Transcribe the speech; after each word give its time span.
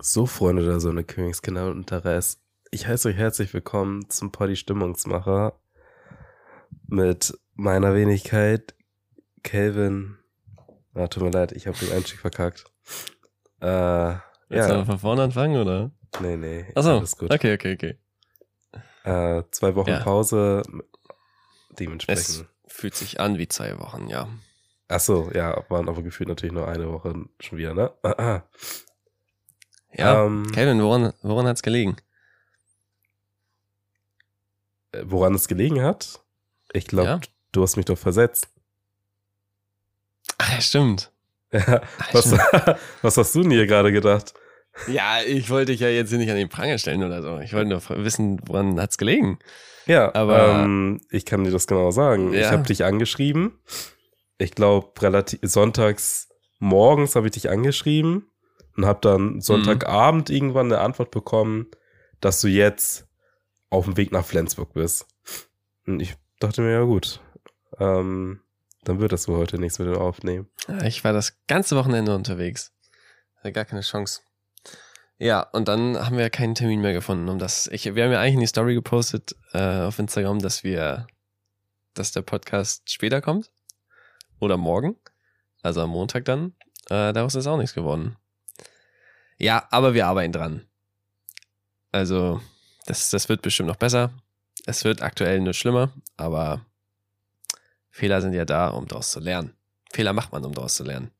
So, 0.00 0.26
Freunde 0.26 0.64
der 0.64 0.80
Sonne, 0.80 1.02
Königskinder 1.04 1.66
und 1.70 1.86
Teres. 1.88 2.40
Ich 2.70 2.86
heiße 2.86 3.08
euch 3.08 3.16
herzlich 3.16 3.52
willkommen 3.52 4.08
zum 4.10 4.30
Poddy 4.30 4.54
Stimmungsmacher 4.54 5.58
mit 6.86 7.36
meiner 7.54 7.94
Wenigkeit, 7.94 8.74
Kelvin. 9.42 10.16
Ah, 10.94 11.08
tut 11.08 11.22
mir 11.24 11.30
leid, 11.30 11.52
ich 11.52 11.66
habe 11.66 11.76
den 11.78 11.92
Einstieg 11.92 12.20
verkackt. 12.20 12.64
Äh, 13.60 13.66
ja, 13.66 14.20
du 14.50 14.84
von 14.84 14.98
vorne 14.98 15.22
anfangen, 15.22 15.60
oder? 15.60 15.90
nee, 16.20 16.36
nee, 16.36 16.66
Achso, 16.74 16.98
alles 16.98 17.16
gut. 17.16 17.32
okay, 17.32 17.54
okay, 17.54 17.74
okay. 17.74 17.98
Äh, 19.04 19.42
zwei 19.50 19.74
Wochen 19.74 19.90
Ja. 19.90 20.00
Pause, 20.00 20.62
Es 20.64 21.76
dementsprechend. 21.76 22.46
fühlt 22.66 22.94
sich 22.94 23.18
an 23.18 23.38
wie 23.38 23.48
zwei 23.48 23.78
Wochen, 23.78 24.06
ja. 24.08 24.28
Ach 24.86 25.00
so, 25.00 25.30
ja, 25.34 25.64
waren 25.68 25.88
aber 25.88 26.02
gefühlt 26.02 26.28
natürlich 26.28 26.54
nur 26.54 26.68
eine 26.68 26.90
Woche 26.92 27.14
schon 27.40 27.58
wieder, 27.58 27.74
ne? 27.74 27.92
Ah, 28.02 28.12
ah. 28.18 28.42
Ja, 29.98 30.24
Ähm, 30.26 30.50
Kevin, 30.52 30.80
woran, 30.82 31.12
woran 31.22 31.46
hat's 31.46 31.62
gelegen? 31.62 31.96
Äh, 34.92 35.02
Woran 35.04 35.34
es 35.34 35.48
gelegen 35.48 35.82
hat? 35.82 36.20
Ich 36.72 36.86
glaube, 36.86 37.08
Ja. 37.08 37.20
du 37.52 37.62
hast 37.62 37.76
mich 37.76 37.86
doch 37.86 37.98
versetzt. 37.98 38.48
Ach, 40.38 40.52
ja, 40.52 40.60
stimmt. 40.60 41.10
Ja, 41.50 41.80
Ach, 41.98 42.12
was, 42.14 42.26
stimmt. 42.26 42.42
was 43.02 43.16
hast 43.16 43.34
du 43.34 43.40
denn 43.42 43.50
hier 43.52 43.66
gerade 43.66 43.90
gedacht? 43.90 44.34
Ja, 44.86 45.22
ich 45.26 45.48
wollte 45.48 45.72
dich 45.72 45.80
ja 45.80 45.88
jetzt 45.88 46.12
nicht 46.12 46.30
an 46.30 46.36
den 46.36 46.50
Pranger 46.50 46.76
stellen 46.78 47.02
oder 47.02 47.22
so. 47.22 47.38
Ich 47.38 47.54
wollte 47.54 47.70
nur 47.70 47.82
wissen, 48.04 48.38
woran 48.46 48.78
hat's 48.78 48.98
gelegen? 48.98 49.38
Ja, 49.86 50.14
Aber- 50.14 50.50
ähm, 50.50 51.00
ich 51.10 51.24
kann 51.24 51.44
dir 51.44 51.50
das 51.50 51.66
genau 51.66 51.90
sagen. 51.90 52.34
Ich 52.34 52.40
Ja. 52.42 52.50
habe 52.50 52.64
dich 52.64 52.84
angeschrieben. 52.84 53.58
Ich 54.36 54.50
glaube, 54.54 54.92
relativ 55.02 55.40
sonntags 55.42 56.28
morgens 56.58 57.16
habe 57.16 57.26
ich 57.28 57.32
dich 57.32 57.48
angeschrieben 57.48 58.26
und 58.78 58.86
habe 58.86 59.00
dann 59.02 59.40
Sonntagabend 59.40 60.30
irgendwann 60.30 60.72
eine 60.72 60.80
Antwort 60.80 61.10
bekommen, 61.10 61.66
dass 62.20 62.40
du 62.40 62.46
jetzt 62.46 63.08
auf 63.70 63.86
dem 63.86 63.96
Weg 63.96 64.12
nach 64.12 64.24
Flensburg 64.24 64.72
bist. 64.72 65.08
Und 65.84 65.98
ich 65.98 66.14
dachte 66.38 66.62
mir, 66.62 66.70
ja 66.70 66.84
gut, 66.84 67.20
ähm, 67.80 68.40
dann 68.84 69.00
wird 69.00 69.10
das 69.10 69.26
wohl 69.26 69.36
heute 69.36 69.58
nichts 69.58 69.80
mit 69.80 69.88
dem 69.88 69.96
Aufnehmen. 69.96 70.48
Ja, 70.68 70.84
Ich 70.84 71.02
war 71.02 71.12
das 71.12 71.44
ganze 71.48 71.74
Wochenende 71.74 72.14
unterwegs. 72.14 72.72
Hatte 73.38 73.50
gar 73.50 73.64
keine 73.64 73.80
Chance. 73.80 74.20
Ja, 75.18 75.40
und 75.40 75.66
dann 75.66 75.98
haben 75.98 76.16
wir 76.16 76.30
keinen 76.30 76.54
Termin 76.54 76.80
mehr 76.80 76.92
gefunden, 76.92 77.28
um 77.28 77.40
das. 77.40 77.66
Ich, 77.72 77.92
wir 77.96 78.04
haben 78.04 78.12
ja 78.12 78.20
eigentlich 78.20 78.34
in 78.34 78.40
die 78.40 78.46
Story 78.46 78.74
gepostet 78.74 79.34
äh, 79.54 79.80
auf 79.80 79.98
Instagram, 79.98 80.38
dass 80.38 80.62
wir, 80.62 81.08
dass 81.94 82.12
der 82.12 82.22
Podcast 82.22 82.92
später 82.92 83.20
kommt. 83.20 83.50
Oder 84.38 84.56
morgen. 84.56 84.94
Also 85.62 85.82
am 85.82 85.90
Montag 85.90 86.26
dann. 86.26 86.54
Äh, 86.88 87.12
daraus 87.12 87.34
ist 87.34 87.48
auch 87.48 87.56
nichts 87.56 87.74
geworden. 87.74 88.16
Ja, 89.38 89.66
aber 89.70 89.94
wir 89.94 90.06
arbeiten 90.06 90.32
dran. 90.32 90.66
Also, 91.92 92.40
das, 92.86 93.10
das 93.10 93.28
wird 93.28 93.42
bestimmt 93.42 93.68
noch 93.68 93.76
besser. 93.76 94.12
Es 94.66 94.84
wird 94.84 95.00
aktuell 95.02 95.40
nur 95.40 95.54
schlimmer, 95.54 95.92
aber 96.16 96.64
Fehler 97.90 98.20
sind 98.20 98.34
ja 98.34 98.44
da, 98.44 98.68
um 98.68 98.86
daraus 98.86 99.10
zu 99.10 99.20
lernen. 99.20 99.54
Fehler 99.92 100.12
macht 100.12 100.32
man, 100.32 100.44
um 100.44 100.52
daraus 100.52 100.74
zu 100.74 100.84
lernen. 100.84 101.10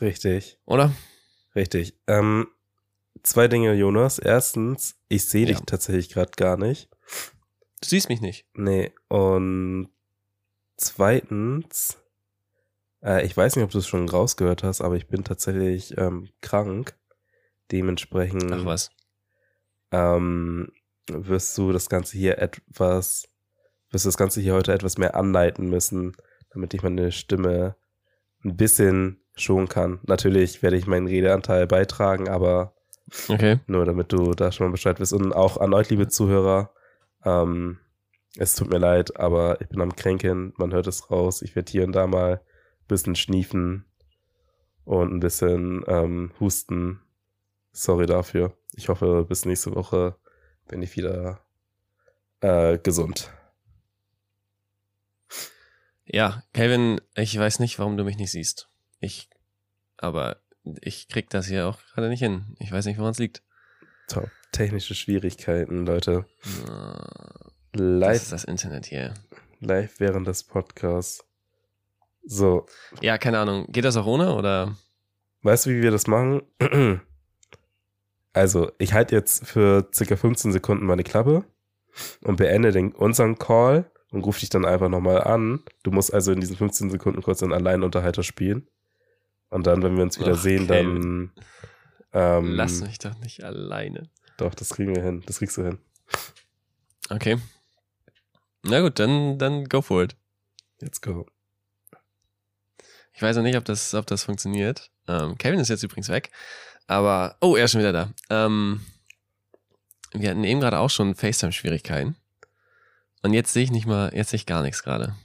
Richtig. 0.00 0.58
Oder? 0.66 0.92
Richtig. 1.54 1.94
Ähm, 2.06 2.48
zwei 3.22 3.48
Dinge, 3.48 3.72
Jonas. 3.74 4.18
Erstens, 4.18 4.96
ich 5.08 5.24
sehe 5.24 5.46
dich 5.46 5.58
Ja. 5.58 5.64
tatsächlich 5.64 6.10
gerade 6.10 6.32
gar 6.32 6.56
nicht. 6.56 6.88
Du 7.80 7.88
siehst 7.88 8.08
mich 8.08 8.20
nicht. 8.20 8.46
Nee. 8.54 8.92
Und 9.08 9.88
zweitens, 10.76 11.98
äh, 13.02 13.24
ich 13.24 13.36
weiß 13.36 13.56
nicht, 13.56 13.64
ob 13.64 13.70
du 13.70 13.78
es 13.78 13.86
schon 13.88 14.08
rausgehört 14.08 14.62
hast, 14.62 14.80
aber 14.80 14.96
ich 14.96 15.06
bin 15.08 15.24
tatsächlich 15.24 15.96
ähm, 15.98 16.28
krank. 16.40 16.94
Dementsprechend 17.72 18.52
Ach 18.52 18.64
was. 18.64 18.90
ähm, 19.90 20.70
wirst 21.10 21.56
du 21.58 21.72
das 21.72 21.88
Ganze 21.88 22.16
hier 22.16 22.38
etwas, 22.38 23.28
wirst 23.90 24.04
du 24.04 24.08
das 24.08 24.16
Ganze 24.16 24.40
hier 24.40 24.54
heute 24.54 24.72
etwas 24.72 24.98
mehr 24.98 25.16
anleiten 25.16 25.68
müssen, 25.68 26.16
damit 26.50 26.74
ich 26.74 26.82
meine 26.82 27.10
Stimme 27.12 27.76
ein 28.44 28.56
bisschen 28.56 29.20
schonen 29.34 29.68
kann. 29.68 30.00
Natürlich 30.04 30.62
werde 30.62 30.76
ich 30.76 30.86
meinen 30.86 31.06
Redeanteil 31.06 31.66
beitragen, 31.66 32.28
aber 32.28 32.74
Okay. 33.28 33.58
nur 33.66 33.84
damit 33.84 34.12
du 34.12 34.32
da 34.32 34.52
schon 34.52 34.66
mal 34.68 34.72
Bescheid 34.72 35.00
wirst. 35.00 35.12
Und 35.12 35.32
auch 35.32 35.56
an 35.58 35.74
euch, 35.74 35.90
liebe 35.90 36.08
Zuhörer, 36.08 36.72
ähm, 37.24 37.78
es 38.36 38.54
tut 38.54 38.70
mir 38.70 38.78
leid, 38.78 39.18
aber 39.18 39.60
ich 39.60 39.68
bin 39.68 39.80
am 39.80 39.94
Kränkeln, 39.96 40.52
man 40.56 40.72
hört 40.72 40.86
es 40.86 41.10
raus. 41.10 41.42
Ich 41.42 41.54
werde 41.56 41.70
hier 41.70 41.84
und 41.84 41.92
da 41.92 42.06
mal 42.06 42.34
ein 42.40 42.86
bisschen 42.88 43.14
schniefen 43.16 43.84
und 44.84 45.12
ein 45.12 45.20
bisschen 45.20 45.84
ähm, 45.86 46.32
husten. 46.40 47.00
Sorry 47.72 48.06
dafür. 48.06 48.56
Ich 48.74 48.88
hoffe, 48.88 49.24
bis 49.28 49.44
nächste 49.44 49.74
Woche 49.74 50.16
bin 50.68 50.82
ich 50.82 50.96
wieder 50.96 51.40
äh, 52.40 52.78
gesund. 52.78 53.30
Ja, 56.04 56.42
Kevin, 56.52 57.00
ich 57.14 57.38
weiß 57.38 57.58
nicht, 57.60 57.78
warum 57.78 57.96
du 57.96 58.04
mich 58.04 58.16
nicht 58.16 58.30
siehst. 58.32 58.68
Ich, 59.00 59.30
aber 59.96 60.36
ich 60.80 61.08
krieg 61.08 61.30
das 61.30 61.46
hier 61.46 61.66
auch 61.66 61.78
gerade 61.94 62.08
nicht 62.08 62.20
hin. 62.20 62.56
Ich 62.58 62.70
weiß 62.72 62.86
nicht, 62.86 62.98
woran 62.98 63.12
es 63.12 63.18
liegt. 63.18 63.42
Top. 64.08 64.30
Technische 64.52 64.94
Schwierigkeiten, 64.94 65.86
Leute. 65.86 66.26
Äh, 66.44 67.48
Das 67.72 67.80
Live, 67.80 68.16
ist 68.22 68.32
das 68.32 68.44
Internet 68.44 68.84
hier. 68.86 69.14
live 69.60 69.98
während 70.00 70.26
des 70.26 70.42
Podcasts. 70.44 71.24
So, 72.24 72.66
Ja, 73.00 73.16
keine 73.18 73.38
Ahnung. 73.38 73.66
Geht 73.70 73.84
das 73.84 73.96
auch 73.96 74.06
ohne 74.06 74.34
oder? 74.34 74.76
Weißt 75.42 75.66
du, 75.66 75.70
wie 75.70 75.82
wir 75.82 75.90
das 75.90 76.06
machen? 76.06 76.42
Also, 78.32 78.72
ich 78.78 78.92
halte 78.94 79.14
jetzt 79.14 79.46
für 79.46 79.88
circa 79.92 80.16
15 80.16 80.52
Sekunden 80.52 80.86
meine 80.86 81.04
Klappe 81.04 81.44
und 82.22 82.36
beende 82.36 82.72
den, 82.72 82.92
unseren 82.92 83.38
Call 83.38 83.90
und 84.10 84.24
rufe 84.24 84.40
dich 84.40 84.50
dann 84.50 84.64
einfach 84.64 84.88
nochmal 84.88 85.22
an. 85.22 85.62
Du 85.82 85.90
musst 85.90 86.12
also 86.12 86.32
in 86.32 86.40
diesen 86.40 86.56
15 86.56 86.90
Sekunden 86.90 87.22
kurz 87.22 87.42
einen 87.42 87.52
Alleinunterhalter 87.52 88.22
spielen. 88.22 88.68
Und 89.50 89.66
dann, 89.66 89.82
wenn 89.82 89.96
wir 89.96 90.02
uns 90.02 90.18
wieder 90.18 90.32
Ach, 90.32 90.38
sehen, 90.38 90.66
dann. 90.66 91.32
Ähm, 92.14 92.54
Lass 92.54 92.80
mich 92.80 92.98
doch 92.98 93.18
nicht 93.18 93.42
alleine. 93.42 94.10
Doch, 94.38 94.54
das 94.54 94.70
kriegen 94.70 94.94
wir 94.94 95.02
hin. 95.02 95.22
Das 95.26 95.38
kriegst 95.38 95.56
du 95.56 95.64
hin. 95.64 95.78
Okay. 97.10 97.38
Na 98.62 98.80
gut, 98.80 98.98
dann, 98.98 99.38
dann 99.38 99.64
go 99.64 99.82
for 99.82 100.02
it. 100.02 100.16
Let's 100.80 101.00
go. 101.00 101.26
Ich 103.12 103.20
weiß 103.20 103.36
noch 103.36 103.42
nicht, 103.42 103.56
ob 103.56 103.64
das, 103.64 103.94
ob 103.94 104.06
das 104.06 104.24
funktioniert. 104.24 104.90
Ähm, 105.06 105.36
Kevin 105.36 105.60
ist 105.60 105.68
jetzt 105.68 105.82
übrigens 105.82 106.08
weg. 106.08 106.30
Aber, 106.92 107.36
oh, 107.40 107.56
er 107.56 107.64
ist 107.64 107.72
schon 107.72 107.80
wieder 107.80 107.92
da. 107.92 108.10
Ähm, 108.28 108.84
wir 110.12 110.28
hatten 110.28 110.44
eben 110.44 110.60
gerade 110.60 110.78
auch 110.78 110.90
schon 110.90 111.14
FaceTime-Schwierigkeiten. 111.14 112.16
Und 113.22 113.32
jetzt 113.32 113.52
sehe 113.52 113.64
ich 113.64 113.70
nicht 113.70 113.86
mal, 113.86 114.14
jetzt 114.14 114.30
sehe 114.30 114.36
ich 114.36 114.46
gar 114.46 114.62
nichts 114.62 114.82
gerade. 114.82 115.16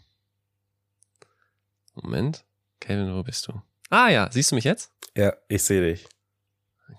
Moment. 1.93 2.45
Kevin, 2.79 3.13
wo 3.13 3.21
bist 3.21 3.47
du? 3.47 3.61
Ah 3.89 4.07
ja, 4.09 4.29
siehst 4.31 4.51
du 4.51 4.55
mich 4.55 4.63
jetzt? 4.63 4.91
Ja, 5.15 5.33
ich 5.49 5.63
sehe 5.63 5.81
dich. 5.81 6.07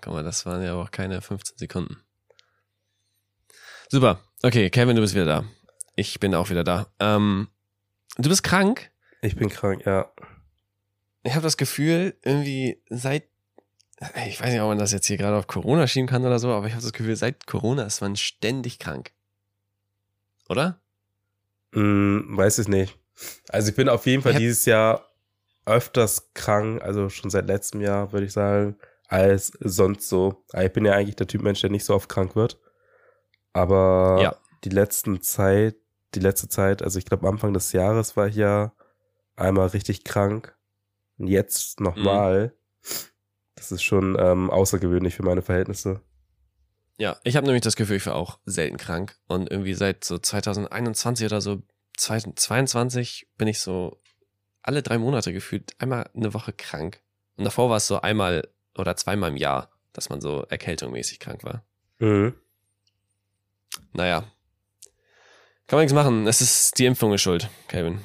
Guck 0.01 0.13
mal, 0.13 0.23
das 0.23 0.45
waren 0.45 0.61
ja 0.61 0.75
auch 0.75 0.91
keine 0.91 1.21
15 1.21 1.57
Sekunden. 1.57 1.97
Super. 3.89 4.19
Okay, 4.43 4.69
Kevin, 4.69 4.95
du 4.95 5.01
bist 5.01 5.15
wieder 5.15 5.25
da. 5.25 5.45
Ich 5.95 6.19
bin 6.19 6.35
auch 6.35 6.51
wieder 6.51 6.63
da. 6.63 6.87
Ähm, 6.99 7.47
du 8.17 8.29
bist 8.29 8.43
krank? 8.43 8.91
Ich 9.21 9.35
bin 9.35 9.49
krank, 9.49 9.83
ja. 9.85 10.11
ich 11.23 11.33
habe 11.33 11.43
das 11.43 11.57
Gefühl, 11.57 12.15
irgendwie 12.23 12.81
seit, 12.89 13.23
ich 14.27 14.39
weiß 14.41 14.51
nicht, 14.51 14.61
ob 14.61 14.69
man 14.69 14.77
das 14.79 14.91
jetzt 14.91 15.07
hier 15.07 15.17
gerade 15.17 15.37
auf 15.37 15.47
Corona 15.47 15.87
schieben 15.87 16.07
kann 16.07 16.25
oder 16.25 16.39
so, 16.39 16.49
aber 16.51 16.67
ich 16.67 16.73
habe 16.73 16.83
das 16.83 16.93
Gefühl, 16.93 17.15
seit 17.15 17.47
Corona 17.47 17.83
ist 17.83 18.01
man 18.01 18.15
ständig 18.15 18.79
krank. 18.79 19.11
Oder? 20.47 20.79
Hm, 21.73 22.25
weiß 22.29 22.59
ich 22.59 22.67
nicht. 22.67 22.97
Also 23.49 23.69
ich 23.69 23.75
bin 23.75 23.89
auf 23.89 24.05
jeden 24.05 24.23
Fall 24.23 24.31
Ich 24.33 24.37
dieses 24.39 24.65
Jahr 24.65 25.05
öfters 25.65 26.33
krank, 26.33 26.81
also 26.81 27.09
schon 27.09 27.29
seit 27.29 27.47
letztem 27.47 27.81
Jahr, 27.81 28.11
würde 28.11 28.25
ich 28.25 28.33
sagen, 28.33 28.77
als 29.07 29.51
sonst 29.59 30.07
so. 30.07 30.43
Ich 30.57 30.71
bin 30.71 30.85
ja 30.85 30.93
eigentlich 30.93 31.15
der 31.17 31.27
Typ 31.27 31.41
Mensch, 31.41 31.61
der 31.61 31.69
nicht 31.69 31.85
so 31.85 31.93
oft 31.93 32.09
krank 32.09 32.35
wird. 32.35 32.59
Aber 33.53 34.19
Ja. 34.21 34.35
die 34.63 34.69
letzten 34.69 35.21
Zeit, 35.21 35.75
die 36.15 36.19
letzte 36.19 36.47
Zeit, 36.47 36.81
also 36.81 36.97
ich 36.97 37.05
glaube 37.05 37.27
Anfang 37.27 37.53
des 37.53 37.71
Jahres 37.73 38.15
war 38.17 38.27
ich 38.27 38.35
ja 38.35 38.71
einmal 39.35 39.67
richtig 39.67 40.03
krank. 40.03 40.55
Und 41.17 41.27
jetzt 41.27 41.79
nochmal. 41.81 42.53
Das 43.59 43.71
ist 43.73 43.83
schon 43.83 44.17
ähm, 44.17 44.49
außergewöhnlich 44.49 45.15
für 45.15 45.23
meine 45.23 45.41
Verhältnisse. 45.41 46.01
Ja, 46.97 47.17
ich 47.23 47.35
habe 47.35 47.45
nämlich 47.45 47.61
das 47.61 47.75
Gefühl, 47.75 47.97
ich 47.97 48.05
war 48.05 48.15
auch 48.15 48.39
selten 48.45 48.77
krank. 48.77 49.17
Und 49.27 49.51
irgendwie 49.51 49.73
seit 49.73 50.03
so 50.03 50.17
2021 50.17 51.25
oder 51.25 51.41
so, 51.41 51.61
2022 51.97 53.27
bin 53.37 53.49
ich 53.49 53.59
so 53.59 54.01
alle 54.61 54.81
drei 54.81 54.97
Monate 54.97 55.33
gefühlt 55.33 55.75
einmal 55.79 56.09
eine 56.15 56.33
Woche 56.33 56.53
krank. 56.53 57.01
Und 57.35 57.43
davor 57.43 57.69
war 57.69 57.77
es 57.77 57.87
so 57.87 58.01
einmal 58.01 58.47
oder 58.77 58.95
zweimal 58.95 59.31
im 59.31 59.37
Jahr, 59.37 59.69
dass 59.93 60.09
man 60.09 60.21
so 60.21 60.43
erkältungmäßig 60.43 61.19
krank 61.19 61.43
war. 61.43 61.63
Mhm. 61.99 62.33
Naja. 63.93 64.21
Kann 65.67 65.77
man 65.77 65.81
nichts 65.81 65.93
machen. 65.93 66.27
Es 66.27 66.41
ist 66.41 66.79
die 66.79 66.85
Impfung 66.85 67.13
ist 67.13 67.21
schuld, 67.21 67.49
Calvin. 67.67 67.99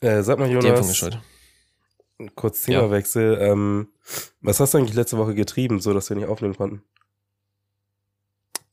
Äh, 0.00 0.22
sag 0.22 0.38
mal, 0.38 0.48
Die 0.48 0.54
Impfung 0.54 0.70
Jonas, 0.70 0.90
ist 0.90 0.96
schuld. 0.96 1.20
Kurz 2.34 2.62
Themawechsel. 2.62 3.38
Ähm, 3.40 3.88
was 4.40 4.60
hast 4.60 4.74
du 4.74 4.78
eigentlich 4.78 4.94
letzte 4.94 5.18
Woche 5.18 5.34
getrieben, 5.34 5.80
so 5.80 5.92
dass 5.94 6.08
wir 6.10 6.16
nicht 6.16 6.26
aufnehmen 6.28 6.56
konnten? 6.56 6.82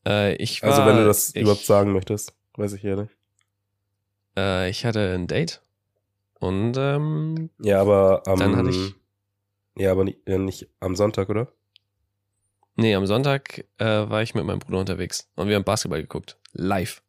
Äh, 0.05 0.35
ich 0.35 0.61
war, 0.63 0.69
Also 0.71 0.85
wenn 0.85 0.97
du 0.97 1.05
das 1.05 1.35
ich, 1.35 1.41
überhaupt 1.41 1.65
sagen 1.65 1.93
möchtest, 1.93 2.33
weiß 2.55 2.73
ich 2.73 2.83
ja 2.83 2.95
nicht. 2.95 3.15
Äh, 4.37 4.69
ich 4.69 4.85
hatte 4.85 5.13
ein 5.13 5.27
Date 5.27 5.61
und 6.39 6.75
ähm, 6.77 7.49
Ja, 7.59 7.81
aber 7.81 8.23
am 8.25 8.39
Dann 8.39 8.55
hatte 8.55 8.69
ich- 8.69 8.95
Ja, 9.77 9.91
aber 9.91 10.03
nicht, 10.05 10.19
ja, 10.27 10.37
nicht 10.37 10.69
am 10.79 10.95
Sonntag, 10.95 11.29
oder? 11.29 11.47
nee, 12.75 12.95
am 12.95 13.05
Sonntag 13.05 13.65
äh, 13.77 13.85
war 14.09 14.21
ich 14.23 14.33
mit 14.33 14.43
meinem 14.45 14.59
Bruder 14.59 14.79
unterwegs 14.79 15.29
und 15.35 15.47
wir 15.49 15.55
haben 15.55 15.63
Basketball 15.63 16.01
geguckt. 16.01 16.37
Live. 16.53 17.03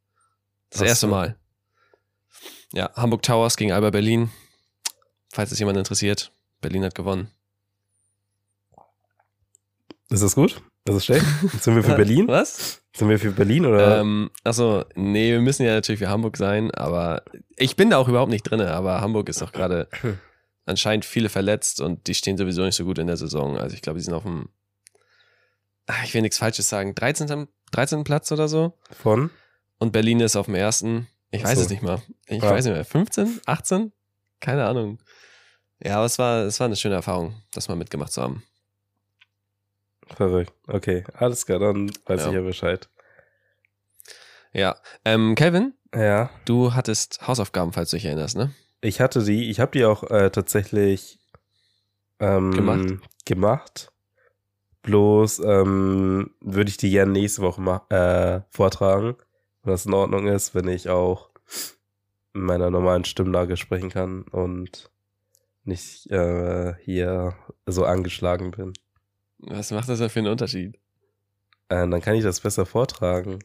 Das 0.70 0.82
Ach 0.82 0.87
erste 0.87 1.06
so. 1.06 1.11
Mal. 1.11 1.37
Ja, 2.73 2.90
Hamburg 2.94 3.23
Towers 3.23 3.56
gegen 3.56 3.73
Alba 3.73 3.90
Berlin. 3.90 4.31
Falls 5.32 5.50
es 5.50 5.58
jemand 5.58 5.79
interessiert. 5.79 6.31
Berlin 6.61 6.84
hat 6.84 6.94
gewonnen. 6.94 7.29
Ist 10.11 10.23
das 10.23 10.34
gut? 10.34 10.62
Ist 10.84 10.94
das 10.94 11.05
schlecht? 11.05 11.25
Sind 11.61 11.75
wir 11.75 11.82
für 11.82 11.94
Berlin? 11.96 12.29
Was? 12.29 12.82
Sind 12.94 13.08
wir 13.08 13.19
für 13.19 13.31
Berlin 13.32 13.64
oder? 13.64 14.00
Ähm, 14.00 14.31
achso, 14.44 14.84
nee, 14.94 15.32
wir 15.32 15.40
müssen 15.40 15.64
ja 15.64 15.73
natürlich 15.73 16.00
für 16.00 16.08
Hamburg 16.11 16.37
sein, 16.37 16.70
aber 16.73 17.23
ich 17.56 17.76
bin 17.76 17.90
da 17.90 17.96
auch 17.96 18.08
überhaupt 18.08 18.31
nicht 18.31 18.43
drin, 18.43 18.61
aber 18.61 19.00
Hamburg 19.00 19.29
ist 19.31 19.43
auch 19.43 19.52
gerade 19.52 19.88
anscheinend 20.67 21.05
viele 21.06 21.29
verletzt 21.31 21.81
und 21.81 22.06
die 22.08 22.14
stehen 22.14 22.37
sowieso 22.37 22.62
nicht 22.62 22.75
so 22.76 22.85
gut 22.85 22.99
in 22.99 23.06
der 23.06 23.17
Saison. 23.17 23.56
Also 23.56 23.75
ich 23.75 23.81
glaube, 23.82 23.99
die 23.99 24.05
sind 24.05 24.14
auf 24.14 24.25
dem, 24.25 24.49
Ah, 25.87 25.94
ich 26.05 26.14
will 26.14 26.23
nichts 26.23 26.38
Falsches 26.38 26.69
sagen, 26.69 26.94
13. 26.94 27.49
13. 27.73 28.05
Platz 28.05 28.31
oder 28.31 28.46
so. 28.49 28.75
Von? 28.93 29.31
Und 29.78 29.93
Berlin 29.93 30.20
ist 30.20 30.37
auf 30.37 30.46
dem 30.46 30.55
ersten. 30.55 31.08
Ich 31.32 31.44
Ach 31.44 31.49
weiß 31.49 31.58
so. 31.58 31.64
es 31.64 31.70
nicht 31.70 31.82
mal. 31.82 32.00
Ich 32.26 32.40
Ja. 32.43 32.50
weiß 32.50 32.67
nicht 32.67 32.75
mehr. 32.75 32.85
15? 32.85 33.40
18? 33.46 33.93
Keine 34.38 34.64
Ahnung. 34.67 34.99
Ja, 35.84 35.96
aber 35.96 36.06
es 36.06 36.19
war, 36.19 36.43
es 36.44 36.61
war 36.61 36.67
eine 36.67 36.76
schöne 36.76 36.94
Erfahrung, 36.96 37.34
das 37.55 37.69
mal 37.69 37.75
mitgemacht 37.76 38.12
zu 38.12 38.23
haben. 38.23 38.43
Verrückt. 40.14 40.52
Okay, 40.67 41.05
alles 41.14 41.46
klar, 41.46 41.58
dann 41.58 41.90
weiß 42.06 42.23
Ja. 42.23 42.29
ich 42.29 42.34
ja 42.34 42.40
Bescheid. 42.43 42.88
Ja. 44.52 44.76
Ähm, 45.05 45.34
Kevin, 45.34 45.75
Ja, 45.94 46.31
du 46.44 46.75
hattest 46.75 47.26
Hausaufgaben, 47.26 47.73
falls 47.73 47.90
du 47.90 47.96
dich 47.96 48.05
erinnerst, 48.05 48.37
ne? 48.37 48.55
ich 48.81 49.00
hatte 49.00 49.23
die, 49.25 49.49
ich 49.50 49.61
habe 49.61 49.70
die 49.73 49.84
auch 49.84 50.02
äh, 50.11 50.31
tatsächlich 50.31 51.19
ähm, 52.20 52.50
Gemacht? 52.52 52.94
gemacht. 53.25 53.93
Bloß 54.82 55.38
ähm, 55.40 56.35
würde 56.40 56.69
ich 56.70 56.76
die 56.76 56.90
gerne 56.90 57.12
nächste 57.12 57.43
Woche 57.43 57.61
ma- 57.61 57.87
äh, 57.88 58.40
vortragen, 58.50 59.14
wenn 59.62 59.73
das 59.73 59.87
in 59.87 59.94
Ordnung 59.94 60.26
ist, 60.26 60.55
wenn 60.56 60.67
ich 60.69 60.88
auch 60.88 61.31
in 62.35 62.43
meiner 62.43 62.70
normalen 62.70 63.05
Stimmlage 63.05 63.56
sprechen 63.56 63.90
kann 63.90 64.23
und 64.25 64.90
nicht 65.64 66.11
äh, 66.11 66.75
hier 66.82 67.35
so 67.67 67.85
angeschlagen 67.85 68.50
bin. 68.50 68.73
Was 69.38 69.70
macht 69.70 69.88
das 69.88 69.99
denn 69.99 70.11
für 70.11 70.20
einen 70.20 70.29
Unterschied? 70.32 70.76
Äh, 71.69 71.88
dann 71.88 72.00
kann 72.00 72.14
ich 72.14 72.23
das 72.25 72.41
besser 72.41 72.67
vortragen. 72.67 73.38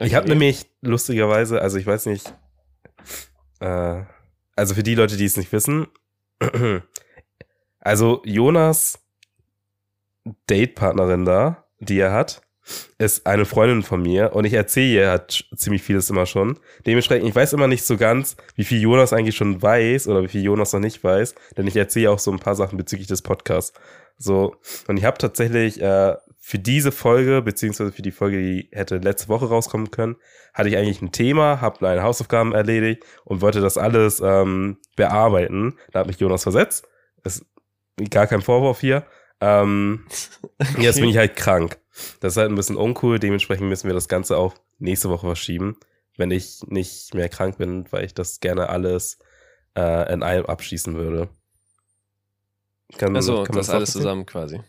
Ich 0.00 0.06
Okay. 0.06 0.14
habe 0.16 0.28
nämlich 0.28 0.66
lustigerweise, 0.80 1.60
also 1.60 1.76
ich 1.78 1.86
weiß 1.86 2.06
nicht, 2.06 2.32
äh, 3.60 4.02
also 4.54 4.74
für 4.74 4.82
die 4.82 4.94
Leute, 4.94 5.16
die 5.16 5.24
es 5.24 5.36
nicht 5.36 5.50
wissen, 5.52 5.88
also 7.80 8.22
Jonas 8.24 9.00
Datepartnerin 10.46 11.24
da, 11.24 11.64
die 11.80 11.98
er 11.98 12.12
hat, 12.12 12.42
ist 12.98 13.26
eine 13.26 13.44
Freundin 13.44 13.82
von 13.82 14.02
mir 14.02 14.32
und 14.34 14.44
ich 14.44 14.52
erzähle 14.52 14.92
ihr 14.92 15.10
halt 15.10 15.44
ziemlich 15.56 15.82
vieles 15.82 16.10
immer 16.10 16.26
schon. 16.26 16.58
Dementsprechend, 16.86 17.28
ich 17.28 17.34
weiß 17.34 17.52
immer 17.52 17.68
nicht 17.68 17.84
so 17.84 17.96
ganz, 17.96 18.36
wie 18.54 18.64
viel 18.64 18.80
Jonas 18.80 19.12
eigentlich 19.12 19.36
schon 19.36 19.60
weiß 19.60 20.08
oder 20.08 20.22
wie 20.22 20.28
viel 20.28 20.42
Jonas 20.42 20.72
noch 20.72 20.80
nicht 20.80 21.02
weiß, 21.02 21.34
denn 21.56 21.66
ich 21.66 21.76
erzähle 21.76 22.10
auch 22.10 22.18
so 22.18 22.30
ein 22.30 22.38
paar 22.38 22.54
Sachen 22.54 22.76
bezüglich 22.76 23.08
des 23.08 23.22
Podcasts. 23.22 23.78
So, 24.18 24.56
und 24.88 24.96
ich 24.96 25.04
habe 25.04 25.16
tatsächlich 25.16 25.80
äh, 25.80 26.16
für 26.40 26.58
diese 26.58 26.92
Folge, 26.92 27.42
beziehungsweise 27.42 27.92
für 27.92 28.02
die 28.02 28.10
Folge, 28.10 28.38
die 28.38 28.68
hätte 28.72 28.96
letzte 28.96 29.28
Woche 29.28 29.48
rauskommen 29.48 29.90
können, 29.90 30.16
hatte 30.54 30.68
ich 30.68 30.76
eigentlich 30.76 31.02
ein 31.02 31.12
Thema, 31.12 31.60
habe 31.60 31.78
meine 31.80 32.02
Hausaufgaben 32.02 32.52
erledigt 32.52 33.04
und 33.24 33.42
wollte 33.42 33.60
das 33.60 33.78
alles 33.78 34.20
ähm, 34.20 34.78
bearbeiten. 34.96 35.74
Da 35.92 36.00
hat 36.00 36.06
mich 36.06 36.18
Jonas 36.18 36.42
versetzt. 36.42 36.88
Ist 37.22 37.44
gar 38.10 38.26
kein 38.26 38.40
Vorwurf 38.40 38.80
hier. 38.80 39.04
Ähm, 39.40 40.06
Jetzt 40.78 41.00
bin 41.00 41.10
ich 41.10 41.16
halt 41.16 41.36
krank. 41.36 41.78
Das 42.20 42.34
ist 42.34 42.36
halt 42.36 42.50
ein 42.50 42.56
bisschen 42.56 42.76
uncool. 42.76 43.18
Dementsprechend 43.18 43.68
müssen 43.68 43.86
wir 43.86 43.94
das 43.94 44.08
Ganze 44.08 44.36
auf 44.36 44.60
nächste 44.78 45.08
Woche 45.10 45.26
verschieben, 45.26 45.76
wenn 46.16 46.30
ich 46.30 46.62
nicht 46.66 47.14
mehr 47.14 47.28
krank 47.28 47.58
bin, 47.58 47.90
weil 47.90 48.04
ich 48.04 48.14
das 48.14 48.40
gerne 48.40 48.68
alles 48.68 49.18
äh, 49.76 50.12
in 50.12 50.22
einem 50.22 50.46
abschließen 50.46 50.94
würde. 50.94 51.28
Kann, 52.96 53.14
Also, 53.14 53.42
kann 53.44 53.54
man 53.54 53.58
das 53.58 53.70
alles 53.70 53.92
zusammen 53.92 54.26
quasi. 54.26 54.60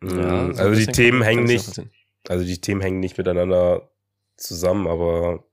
Mm, 0.00 0.08
so 0.08 0.20
ein 0.20 0.58
also 0.58 0.74
die 0.74 0.86
Themen 0.86 1.22
hängen 1.22 1.44
nicht, 1.44 1.82
also 2.28 2.44
die 2.44 2.60
Themen 2.60 2.80
hängen 2.80 3.00
nicht 3.00 3.18
miteinander 3.18 3.90
zusammen, 4.36 4.86
aber 4.86 5.44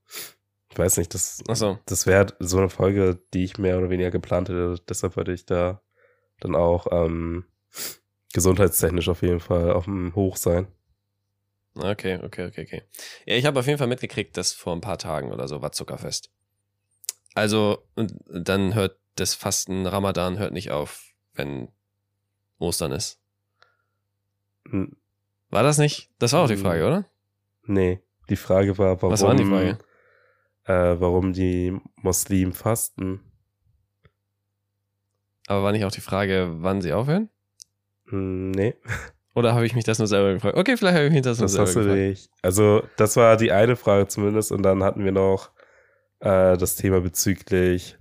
ich 0.70 0.78
weiß 0.78 0.98
nicht, 0.98 1.14
das, 1.14 1.42
so. 1.54 1.80
das 1.86 2.06
wäre 2.06 2.18
halt 2.18 2.36
so 2.40 2.58
eine 2.58 2.70
Folge, 2.70 3.20
die 3.34 3.44
ich 3.44 3.58
mehr 3.58 3.78
oder 3.78 3.90
weniger 3.90 4.12
geplant 4.12 4.50
hätte. 4.50 4.76
Deshalb 4.88 5.16
würde 5.16 5.34
ich 5.34 5.46
da 5.46 5.82
dann 6.40 6.54
auch 6.54 6.88
ähm, 6.92 7.46
gesundheitstechnisch 8.36 9.10
auf 9.10 9.22
jeden 9.24 9.40
Fall 9.40 9.72
auf 9.74 9.86
dem 9.86 10.14
Hoch 10.14 10.38
sein. 10.38 10.68
Okay, 11.76 12.20
okay, 12.24 12.46
okay, 12.46 12.62
okay. 12.64 12.82
Ja, 13.26 13.36
ich 13.36 13.46
habe 13.46 13.60
auf 13.60 13.66
jeden 13.66 13.78
Fall 13.80 13.88
mitgekriegt, 13.88 14.38
dass 14.38 14.54
vor 14.54 14.74
ein 14.74 14.82
paar 14.82 14.98
Tagen 14.98 15.32
oder 15.32 15.48
so 15.48 15.62
war 15.62 15.72
Zuckerfest. 15.72 16.30
Also, 17.34 17.86
dann 17.96 18.76
hört 18.76 18.98
das 19.16 19.34
Fasten 19.34 19.86
Ramadan 19.86 20.38
hört 20.38 20.54
nicht 20.54 20.72
auf, 20.72 21.14
wenn 21.34 21.70
Ostern 22.60 22.92
ist. 22.92 23.20
N- 24.72 24.96
War 25.50 25.64
das 25.64 25.78
nicht? 25.78 26.10
Das 26.20 26.34
war 26.34 26.44
auch 26.44 26.48
die 26.48 26.56
Hm. 26.56 26.62
Frage, 26.62 26.86
oder? 26.86 27.06
Nee, 27.64 28.00
die 28.30 28.36
Frage 28.36 28.78
war, 28.78 29.02
warum, 29.02 29.12
Was 29.12 29.22
war 29.24 29.36
die 29.36 29.46
Frage? 29.46 29.78
Äh, 30.66 31.00
warum 31.00 31.34
die 31.34 31.78
Muslimen 31.96 32.54
fasten. 32.54 33.22
Aber 35.48 35.62
war 35.64 35.72
nicht 35.72 35.86
auch 35.86 35.92
die 35.92 36.02
Frage, 36.02 36.48
wann 36.60 36.82
sie 36.82 36.94
aufhören? 36.94 37.30
Hm, 38.08 38.52
Nee, 38.52 38.76
Oder 39.34 39.54
habe 39.54 39.66
ich 39.66 39.76
mich 39.76 39.84
das 39.84 40.00
nur 40.00 40.08
selber 40.08 40.34
gefragt? 40.34 40.58
Okay, 40.58 40.78
vielleicht 40.78 40.96
habe 40.96 41.08
ich 41.08 41.14
mich 41.14 41.22
das 41.22 41.40
nur 41.40 41.46
das 41.46 41.52
selber 41.54 41.68
hast 41.68 41.76
du 41.76 41.80
gefragt. 41.82 42.00
nicht. 42.00 42.30
Also, 42.42 42.84
das 42.98 43.16
war 43.18 43.36
die 43.38 43.52
eine 43.52 43.76
Frage 43.76 44.08
zumindest. 44.08 44.52
Und 44.52 44.64
dann 44.64 44.84
hatten 44.84 45.04
wir 45.04 45.12
noch 45.12 45.52
äh, 46.20 46.56
das 46.58 46.76
Thema 46.76 47.02
bezüglich, 47.02 47.98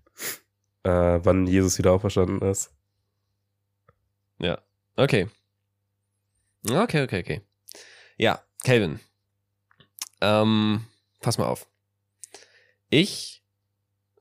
äh, 0.84 0.90
wann 0.90 1.46
Jesus 1.46 1.78
wieder 1.78 1.92
auferstanden 1.92 2.40
ist. 2.48 2.70
Okay. 4.96 5.26
Okay, 6.70 7.02
okay, 7.02 7.20
okay. 7.20 7.40
Ja, 8.16 8.40
Calvin. 8.62 9.00
Ähm, 10.20 10.84
pass 11.20 11.37
mal 11.37 11.46
auf. 11.46 11.66
Ich. 12.90 13.43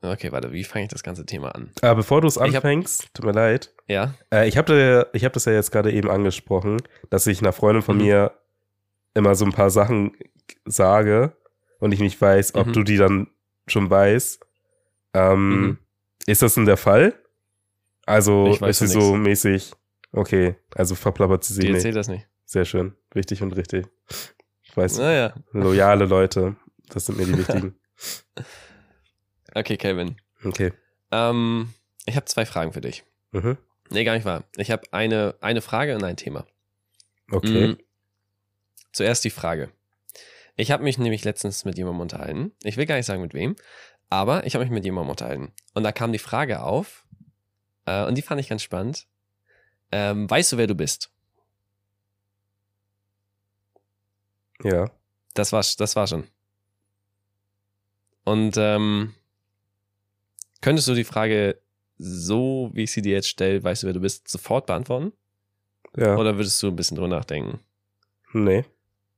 Okay, 0.04 0.32
warte, 0.32 0.52
wie 0.52 0.64
fange 0.64 0.84
ich 0.84 0.90
das 0.90 1.02
ganze 1.02 1.24
Thema 1.24 1.54
an? 1.54 1.70
Aber 1.80 1.96
bevor 1.96 2.20
du 2.20 2.28
es 2.28 2.36
Ich 2.36 2.42
hab- 2.42 2.54
anfängst, 2.56 3.08
tut 3.14 3.24
mir 3.24 3.32
leid. 3.32 3.72
Ja, 3.88 4.14
Äh, 4.32 4.46
ich 4.48 4.56
habe 4.58 5.08
ich 5.12 5.24
hab 5.24 5.32
das 5.32 5.46
ja 5.46 5.52
jetzt 5.52 5.70
gerade 5.72 5.90
eben 5.92 6.10
angesprochen, 6.10 6.76
dass 7.10 7.26
ich 7.26 7.40
einer 7.40 7.52
Freundin 7.52 7.82
von 7.82 7.96
Mhm. 7.96 8.02
mir 8.04 8.32
immer 9.14 9.34
so 9.34 9.44
ein 9.44 9.52
paar 9.52 9.70
Sachen 9.70 10.12
sage 10.66 11.36
und 11.78 11.92
ich 11.92 12.00
nicht 12.00 12.20
weiß, 12.20 12.54
ob 12.54 12.66
Mhm. 12.68 12.72
du 12.74 12.82
die 12.82 12.96
dann 12.96 13.28
schon 13.66 13.88
weißt. 13.88 14.44
Ähm, 15.14 15.50
Mhm. 15.62 15.78
Ist 16.26 16.42
das 16.42 16.54
denn 16.54 16.66
der 16.66 16.76
Fall? 16.76 17.14
Also 18.06 18.54
ist 18.66 18.78
sie 18.80 18.86
so 18.86 19.14
mäßig, 19.14 19.72
okay, 20.12 20.56
also 20.74 20.94
verplappert 20.94 21.44
sie 21.44 21.54
die 21.54 21.60
sie 21.60 21.66
nicht. 21.68 21.76
erzählt 21.76 21.96
das 21.96 22.08
nicht. 22.08 22.26
Sehr 22.44 22.64
schön, 22.66 22.94
wichtig 23.14 23.42
und 23.42 23.52
richtig. 23.56 23.86
Ich 24.62 24.76
weiß, 24.76 24.98
Naja. 24.98 25.32
loyale 25.52 26.04
Leute, 26.06 26.56
das 26.88 27.06
sind 27.06 27.16
mir 27.18 27.24
die 27.26 27.38
wichtigen. 27.38 27.78
Okay, 29.54 29.76
Calvin. 29.76 30.16
Okay. 30.44 30.72
Ähm, 31.10 31.72
ich 32.06 32.16
habe 32.16 32.26
zwei 32.26 32.44
Fragen 32.44 32.72
für 32.72 32.80
dich. 32.80 33.04
Mhm. 33.32 33.56
Nee, 33.90 34.04
gar 34.04 34.14
nicht 34.14 34.24
wahr. 34.24 34.44
Ich 34.56 34.70
habe 34.70 34.82
eine, 34.92 35.36
eine 35.40 35.62
Frage 35.62 35.94
und 35.94 36.04
ein 36.04 36.16
Thema. 36.16 36.46
Okay. 37.30 37.68
Mm. 37.68 37.78
Zuerst 38.92 39.24
die 39.24 39.30
Frage. 39.30 39.70
Ich 40.56 40.70
habe 40.70 40.82
mich 40.82 40.98
nämlich 40.98 41.24
letztens 41.24 41.64
mit 41.64 41.76
jemandem 41.76 42.00
unterhalten. 42.00 42.52
Ich 42.62 42.76
will 42.76 42.86
gar 42.86 42.96
nicht 42.96 43.06
sagen 43.06 43.22
mit 43.22 43.34
wem, 43.34 43.56
aber 44.10 44.46
ich 44.46 44.54
habe 44.54 44.64
mich 44.64 44.72
mit 44.72 44.84
jemandem 44.84 45.10
unterhalten. 45.10 45.52
Und 45.74 45.82
da 45.82 45.92
kam 45.92 46.12
die 46.12 46.18
Frage 46.18 46.62
auf, 46.62 47.06
äh, 47.86 48.04
und 48.04 48.16
die 48.16 48.22
fand 48.22 48.40
ich 48.40 48.48
ganz 48.48 48.62
spannend. 48.62 49.06
Ähm, 49.92 50.28
weißt 50.28 50.52
du, 50.52 50.56
wer 50.56 50.66
du 50.66 50.74
bist? 50.74 51.10
Ja. 54.62 54.90
Das 55.34 55.52
war, 55.52 55.64
das 55.78 55.96
war 55.96 56.06
schon. 56.06 56.28
Und 58.24 58.56
ähm, 58.56 59.14
könntest 60.64 60.88
du 60.88 60.94
die 60.94 61.04
Frage 61.04 61.60
so, 61.98 62.70
wie 62.72 62.84
ich 62.84 62.92
sie 62.92 63.02
dir 63.02 63.12
jetzt 63.12 63.28
stelle, 63.28 63.62
weißt 63.62 63.82
du, 63.82 63.86
wer 63.86 63.92
du 63.92 64.00
bist, 64.00 64.28
sofort 64.28 64.64
beantworten? 64.64 65.12
Ja. 65.94 66.16
Oder 66.16 66.36
würdest 66.36 66.62
du 66.62 66.68
ein 66.68 66.76
bisschen 66.76 66.96
drüber 66.96 67.08
nachdenken? 67.08 67.60
Nee. 68.32 68.64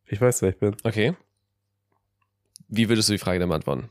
Ich 0.06 0.20
weiß, 0.20 0.42
wer 0.42 0.48
ich 0.50 0.58
bin. 0.58 0.76
Okay. 0.82 1.14
Wie 2.66 2.88
würdest 2.88 3.08
du 3.08 3.12
die 3.12 3.18
Frage 3.18 3.38
dann 3.38 3.48
beantworten? 3.48 3.88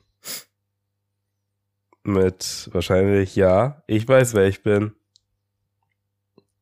Mit 2.03 2.69
wahrscheinlich 2.73 3.37
ja. 3.37 3.81
Ich 3.87 4.05
weiß, 4.05 4.33
wer 4.33 4.47
ich 4.47 4.61
bin. 4.61 4.91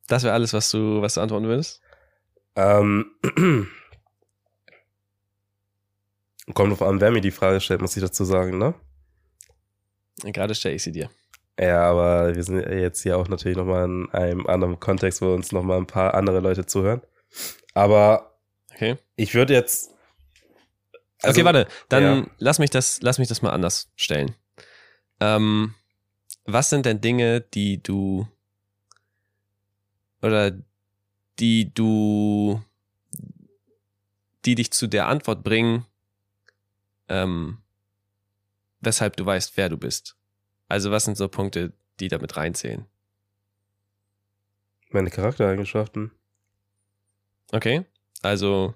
Das 0.07 0.21
wäre 0.21 0.35
alles, 0.35 0.53
was 0.53 0.69
du, 0.69 1.01
was 1.01 1.15
du 1.15 1.21
antworten 1.21 1.47
würdest? 1.47 1.81
Ähm, 2.55 3.07
Kommt 6.53 6.71
drauf 6.71 6.83
an, 6.83 7.01
wer 7.01 7.09
mir 7.09 7.21
die 7.21 7.31
Frage 7.31 7.59
stellt, 7.61 7.81
muss 7.81 7.97
ich 7.97 8.03
dazu 8.03 8.25
sagen, 8.25 8.59
ne? 8.59 8.75
Gerade 10.21 10.55
stelle 10.55 10.75
ich 10.75 10.83
sie 10.83 10.91
dir. 10.91 11.09
Ja, 11.59 11.83
aber 11.83 12.35
wir 12.35 12.43
sind 12.43 12.59
jetzt 12.59 13.01
hier 13.03 13.17
auch 13.17 13.27
natürlich 13.27 13.57
nochmal 13.57 13.85
in 13.85 14.09
einem 14.11 14.47
anderen 14.47 14.79
Kontext, 14.79 15.21
wo 15.21 15.33
uns 15.33 15.51
nochmal 15.51 15.77
ein 15.77 15.87
paar 15.87 16.13
andere 16.13 16.39
Leute 16.39 16.65
zuhören. 16.65 17.01
Aber 17.73 18.37
Okay. 18.73 18.97
ich 19.15 19.33
würde 19.35 19.53
jetzt. 19.53 19.91
also- 21.21 21.39
okay, 21.39 21.45
warte. 21.45 21.67
Dann 21.89 22.03
ja. 22.03 22.25
lass 22.39 22.59
mich 22.59 22.69
das, 22.71 23.01
lass 23.01 23.19
mich 23.19 23.27
das 23.27 23.41
mal 23.43 23.51
anders 23.51 23.91
stellen. 23.95 24.35
Ähm, 25.19 25.75
was 26.45 26.69
sind 26.69 26.85
denn 26.85 27.01
Dinge, 27.01 27.41
die 27.41 27.81
du 27.81 28.27
oder 30.21 30.51
die 31.39 31.73
du, 31.73 32.61
die 34.45 34.55
dich 34.55 34.71
zu 34.71 34.87
der 34.87 35.07
Antwort 35.07 35.43
bringen, 35.43 35.85
ähm, 37.09 37.59
weshalb 38.83 39.15
du 39.17 39.25
weißt, 39.25 39.57
wer 39.57 39.69
du 39.69 39.77
bist? 39.77 40.15
Also 40.67 40.91
was 40.91 41.05
sind 41.05 41.17
so 41.17 41.27
Punkte, 41.27 41.73
die 41.99 42.07
damit 42.07 42.37
reinzählen? 42.37 42.85
Meine 44.91 45.09
Charaktereigenschaften, 45.09 46.11
Okay, 47.53 47.85
also 48.23 48.73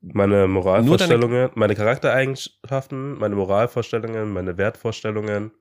meine 0.00 0.48
Moralvorstellungen, 0.48 1.50
meine 1.54 1.74
Charaktereigenschaften, 1.76 3.18
meine 3.18 3.36
Moralvorstellungen, 3.36 4.32
meine 4.32 4.58
Wertvorstellungen, 4.58 5.52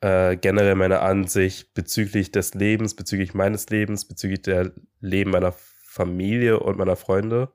äh, 0.00 0.36
generell 0.36 0.74
meine 0.74 1.00
Ansicht 1.00 1.74
bezüglich 1.74 2.30
des 2.32 2.54
Lebens, 2.54 2.94
bezüglich 2.94 3.34
meines 3.34 3.68
Lebens, 3.70 4.06
bezüglich 4.06 4.42
der 4.42 4.72
Leben 5.00 5.30
meiner 5.30 5.52
Familie 5.52 6.60
und 6.60 6.78
meiner 6.78 6.96
Freunde, 6.96 7.52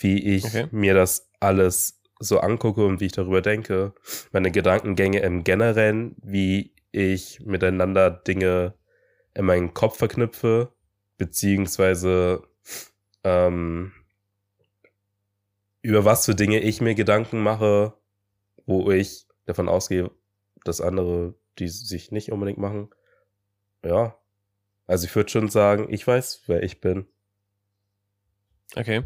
wie 0.00 0.36
ich 0.36 0.44
Okay. 0.44 0.68
mir 0.70 0.94
das 0.94 1.30
alles 1.40 1.95
so 2.18 2.40
angucke 2.40 2.84
und 2.84 3.00
wie 3.00 3.06
ich 3.06 3.12
darüber 3.12 3.42
denke, 3.42 3.92
meine 4.32 4.50
Gedankengänge 4.50 5.20
im 5.20 5.44
Generellen, 5.44 6.16
wie 6.22 6.74
ich 6.92 7.40
miteinander 7.40 8.10
Dinge 8.10 8.74
in 9.34 9.44
meinen 9.44 9.74
Kopf 9.74 9.98
verknüpfe, 9.98 10.72
beziehungsweise 11.18 12.42
ähm, 13.22 13.92
über 15.82 16.04
was 16.04 16.24
für 16.24 16.34
Dinge 16.34 16.60
ich 16.60 16.80
mir 16.80 16.94
Gedanken 16.94 17.42
mache, 17.42 17.94
wo 18.64 18.90
ich 18.90 19.26
davon 19.44 19.68
ausgehe, 19.68 20.10
dass 20.64 20.80
andere 20.80 21.34
die 21.58 21.68
sich 21.68 22.10
nicht 22.10 22.32
unbedingt 22.32 22.58
machen. 22.58 22.90
Ja. 23.84 24.18
Also 24.86 25.06
ich 25.06 25.14
würde 25.14 25.30
schon 25.30 25.48
sagen, 25.48 25.86
ich 25.92 26.06
weiß, 26.06 26.42
wer 26.46 26.62
ich 26.62 26.80
bin. 26.80 27.06
Okay. 28.74 29.04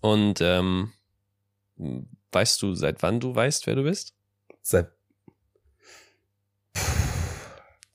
Und 0.00 0.40
ähm, 0.40 0.92
weißt 2.34 2.60
du, 2.62 2.74
seit 2.74 3.02
wann 3.02 3.20
du 3.20 3.34
weißt, 3.34 3.66
wer 3.66 3.76
du 3.76 3.84
bist? 3.84 4.14
Seit 4.62 4.90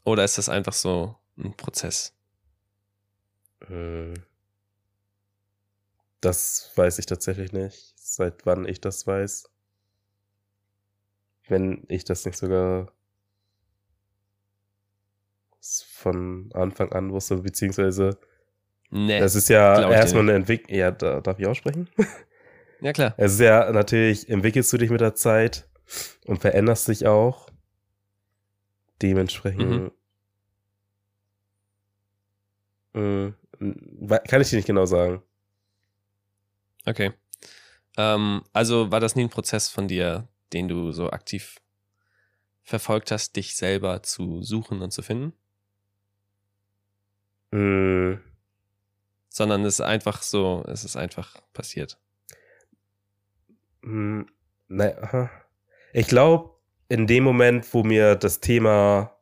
Oder 0.03 0.23
ist 0.23 0.37
das 0.37 0.49
einfach 0.49 0.73
so 0.73 1.15
ein 1.37 1.55
Prozess? 1.55 2.13
Hm. 3.67 4.13
Das 6.21 6.71
weiß 6.75 6.99
ich 6.99 7.05
tatsächlich 7.05 7.53
nicht, 7.53 7.93
seit 7.95 8.45
wann 8.45 8.67
ich 8.67 8.81
das 8.81 9.05
weiß. 9.07 9.49
Wenn 11.47 11.85
ich 11.87 12.03
das 12.03 12.25
nicht 12.25 12.37
sogar 12.37 12.91
von 15.61 16.51
Anfang 16.53 16.91
an 16.93 17.11
wusste, 17.11 17.37
beziehungsweise 17.37 18.17
Nee. 18.91 19.19
das 19.19 19.35
ist 19.35 19.49
ja 19.49 19.89
erstmal 19.91 20.23
eine 20.23 20.33
Entwicklung. 20.33 20.75
Ja, 20.75 20.91
da, 20.91 21.21
darf 21.21 21.39
ich 21.39 21.47
aussprechen? 21.47 21.89
ja, 22.81 22.93
klar. 22.93 23.13
Es 23.17 23.33
ist 23.33 23.39
ja 23.39 23.71
natürlich, 23.71 24.29
entwickelst 24.29 24.71
du 24.73 24.77
dich 24.77 24.89
mit 24.89 25.01
der 25.01 25.15
Zeit 25.15 25.67
und 26.25 26.39
veränderst 26.41 26.87
dich 26.87 27.07
auch. 27.07 27.49
Dementsprechend 29.01 29.91
Mhm. 32.93 33.33
mh, 33.59 34.19
kann 34.27 34.41
ich 34.41 34.49
dir 34.49 34.57
nicht 34.57 34.65
genau 34.67 34.85
sagen. 34.85 35.21
Okay. 36.85 37.13
Ähm, 37.97 38.43
also 38.53 38.91
war 38.91 38.99
das 38.99 39.15
nie 39.15 39.23
ein 39.23 39.29
Prozess 39.29 39.69
von 39.69 39.87
dir, 39.87 40.27
den 40.53 40.67
du 40.67 40.91
so 40.91 41.09
aktiv 41.11 41.57
verfolgt 42.63 43.11
hast, 43.11 43.35
dich 43.35 43.55
selber 43.55 44.03
zu 44.03 44.41
suchen 44.43 44.81
und 44.81 44.91
zu 44.91 45.01
finden? 45.01 45.33
Mh, 47.51 48.19
Sondern 49.29 49.65
es 49.65 49.75
ist 49.75 49.81
einfach 49.81 50.21
so, 50.21 50.63
es 50.67 50.83
ist 50.83 50.95
einfach 50.95 51.41
passiert. 51.53 51.97
Mh, 53.89 54.25
na, 54.67 54.85
aha. 55.01 55.29
ich 55.93 56.07
glaube, 56.07 56.51
in 56.89 57.07
dem 57.07 57.23
Moment, 57.23 57.71
wo 57.73 57.83
mir 57.83 58.15
das 58.15 58.39
Thema, 58.39 59.15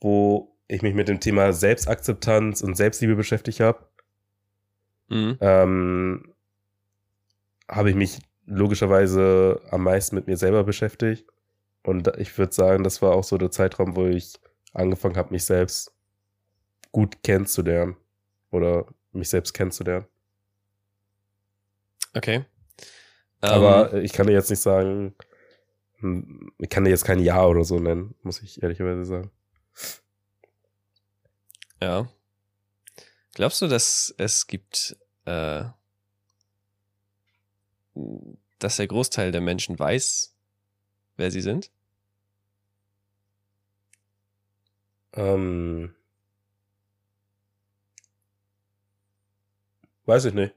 wo 0.00 0.56
ich 0.68 0.82
mich 0.82 0.94
mit 0.94 1.08
dem 1.08 1.20
Thema 1.20 1.52
Selbstakzeptanz 1.52 2.62
und 2.62 2.76
Selbstliebe 2.76 3.16
beschäftigt 3.16 3.60
habe, 3.60 3.86
Mhm. 5.08 5.38
ähm, 5.40 6.34
habe 7.68 7.90
ich 7.90 7.96
mich 7.96 8.18
logischerweise 8.46 9.60
am 9.70 9.84
meisten 9.84 10.16
mit 10.16 10.26
mir 10.26 10.36
selber 10.36 10.64
beschäftigt. 10.64 11.26
Und 11.84 12.08
ich 12.18 12.36
würde 12.36 12.52
sagen, 12.52 12.82
das 12.82 13.02
war 13.02 13.12
auch 13.12 13.22
so 13.24 13.38
der 13.38 13.52
Zeitraum, 13.52 13.94
wo 13.94 14.06
ich 14.06 14.34
angefangen 14.72 15.16
habe, 15.16 15.30
mich 15.32 15.44
selbst 15.44 15.94
gut 16.90 17.22
kennenzulernen. 17.22 17.96
Oder 18.50 18.86
mich 19.12 19.28
selbst 19.28 19.52
kennenzulernen. 19.54 20.06
Okay. 22.14 22.44
Aber 23.40 23.92
Ähm, 23.92 24.04
ich 24.04 24.12
kann 24.12 24.26
dir 24.26 24.32
jetzt 24.32 24.50
nicht 24.50 24.60
sagen, 24.60 25.14
hm, 25.98 26.52
ich 26.58 26.70
kann 26.70 26.84
dir 26.84 26.90
jetzt 26.90 27.04
kein 27.04 27.20
Ja 27.20 27.46
oder 27.46 27.64
so 27.64 27.78
nennen, 27.78 28.14
muss 28.22 28.42
ich 28.42 28.62
ehrlicherweise 28.62 29.04
sagen. 29.04 29.30
ja. 31.80 32.06
Glaubst 33.34 33.60
du, 33.62 33.68
dass 33.68 34.14
es 34.18 34.46
gibt, 34.46 34.96
äh, 35.26 35.64
dass 38.58 38.76
der 38.76 38.86
Großteil 38.86 39.32
der 39.32 39.40
Menschen 39.40 39.78
weiß, 39.78 40.34
wer 41.16 41.30
sie 41.30 41.40
sind? 41.40 41.70
Ähm, 45.14 45.94
weiß 50.06 50.24
ich 50.26 50.34
nicht. 50.34 50.54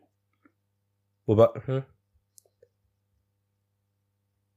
Wobei, 1.25 1.47
hm? 1.65 1.83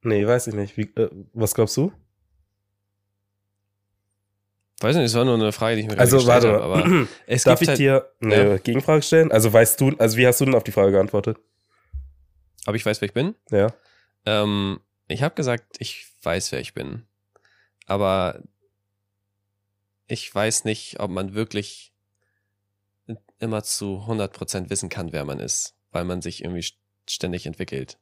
Nee, 0.02 0.26
weiß 0.26 0.48
ich 0.48 0.54
nicht. 0.54 0.76
Wie, 0.76 0.82
äh, 0.96 1.10
was 1.32 1.54
glaubst 1.54 1.76
du? 1.76 1.92
Weiß 4.80 4.96
nicht, 4.96 5.04
es 5.06 5.14
war 5.14 5.24
nur 5.24 5.34
eine 5.34 5.52
Frage, 5.52 5.76
die 5.76 5.82
ich 5.82 5.88
mir 5.88 5.98
Also, 5.98 6.16
gestellt 6.16 6.42
warte 6.42 6.52
habe, 6.52 6.64
aber 6.64 6.88
mal. 6.88 7.08
es 7.26 7.44
Darf 7.44 7.62
ich 7.62 7.68
halt, 7.68 7.78
dir 7.78 8.10
eine 8.20 8.50
Ja. 8.50 8.56
Gegenfrage 8.58 9.02
stellen? 9.02 9.30
Also, 9.30 9.52
weißt 9.52 9.80
du, 9.80 9.90
also, 9.98 10.16
wie 10.16 10.26
hast 10.26 10.40
du 10.40 10.44
denn 10.44 10.54
auf 10.54 10.64
die 10.64 10.72
Frage 10.72 10.92
geantwortet? 10.92 11.38
ob 12.66 12.76
ich 12.76 12.86
weiß, 12.86 13.00
wer 13.00 13.06
ich 13.06 13.14
bin? 13.14 13.34
Ja. 13.50 13.74
Ähm, 14.24 14.78
ich 15.08 15.22
habe 15.24 15.34
gesagt, 15.34 15.76
ich 15.80 16.06
weiß, 16.22 16.52
wer 16.52 16.60
ich 16.60 16.74
bin. 16.74 17.06
Aber 17.86 18.40
ich 20.06 20.32
weiß 20.32 20.64
nicht, 20.64 21.00
ob 21.00 21.10
man 21.10 21.34
wirklich 21.34 21.92
immer 23.40 23.64
zu 23.64 24.04
100% 24.06 24.70
wissen 24.70 24.88
kann, 24.88 25.12
wer 25.12 25.24
man 25.24 25.40
ist, 25.40 25.74
weil 25.90 26.04
man 26.04 26.22
sich 26.22 26.44
irgendwie 26.44 26.60
st- 26.62 26.76
ständig 27.10 27.46
entwickelt. 27.46 27.98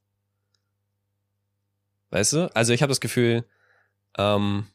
Weißt 2.11 2.33
du? 2.33 2.55
Also 2.55 2.73
ich 2.73 2.83
habe 2.83 2.91
das 2.91 3.01
Gefühl, 3.01 3.45
ähm, 4.19 4.67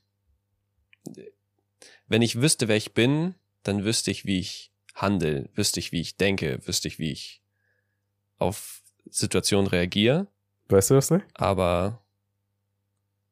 wenn 2.08 2.22
ich 2.22 2.42
wüsste, 2.42 2.68
wer 2.68 2.78
ich 2.78 2.94
bin, 2.94 3.36
dann 3.64 3.84
wüsste 3.84 4.12
ich, 4.12 4.26
wie 4.26 4.40
ich 4.40 4.72
handle, 4.94 5.50
wüsste 5.54 5.80
ich, 5.80 5.92
wie 5.92 6.02
ich 6.02 6.18
denke, 6.18 6.66
wüsste 6.66 6.88
ich, 6.88 7.00
wie 7.00 7.12
ich 7.12 7.42
auf 8.38 8.82
Situationen 9.10 9.68
reagiere 9.68 10.28
Weißt 10.70 10.90
du 10.90 10.96
das 10.96 11.12
nicht? 11.12 11.26
aber 11.34 12.06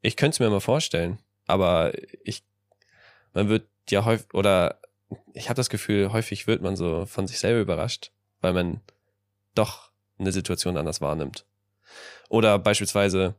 ich 0.04 0.18
könnte 0.18 0.36
es 0.36 0.40
mir 0.40 0.50
mal 0.50 0.60
vorstellen. 0.60 1.18
Aber 1.48 1.94
ich, 2.24 2.44
man 3.34 3.50
wird 3.50 3.68
ja 3.90 4.06
häufig, 4.06 4.32
oder 4.34 4.80
ich 5.34 5.50
habe 5.50 5.58
das 5.58 5.70
Gefühl, 5.70 6.12
häufig 6.12 6.46
wird 6.46 6.62
man 6.62 6.76
so 6.76 7.06
von 7.06 7.26
sich 7.26 7.40
selber 7.40 7.62
überrascht, 7.62 8.12
weil 8.42 8.54
man 8.54 8.82
doch 9.56 9.92
eine 10.20 10.32
Situation 10.32 10.78
anders 10.78 11.02
wahrnimmt. 11.02 11.46
Oder 12.30 12.60
beispielsweise 12.60 13.36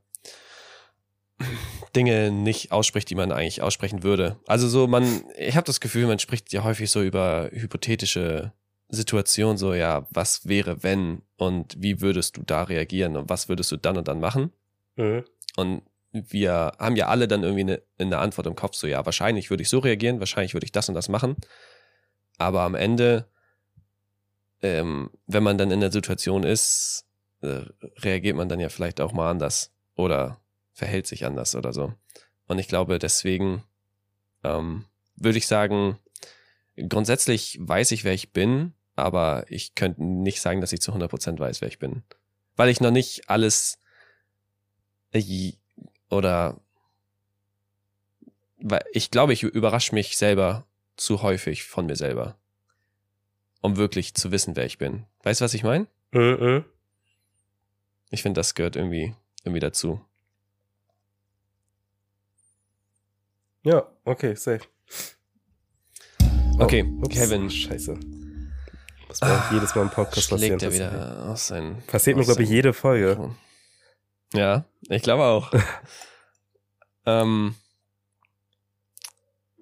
Dinge 1.95 2.31
nicht 2.31 2.73
ausspricht, 2.73 3.09
die 3.11 3.15
man 3.15 3.33
eigentlich 3.33 3.63
aussprechen 3.63 4.03
würde. 4.03 4.37
Also 4.47 4.69
so, 4.69 4.87
man, 4.87 5.25
ich 5.39 5.57
habe 5.57 5.67
das 5.67 5.81
Gefühl, 5.81 6.07
man 6.07 6.19
spricht 6.19 6.53
ja 6.53 6.65
häufig 6.65 6.91
so 6.91 7.03
über 7.03 7.51
hypothetische 7.53 8.53
Situationen, 8.89 9.57
so 9.57 9.75
ja, 9.75 10.07
was 10.11 10.47
wäre, 10.47 10.83
wenn 10.83 11.23
und 11.37 11.75
wie 11.79 12.01
würdest 12.01 12.37
du 12.37 12.43
da 12.43 12.65
reagieren 12.65 13.17
und 13.17 13.29
was 13.29 13.49
würdest 13.49 13.73
du 13.73 13.77
dann 13.77 13.97
und 13.97 14.09
dann 14.09 14.21
machen? 14.21 14.53
Mhm. 14.97 15.25
Und 15.57 15.83
wir 16.13 16.73
haben 16.79 16.97
ja 16.97 17.09
alle 17.09 17.27
dann 17.27 17.43
irgendwie 17.43 17.63
eine, 17.63 17.83
eine 17.99 18.19
Antwort 18.19 18.47
im 18.47 18.55
Kopf, 18.55 18.77
so 18.77 18.87
ja, 18.87 19.05
wahrscheinlich 19.05 19.51
würde 19.51 19.63
ich 19.63 19.69
so 19.69 19.81
reagieren, 19.81 20.21
wahrscheinlich 20.21 20.55
würde 20.55 20.65
ich 20.65 20.73
das 20.73 20.89
und 20.89 20.95
das 20.95 21.09
machen. 21.09 21.37
Aber 22.39 22.63
am 22.63 22.75
Ende, 22.75 23.27
ähm, 24.63 25.11
wenn 25.27 25.43
man 25.43 25.59
dann 25.59 25.71
in 25.71 25.81
der 25.81 25.93
Situation 25.93 26.45
ist, 26.45 27.05
äh, 27.43 27.63
reagiert 27.99 28.37
man 28.37 28.49
dann 28.49 28.61
ja 28.61 28.69
vielleicht 28.69 29.01
auch 29.01 29.13
mal 29.13 29.31
anders 29.31 29.73
oder 29.97 30.41
verhält 30.75 31.07
sich 31.07 31.25
anders 31.25 31.55
oder 31.55 31.73
so. 31.73 31.95
Und 32.47 32.59
ich 32.59 32.69
glaube, 32.69 32.99
deswegen 32.99 33.63
ähm, 34.43 34.85
würde 35.17 35.39
ich 35.39 35.47
sagen, 35.47 35.99
grundsätzlich 36.77 37.59
weiß 37.61 37.93
ich, 37.93 38.05
wer 38.05 38.13
ich 38.13 38.33
bin, 38.33 38.75
aber 38.97 39.45
ich 39.49 39.75
könnte 39.75 40.05
nicht 40.05 40.41
sagen, 40.41 40.61
dass 40.61 40.73
ich 40.73 40.83
zu 40.83 40.93
100% 40.93 41.39
weiß, 41.39 41.61
wer 41.61 41.69
ich 41.69 41.79
bin. 41.79 42.03
Weil 42.57 42.69
ich 42.69 42.81
noch 42.81 42.91
nicht 42.91 43.31
alles 43.31 43.79
äh, 45.13 45.53
oder 46.11 46.61
weil 48.59 48.85
ich 48.93 49.11
glaube, 49.11 49.33
ich 49.33 49.43
überrasche 49.43 49.95
mich 49.95 50.17
selber 50.17 50.67
zu 50.97 51.23
häufig 51.23 51.65
von 51.65 51.87
mir 51.87 51.97
selber, 51.97 52.39
um 53.61 53.77
wirklich 53.77 54.15
zu 54.15 54.31
wissen, 54.31 54.57
wer 54.57 54.65
ich 54.65 54.79
bin. 54.79 55.05
Weißt 55.23 55.41
du, 55.41 55.45
was 55.45 55.55
ich 55.55 55.65
meine? 55.65 55.87
Mhm. 56.13 56.65
Ich 58.11 58.23
finde, 58.23 58.39
das 58.39 58.55
gehört 58.55 58.77
irgendwie, 58.77 59.15
irgendwie 59.45 59.61
dazu. 59.61 60.01
Ja, 63.65 63.87
okay, 64.05 64.35
safe. 64.35 64.61
Okay, 66.59 66.85
Oh, 66.87 67.05
ups, 67.05 67.15
Kevin. 67.15 67.51
Scheiße. 67.51 67.99
Muss 69.09 69.21
mir 69.21 69.39
auch 69.39 69.53
jedes 69.53 69.75
Mal 69.75 69.83
im 69.83 69.91
Podcast 69.91 70.31
passieren. 70.31 70.61
Schlägt 70.61 70.63
er 70.63 70.73
wieder 70.73 71.31
aus 71.31 71.49
seinen. 71.49 71.83
Passiert 71.87 72.17
mir, 72.17 72.25
glaube 72.25 72.43
ich, 72.43 72.49
jede 72.49 72.73
Folge. 72.73 73.35
Ja, 74.33 74.65
ich 74.89 75.03
glaube 75.03 75.25
auch. 75.25 75.53
ähm, 77.07 77.55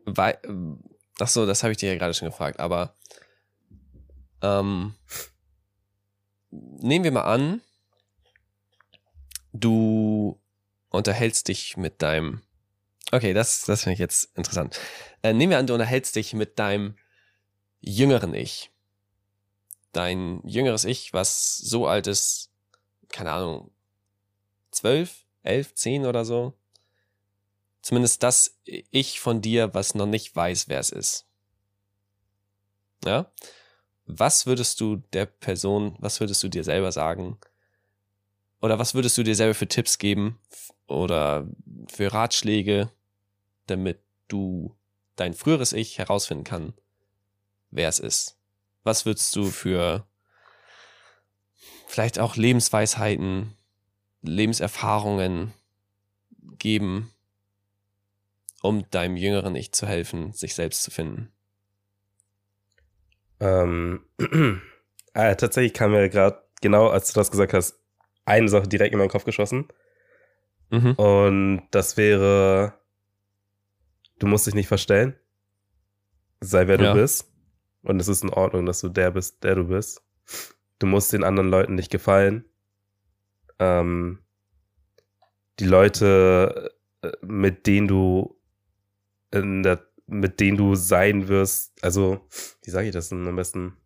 weil, 0.05 0.39
ach 1.21 1.29
so, 1.29 1.47
das 1.47 1.63
habe 1.63 1.73
ich 1.73 1.79
dir 1.79 1.93
ja 1.93 1.99
gerade 1.99 2.15
schon 2.15 2.29
gefragt, 2.29 2.61
aber 2.61 2.95
ähm, 4.43 4.95
nehmen 6.51 7.05
wir 7.05 7.13
mal 7.13 7.23
an, 7.23 7.61
du 9.53 10.41
unterhältst 10.89 11.49
dich 11.49 11.77
mit 11.77 12.03
deinem, 12.03 12.43
okay, 13.11 13.33
das, 13.33 13.65
das 13.65 13.83
finde 13.83 13.95
ich 13.95 14.01
jetzt 14.01 14.37
interessant. 14.37 14.79
Äh, 15.23 15.33
nehmen 15.33 15.51
wir 15.51 15.59
an, 15.59 15.67
du 15.67 15.75
unterhältst 15.75 16.17
dich 16.17 16.35
mit 16.35 16.59
deinem 16.59 16.97
jüngeren 17.81 18.35
Ich. 18.35 18.71
Dein 19.93 20.41
jüngeres 20.47 20.85
Ich, 20.85 21.13
was 21.13 21.59
so 21.59 21.87
alt 21.87 22.07
ist, 22.07 22.51
keine 23.09 23.33
Ahnung, 23.33 23.71
zwölf, 24.71 25.27
elf, 25.43 25.75
zehn 25.75 26.07
oder 26.07 26.25
so. 26.25 26.55
Zumindest 27.83 28.23
das 28.23 28.59
Ich 28.65 29.21
von 29.21 29.43
dir, 29.43 29.75
was 29.75 29.95
noch 29.95 30.07
nicht 30.07 30.35
weiß, 30.35 30.69
wer 30.69 30.79
es 30.79 30.91
ist. 30.91 31.27
Ja? 33.05 33.31
Was 34.07 34.47
würdest 34.47 34.81
du 34.81 34.97
der 35.13 35.27
Person, 35.27 35.97
was 35.99 36.21
würdest 36.21 36.43
du 36.43 36.49
dir 36.49 36.65
selber 36.65 36.93
sagen? 36.93 37.39
Oder 38.63 38.79
was 38.79 38.95
würdest 38.95 39.19
du 39.19 39.25
dir 39.25 39.35
selber 39.35 39.55
für 39.55 39.67
Tipps 39.67 39.99
geben 39.99 40.39
oder 40.87 41.49
für 41.89 42.13
Ratschläge, 42.13 42.91
damit 43.67 43.99
du 44.29 44.77
dein 45.17 45.35
früheres 45.35 45.73
Ich 45.73 45.99
herausfinden 45.99 46.45
kann, 46.45 46.73
wer 47.73 47.89
es 47.89 47.99
ist? 47.99 48.39
Was 48.85 49.05
würdest 49.05 49.35
du 49.35 49.47
für 49.47 50.07
vielleicht 51.89 52.21
auch 52.21 52.37
Lebensweisheiten, 52.37 53.57
Lebenserfahrungen 54.23 55.53
geben, 56.59 57.11
um 58.63 58.89
deinem 58.91 59.17
jüngeren 59.17 59.57
Ich 59.57 59.73
zu 59.73 59.89
helfen, 59.89 60.33
sich 60.33 60.55
selbst 60.55 60.85
zu 60.85 60.93
finden? 60.93 61.33
Ähm, 63.41 64.07
ah, 65.15 65.35
tatsächlich 65.35 65.75
kam 65.75 65.91
mir 65.91 66.09
gerade, 66.09 66.45
genau 66.61 66.87
als 66.87 67.13
du 67.13 67.19
das 67.19 67.33
gesagt 67.33 67.55
hast, 67.55 67.82
eine 68.25 68.49
Sache 68.49 68.69
direkt 68.69 68.93
in 68.93 68.99
meinen 68.99 69.09
Kopf 69.09 69.25
geschossen. 69.25 69.69
Mhm. 70.71 70.93
Und 70.93 71.63
das 71.71 71.97
wäre, 71.97 72.75
du 74.19 74.27
musst 74.27 74.47
dich 74.47 74.55
nicht 74.55 74.69
verstellen. 74.69 75.15
Sei 76.41 76.67
wer 76.67 76.81
Ja. 76.81 76.93
du 76.95 77.01
bist. 77.01 77.29
Und 77.83 78.01
es 78.01 78.09
ist 78.09 78.23
in 78.23 78.31
Ordnung, 78.31 78.65
dass 78.67 78.81
du 78.81 78.89
der 78.89 79.11
bist, 79.11 79.43
der 79.43 79.57
du 79.57 79.65
bist. 79.65 80.03
Du 80.79 80.87
musst 80.87 81.13
den 81.13 81.25
anderen 81.25 81.51
Leuten 81.51 81.75
nicht 81.75 81.91
gefallen. 81.91 82.45
Ähm, 83.59 84.21
die 85.59 85.67
Leute, 85.67 86.73
äh, 87.03 87.13
mit 87.23 87.67
denen 87.67 87.89
du 87.89 88.39
in 89.33 89.63
der, 89.63 89.85
mit 90.07 90.41
denen 90.41 90.57
du 90.57 90.75
sein 90.75 91.29
wirst, 91.29 91.73
also, 91.83 92.27
wie 92.65 92.71
sage 92.71 92.89
ich 92.89 92.93
das 92.93 93.09
denn 93.09 93.27
am 93.27 93.37
besten? 93.37 93.77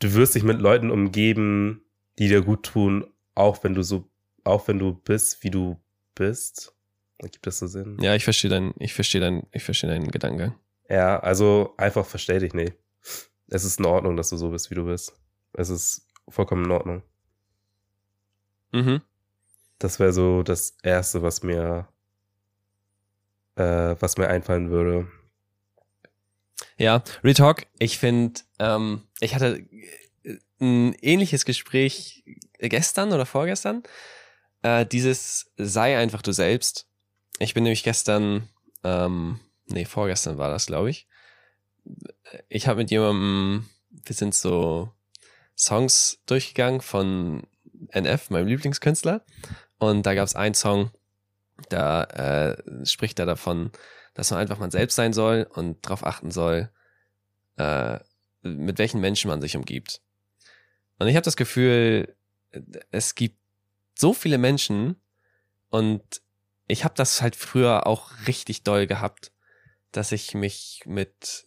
Du 0.00 0.14
wirst 0.14 0.34
dich 0.34 0.42
mit 0.42 0.60
Leuten 0.60 0.90
umgeben, 0.90 1.82
die 2.18 2.28
dir 2.28 2.42
gut 2.42 2.64
tun, 2.64 3.06
auch 3.34 3.62
wenn 3.62 3.74
du 3.74 3.82
so, 3.82 4.10
auch 4.44 4.66
wenn 4.66 4.78
du 4.78 4.94
bist, 4.94 5.44
wie 5.44 5.50
du 5.50 5.78
bist. 6.14 6.74
Gibt 7.18 7.46
das 7.46 7.58
so 7.58 7.66
Sinn? 7.66 7.98
Ja, 8.00 8.14
ich 8.14 8.24
verstehe 8.24 8.50
deinen, 8.50 8.74
ich 8.78 8.94
verstehe 8.94 9.20
deinen, 9.20 9.46
ich 9.52 9.62
verstehe 9.62 9.90
deinen 9.90 10.10
Gedankengang. 10.10 10.58
Ja, 10.88 11.20
also 11.20 11.74
einfach 11.76 12.06
verstell 12.06 12.40
dich 12.40 12.54
nicht. 12.54 12.74
Es 13.48 13.64
ist 13.64 13.78
in 13.78 13.84
Ordnung, 13.84 14.16
dass 14.16 14.30
du 14.30 14.38
so 14.38 14.50
bist, 14.50 14.70
wie 14.70 14.74
du 14.74 14.86
bist. 14.86 15.12
Es 15.52 15.68
ist 15.68 16.06
vollkommen 16.28 16.64
in 16.64 16.70
Ordnung. 16.70 17.02
Mhm. 18.72 19.02
Das 19.78 19.98
wäre 19.98 20.12
so 20.12 20.42
das 20.42 20.76
Erste, 20.82 21.22
was 21.22 21.42
mir, 21.42 21.88
äh, 23.56 23.96
was 24.00 24.16
mir 24.16 24.28
einfallen 24.28 24.70
würde. 24.70 25.08
Ja, 26.80 27.04
Real 27.22 27.34
Talk, 27.34 27.66
ich 27.78 27.98
finde, 27.98 28.40
ähm, 28.58 29.02
ich 29.20 29.34
hatte 29.34 29.66
äh, 30.24 30.38
ein 30.62 30.94
ähnliches 31.02 31.44
Gespräch 31.44 32.24
gestern 32.58 33.12
oder 33.12 33.26
vorgestern. 33.26 33.82
Äh, 34.62 34.86
dieses 34.86 35.52
sei 35.58 35.98
einfach 35.98 36.22
du 36.22 36.32
selbst. 36.32 36.88
Ich 37.38 37.52
bin 37.52 37.64
nämlich 37.64 37.82
gestern, 37.82 38.48
ähm, 38.82 39.40
nee, 39.66 39.84
vorgestern 39.84 40.38
war 40.38 40.48
das, 40.48 40.64
glaube 40.64 40.88
ich. 40.88 41.06
Ich 42.48 42.66
habe 42.66 42.78
mit 42.78 42.90
jemandem, 42.90 43.68
wir 43.90 44.14
sind 44.14 44.34
so 44.34 44.90
Songs 45.58 46.22
durchgegangen 46.24 46.80
von 46.80 47.42
NF, 47.90 48.30
meinem 48.30 48.46
Lieblingskünstler. 48.46 49.22
Und 49.76 50.06
da 50.06 50.14
gab 50.14 50.24
es 50.24 50.34
einen 50.34 50.54
Song, 50.54 50.90
da 51.68 52.04
äh, 52.04 52.86
spricht 52.86 53.18
er 53.18 53.26
davon, 53.26 53.70
dass 54.14 54.30
man 54.30 54.40
einfach 54.40 54.58
man 54.58 54.70
selbst 54.70 54.96
sein 54.96 55.12
soll 55.12 55.46
und 55.54 55.84
darauf 55.84 56.04
achten 56.04 56.30
soll, 56.30 56.70
äh, 57.56 57.98
mit 58.42 58.78
welchen 58.78 59.00
Menschen 59.00 59.28
man 59.28 59.40
sich 59.40 59.56
umgibt. 59.56 60.00
Und 60.98 61.08
ich 61.08 61.16
habe 61.16 61.24
das 61.24 61.36
Gefühl, 61.36 62.14
es 62.90 63.14
gibt 63.14 63.38
so 63.94 64.12
viele 64.12 64.38
Menschen 64.38 64.96
und 65.68 66.22
ich 66.66 66.84
habe 66.84 66.94
das 66.96 67.22
halt 67.22 67.36
früher 67.36 67.86
auch 67.86 68.12
richtig 68.26 68.62
doll 68.62 68.86
gehabt, 68.86 69.32
dass 69.92 70.12
ich 70.12 70.34
mich 70.34 70.82
mit 70.86 71.46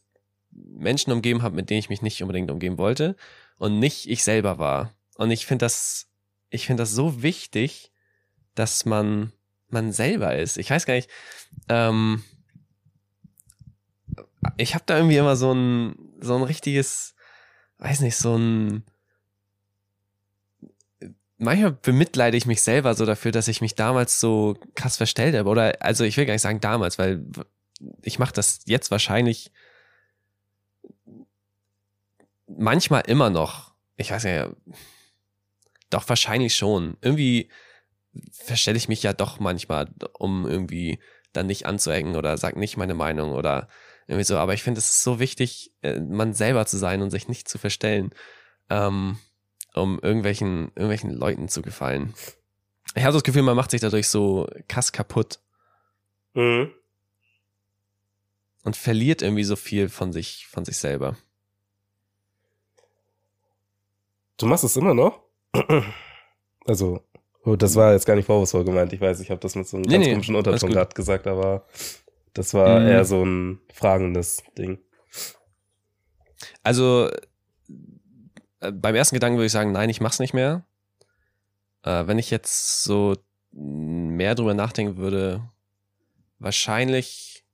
Menschen 0.51 1.11
umgeben 1.13 1.41
habe, 1.41 1.55
mit 1.55 1.69
denen 1.69 1.79
ich 1.79 1.89
mich 1.89 2.01
nicht 2.01 2.21
unbedingt 2.21 2.51
umgeben 2.51 2.77
wollte 2.77 3.15
und 3.57 3.79
nicht 3.79 4.09
ich 4.09 4.23
selber 4.23 4.59
war. 4.59 4.93
Und 5.15 5.31
ich 5.31 5.45
finde 5.45 5.65
das, 5.65 6.09
ich 6.49 6.67
finde 6.67 6.83
das 6.83 6.91
so 6.91 7.23
wichtig, 7.23 7.91
dass 8.55 8.85
man 8.85 9.33
man 9.69 9.91
selber 9.91 10.35
ist. 10.35 10.57
Ich 10.57 10.69
weiß 10.69 10.85
gar 10.85 10.93
nicht, 10.93 11.09
ähm, 11.67 12.23
ich 14.57 14.75
habe 14.75 14.83
da 14.85 14.97
irgendwie 14.97 15.17
immer 15.17 15.35
so 15.35 15.53
ein 15.53 15.95
so 16.19 16.35
ein 16.35 16.43
richtiges, 16.43 17.15
weiß 17.79 18.01
nicht, 18.01 18.15
so 18.15 18.37
ein 18.37 18.83
manchmal 21.37 21.71
bemitleide 21.71 22.37
ich 22.37 22.45
mich 22.45 22.61
selber 22.61 22.93
so 22.95 23.05
dafür, 23.05 23.31
dass 23.31 23.47
ich 23.47 23.61
mich 23.61 23.75
damals 23.75 24.19
so 24.19 24.57
krass 24.75 24.97
verstellt 24.97 25.35
habe. 25.35 25.49
Oder 25.49 25.77
also 25.81 26.03
ich 26.03 26.17
will 26.17 26.25
gar 26.25 26.33
nicht 26.33 26.41
sagen 26.41 26.61
damals, 26.61 26.97
weil 26.97 27.25
ich 28.01 28.19
mache 28.19 28.33
das 28.33 28.61
jetzt 28.65 28.91
wahrscheinlich 28.91 29.51
manchmal 32.47 33.01
immer 33.07 33.29
noch. 33.29 33.73
Ich 33.97 34.11
weiß 34.11 34.23
ja, 34.23 34.49
doch 35.89 36.07
wahrscheinlich 36.09 36.55
schon. 36.55 36.97
Irgendwie 37.01 37.49
verstelle 38.31 38.77
ich 38.77 38.87
mich 38.87 39.03
ja 39.03 39.13
doch 39.13 39.39
manchmal, 39.39 39.89
um 40.13 40.47
irgendwie 40.47 40.99
dann 41.33 41.47
nicht 41.47 41.65
anzuecken 41.65 42.15
oder 42.15 42.37
sag 42.37 42.55
nicht 42.57 42.77
meine 42.77 42.93
Meinung 42.93 43.33
oder 43.33 43.67
irgendwie 44.07 44.23
so. 44.25 44.37
Aber 44.37 44.53
ich 44.53 44.63
finde, 44.63 44.79
es 44.79 44.89
ist 44.89 45.03
so 45.03 45.19
wichtig, 45.19 45.71
äh, 45.81 45.99
man 45.99 46.33
selber 46.33 46.65
zu 46.65 46.77
sein 46.77 47.01
und 47.01 47.09
sich 47.11 47.27
nicht 47.27 47.47
zu 47.47 47.57
verstellen, 47.57 48.13
ähm, 48.69 49.17
um 49.73 49.99
irgendwelchen, 49.99 50.67
irgendwelchen 50.75 51.11
Leuten 51.11 51.47
zu 51.49 51.61
gefallen. 51.61 52.13
Ich 52.95 53.03
habe 53.03 53.13
das 53.13 53.23
Gefühl, 53.23 53.41
man 53.41 53.55
macht 53.55 53.71
sich 53.71 53.81
dadurch 53.81 54.07
so 54.09 54.47
krass 54.67 54.91
kaputt 54.91 55.39
Mhm. 56.35 56.71
und 58.63 58.75
verliert 58.75 59.21
irgendwie 59.21 59.43
so 59.43 59.55
viel 59.55 59.87
von 59.89 60.11
sich, 60.13 60.47
von 60.47 60.65
sich 60.65 60.77
selber. 60.77 61.15
Du 64.37 64.45
machst 64.47 64.63
es 64.63 64.75
immer 64.77 64.93
noch? 64.93 65.19
Also, 66.65 67.03
oh, 67.43 67.57
das 67.57 67.75
war 67.75 67.91
jetzt 67.91 68.05
gar 68.05 68.15
nicht 68.15 68.25
vorwurfsvoll 68.25 68.63
gemeint. 68.63 68.93
Ich 68.93 69.01
weiß, 69.01 69.19
ich 69.19 69.29
habe 69.29 69.41
das 69.41 69.53
mit 69.55 69.67
so 69.67 69.75
einem 69.75 69.81
Nee, 69.85 69.95
ganz 69.95 70.05
nee, 70.05 70.11
komischen 70.13 70.35
Unterton 70.35 70.71
gerade 70.71 70.93
gesagt, 70.95 71.27
aber 71.27 71.65
das 72.33 72.53
war 72.53 72.79
Mhm. 72.79 72.87
eher 72.87 73.05
so 73.05 73.23
ein 73.23 73.59
fragendes 73.73 74.43
Ding. 74.57 74.79
Also, 76.61 77.09
äh, 78.59 78.71
beim 78.71 78.95
ersten 78.95 79.15
Gedanken 79.15 79.37
würde 79.37 79.45
ich 79.47 79.51
sagen, 79.51 79.71
nein, 79.71 79.89
ich 79.89 80.01
mach's 80.01 80.19
nicht 80.19 80.33
mehr. 80.33 80.65
Äh, 81.83 82.07
wenn 82.07 82.19
ich 82.19 82.31
jetzt 82.31 82.83
so 82.83 83.15
mehr 83.51 84.35
drüber 84.35 84.53
nachdenken 84.53 84.97
würde, 84.97 85.49
wahrscheinlich 86.39 87.45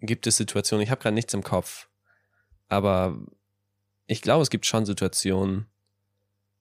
gibt 0.00 0.26
es 0.26 0.36
Situationen, 0.36 0.82
ich 0.82 0.90
habe 0.90 1.00
gerade 1.00 1.14
nichts 1.14 1.34
im 1.34 1.42
Kopf, 1.42 1.88
aber 2.68 3.16
ich 4.06 4.22
glaube, 4.22 4.42
es 4.42 4.50
gibt 4.50 4.66
schon 4.66 4.86
Situationen, 4.86 5.66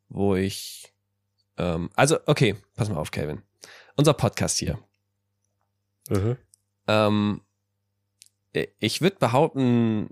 wo 0.07 0.35
ich, 0.35 0.93
ähm, 1.57 1.89
also 1.95 2.17
okay, 2.27 2.55
pass 2.75 2.89
mal 2.89 2.97
auf, 2.97 3.11
Calvin. 3.11 3.41
Unser 3.95 4.13
Podcast 4.13 4.57
hier. 4.59 4.77
Mhm. 6.09 6.37
Ähm, 6.87 7.41
ich 8.79 9.01
würde 9.01 9.17
behaupten, 9.17 10.09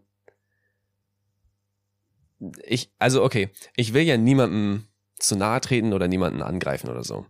ich, 2.66 2.92
also 3.00 3.24
okay, 3.24 3.50
ich 3.76 3.94
will 3.94 4.04
ja 4.04 4.18
niemandem 4.18 4.88
zu 5.18 5.36
nahe 5.36 5.62
treten 5.62 5.94
oder 5.94 6.08
niemanden 6.08 6.42
angreifen 6.42 6.90
oder 6.90 7.04
so. 7.04 7.26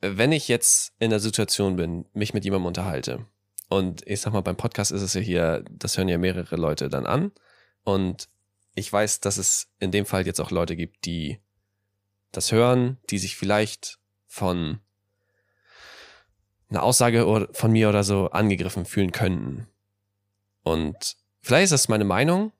Wenn 0.00 0.32
ich 0.32 0.48
jetzt 0.48 0.92
in 0.98 1.10
der 1.10 1.20
Situation 1.20 1.76
bin, 1.76 2.06
mich 2.12 2.34
mit 2.34 2.44
jemandem 2.44 2.66
unterhalte, 2.66 3.26
und 3.68 4.06
ich 4.06 4.20
sag 4.20 4.32
mal, 4.32 4.42
beim 4.42 4.56
Podcast 4.56 4.92
ist 4.92 5.02
es 5.02 5.14
ja 5.14 5.20
hier, 5.20 5.64
das 5.70 5.96
hören 5.96 6.08
ja 6.08 6.18
mehrere 6.18 6.56
Leute 6.56 6.88
dann 6.88 7.06
an. 7.06 7.32
Und 7.82 8.28
ich 8.74 8.92
weiß, 8.92 9.20
dass 9.20 9.36
es 9.36 9.68
in 9.78 9.90
dem 9.90 10.06
Fall 10.06 10.26
jetzt 10.26 10.40
auch 10.40 10.50
Leute 10.50 10.76
gibt, 10.76 11.04
die 11.06 11.40
das 12.32 12.52
hören, 12.52 12.98
die 13.10 13.18
sich 13.18 13.36
vielleicht 13.36 13.98
von 14.26 14.80
einer 16.68 16.82
Aussage 16.82 17.48
von 17.52 17.72
mir 17.72 17.88
oder 17.88 18.04
so 18.04 18.30
angegriffen 18.30 18.84
fühlen 18.84 19.12
könnten. 19.12 19.66
Und 20.64 21.16
vielleicht 21.40 21.64
ist 21.64 21.72
das 21.72 21.88
meine 21.88 22.04
Meinung 22.04 22.52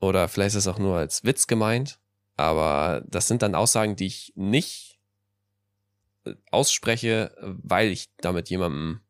oder 0.00 0.28
vielleicht 0.28 0.54
ist 0.56 0.66
es 0.66 0.68
auch 0.68 0.78
nur 0.78 0.98
als 0.98 1.24
Witz 1.24 1.46
gemeint, 1.46 1.98
aber 2.36 3.02
das 3.06 3.28
sind 3.28 3.42
dann 3.42 3.54
Aussagen, 3.54 3.96
die 3.96 4.06
ich 4.06 4.32
nicht 4.34 4.98
äh, 6.24 6.34
ausspreche, 6.50 7.34
weil 7.40 7.88
ich 7.88 8.10
damit 8.18 8.50
jemandem, 8.50 9.00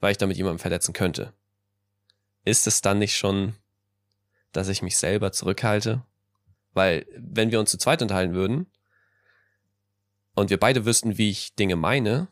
weil 0.00 0.12
ich 0.12 0.18
damit 0.18 0.36
jemandem 0.36 0.60
verletzen 0.60 0.92
könnte. 0.92 1.34
Ist 2.44 2.66
es 2.66 2.80
dann 2.80 2.98
nicht 2.98 3.16
schon, 3.16 3.54
dass 4.52 4.68
ich 4.68 4.82
mich 4.82 4.96
selber 4.96 5.32
zurückhalte? 5.32 6.02
Weil, 6.74 7.06
wenn 7.16 7.50
wir 7.50 7.60
uns 7.60 7.70
zu 7.70 7.78
zweit 7.78 8.00
unterhalten 8.00 8.34
würden 8.34 8.66
und 10.34 10.50
wir 10.50 10.58
beide 10.58 10.84
wüssten, 10.84 11.18
wie 11.18 11.30
ich 11.30 11.54
Dinge 11.54 11.76
meine 11.76 12.28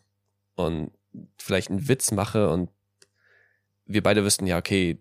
und 0.55 0.93
vielleicht 1.39 1.71
einen 1.71 1.89
Witz 1.89 2.13
mache 2.13 2.51
und 2.51 2.71
wir 3.93 4.03
beide 4.03 4.25
wüssten, 4.25 4.47
ja, 4.47 4.59
okay, 4.59 4.99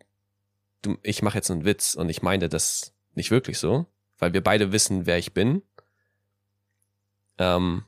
du, 0.81 0.97
ich 1.03 1.21
mache 1.21 1.37
jetzt 1.37 1.51
einen 1.51 1.65
Witz 1.65 1.95
und 1.95 2.09
ich 2.09 2.21
meine 2.21 2.49
das 2.49 2.93
nicht 3.15 3.31
wirklich 3.31 3.57
so, 3.59 3.85
weil 4.17 4.33
wir 4.33 4.43
beide 4.43 4.71
wissen, 4.71 5.05
wer 5.05 5.17
ich 5.17 5.33
bin. 5.33 5.61
Ähm, 7.37 7.83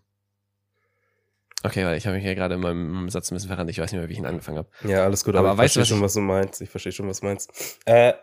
okay, 1.64 1.86
weil 1.86 1.98
ich 1.98 2.06
habe 2.06 2.18
mich 2.18 2.26
ja 2.26 2.34
gerade 2.34 2.56
in 2.56 2.62
meinem 2.62 3.10
Satz 3.10 3.32
ein 3.32 3.36
bisschen 3.36 3.50
verrannt. 3.50 3.70
Ich 3.70 3.80
weiß 3.80 3.92
nicht 3.92 4.00
mehr, 4.00 4.10
wie 4.10 4.14
ich 4.14 4.20
ihn 4.20 4.26
angefangen 4.26 4.60
habe. 4.60 4.70
Ja, 4.84 5.04
alles 5.04 5.24
gut, 5.24 5.36
aber, 5.36 5.52
aber 5.52 5.66
ich 5.66 5.74
verstehe 5.74 5.96
schon, 5.96 6.04
was 6.04 6.14
du 6.14 6.22
meinst. 6.22 6.62
Ich 6.62 6.70
verstehe 6.70 6.92
schon, 6.92 7.08
was 7.08 7.20
du 7.20 7.26
meinst. 7.26 7.80
Äh, 7.86 8.14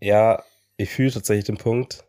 ja, 0.00 0.42
ich 0.76 0.90
fühle 0.90 1.12
tatsächlich 1.12 1.44
den 1.44 1.58
Punkt. 1.58 2.04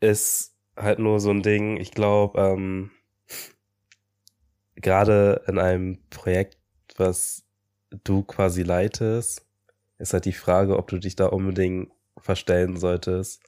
Ist 0.00 0.54
halt 0.76 0.98
nur 0.98 1.20
so 1.20 1.30
ein 1.30 1.42
Ding, 1.42 1.76
ich 1.76 1.90
glaube, 1.90 2.40
ähm, 2.40 2.90
gerade 4.76 5.42
in 5.46 5.58
einem 5.58 5.98
Projekt, 6.08 6.56
was 6.96 7.44
du 7.90 8.22
quasi 8.22 8.62
leitest, 8.62 9.46
ist 9.98 10.12
halt 10.12 10.24
die 10.24 10.32
Frage, 10.32 10.76
ob 10.76 10.88
du 10.88 10.98
dich 10.98 11.16
da 11.16 11.26
unbedingt 11.26 11.90
verstellen 12.16 12.76
solltest. 12.76 13.42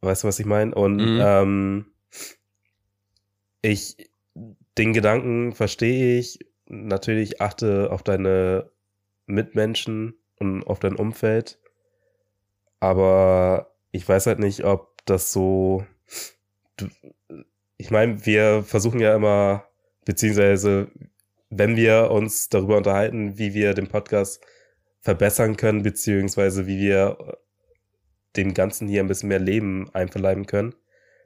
Weißt 0.00 0.24
du, 0.24 0.28
was 0.28 0.38
ich 0.38 0.46
meine? 0.46 0.74
Und 0.74 0.96
mhm. 0.96 1.20
ähm, 1.22 1.86
ich, 3.62 4.10
den 4.78 4.92
Gedanken 4.92 5.52
verstehe 5.52 6.18
ich. 6.18 6.40
Natürlich 6.66 7.40
achte 7.40 7.90
auf 7.90 8.02
deine 8.02 8.70
Mitmenschen 9.26 10.14
und 10.38 10.64
auf 10.64 10.80
dein 10.80 10.96
Umfeld. 10.96 11.58
Aber 12.80 13.74
ich 13.92 14.08
weiß 14.08 14.26
halt 14.26 14.38
nicht, 14.38 14.64
ob 14.64 15.04
das 15.04 15.32
so. 15.32 15.86
Du, 16.76 16.88
ich 17.76 17.90
meine, 17.90 18.24
wir 18.26 18.62
versuchen 18.62 19.00
ja 19.00 19.14
immer, 19.14 19.64
beziehungsweise 20.04 20.88
wenn 21.54 21.76
wir 21.76 22.10
uns 22.10 22.48
darüber 22.48 22.78
unterhalten, 22.78 23.36
wie 23.36 23.52
wir 23.52 23.74
den 23.74 23.86
Podcast 23.86 24.42
verbessern 25.00 25.58
können, 25.58 25.82
beziehungsweise 25.82 26.66
wie 26.66 26.78
wir 26.78 27.38
dem 28.36 28.54
Ganzen 28.54 28.88
hier 28.88 29.02
ein 29.02 29.08
bisschen 29.08 29.28
mehr 29.28 29.38
Leben 29.38 29.90
einverleiben 29.92 30.46
können, 30.46 30.74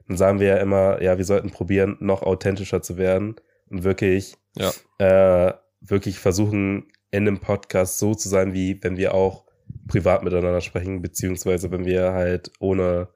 dann 0.07 0.17
sagen 0.17 0.39
wir 0.41 0.47
ja 0.47 0.57
immer, 0.57 1.01
ja, 1.01 1.17
wir 1.17 1.23
sollten 1.23 1.49
probieren, 1.49 1.95
noch 2.01 2.23
authentischer 2.23 2.81
zu 2.81 2.97
werden 2.97 3.35
und 3.69 3.83
wirklich, 3.83 4.35
ja. 4.55 4.71
äh, 4.97 5.53
wirklich 5.79 6.19
versuchen, 6.19 6.91
in 7.09 7.25
einem 7.25 7.39
Podcast 7.39 7.97
so 7.97 8.13
zu 8.13 8.27
sein, 8.27 8.53
wie 8.53 8.83
wenn 8.83 8.97
wir 8.97 9.13
auch 9.13 9.45
privat 9.87 10.23
miteinander 10.23 10.59
sprechen, 10.59 11.01
beziehungsweise 11.01 11.71
wenn 11.71 11.85
wir 11.85 12.11
halt 12.11 12.51
ohne 12.59 13.07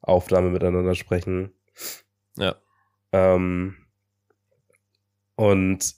Aufnahme 0.00 0.50
miteinander 0.50 0.96
sprechen. 0.96 1.52
Ja. 2.36 2.56
Ähm, 3.12 3.76
und 5.36 5.94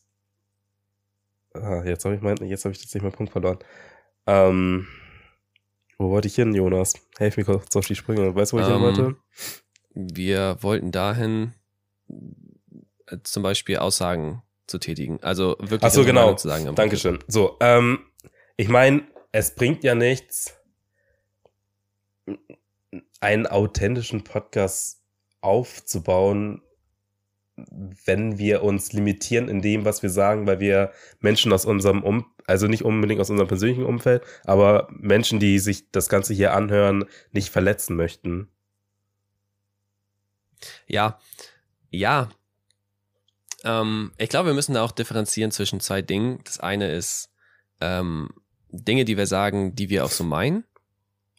ah, 1.62 1.84
jetzt 1.84 2.04
habe 2.04 2.14
ich 2.14 2.20
mein, 2.20 2.36
jetzt 2.46 2.64
habe 2.64 2.72
ich 2.72 2.78
tatsächlich 2.78 3.02
meinen 3.02 3.12
Punkt 3.12 3.32
verloren. 3.32 3.58
Ähm, 4.26 4.86
wo 5.98 6.10
wollte 6.10 6.28
ich 6.28 6.34
hin, 6.34 6.54
Jonas? 6.54 6.94
Helf 7.18 7.36
mir 7.36 7.44
kurz 7.44 7.74
auf 7.74 7.86
die 7.86 7.96
Sprünge. 7.96 8.34
Weißt 8.34 8.52
du, 8.52 8.56
wo 8.56 8.60
ich 8.60 8.66
ähm, 8.66 8.72
hin 8.74 8.82
wollte? 8.82 9.16
Wir 9.94 10.56
wollten 10.60 10.92
dahin 10.92 11.54
äh, 13.06 13.18
zum 13.24 13.42
Beispiel 13.42 13.78
Aussagen 13.78 14.42
zu 14.66 14.78
tätigen. 14.78 15.18
Also 15.22 15.56
wirklich 15.58 15.82
Ach 15.84 15.90
so, 15.90 16.04
genau. 16.04 16.34
zu 16.34 16.48
sagen. 16.48 16.74
Dankeschön. 16.74 17.18
So, 17.26 17.56
ähm, 17.60 18.00
ich 18.56 18.68
meine, 18.68 19.02
es 19.32 19.54
bringt 19.54 19.82
ja 19.82 19.94
nichts, 19.94 20.54
einen 23.20 23.46
authentischen 23.46 24.22
Podcast 24.24 25.02
aufzubauen, 25.40 26.62
wenn 28.04 28.38
wir 28.38 28.62
uns 28.62 28.92
limitieren 28.92 29.48
in 29.48 29.62
dem, 29.62 29.84
was 29.84 30.02
wir 30.02 30.10
sagen, 30.10 30.46
weil 30.46 30.60
wir 30.60 30.92
Menschen 31.20 31.52
aus 31.52 31.64
unserem 31.64 32.02
um 32.02 32.26
also 32.48 32.66
nicht 32.66 32.82
unbedingt 32.82 33.20
aus 33.20 33.28
unserem 33.28 33.46
persönlichen 33.46 33.84
Umfeld, 33.84 34.22
aber 34.44 34.88
Menschen, 34.90 35.38
die 35.38 35.58
sich 35.58 35.90
das 35.90 36.08
Ganze 36.08 36.32
hier 36.32 36.54
anhören, 36.54 37.04
nicht 37.30 37.50
verletzen 37.50 37.94
möchten. 37.94 38.48
Ja, 40.86 41.20
ja. 41.90 42.30
Ähm, 43.64 44.12
ich 44.16 44.30
glaube, 44.30 44.48
wir 44.48 44.54
müssen 44.54 44.74
da 44.74 44.82
auch 44.82 44.92
differenzieren 44.92 45.50
zwischen 45.50 45.80
zwei 45.80 46.00
Dingen. 46.00 46.40
Das 46.44 46.58
eine 46.58 46.90
ist 46.90 47.30
ähm, 47.82 48.30
Dinge, 48.70 49.04
die 49.04 49.16
wir 49.16 49.26
sagen, 49.26 49.74
die 49.74 49.90
wir 49.90 50.04
auch 50.04 50.10
so 50.10 50.24
meinen, 50.24 50.64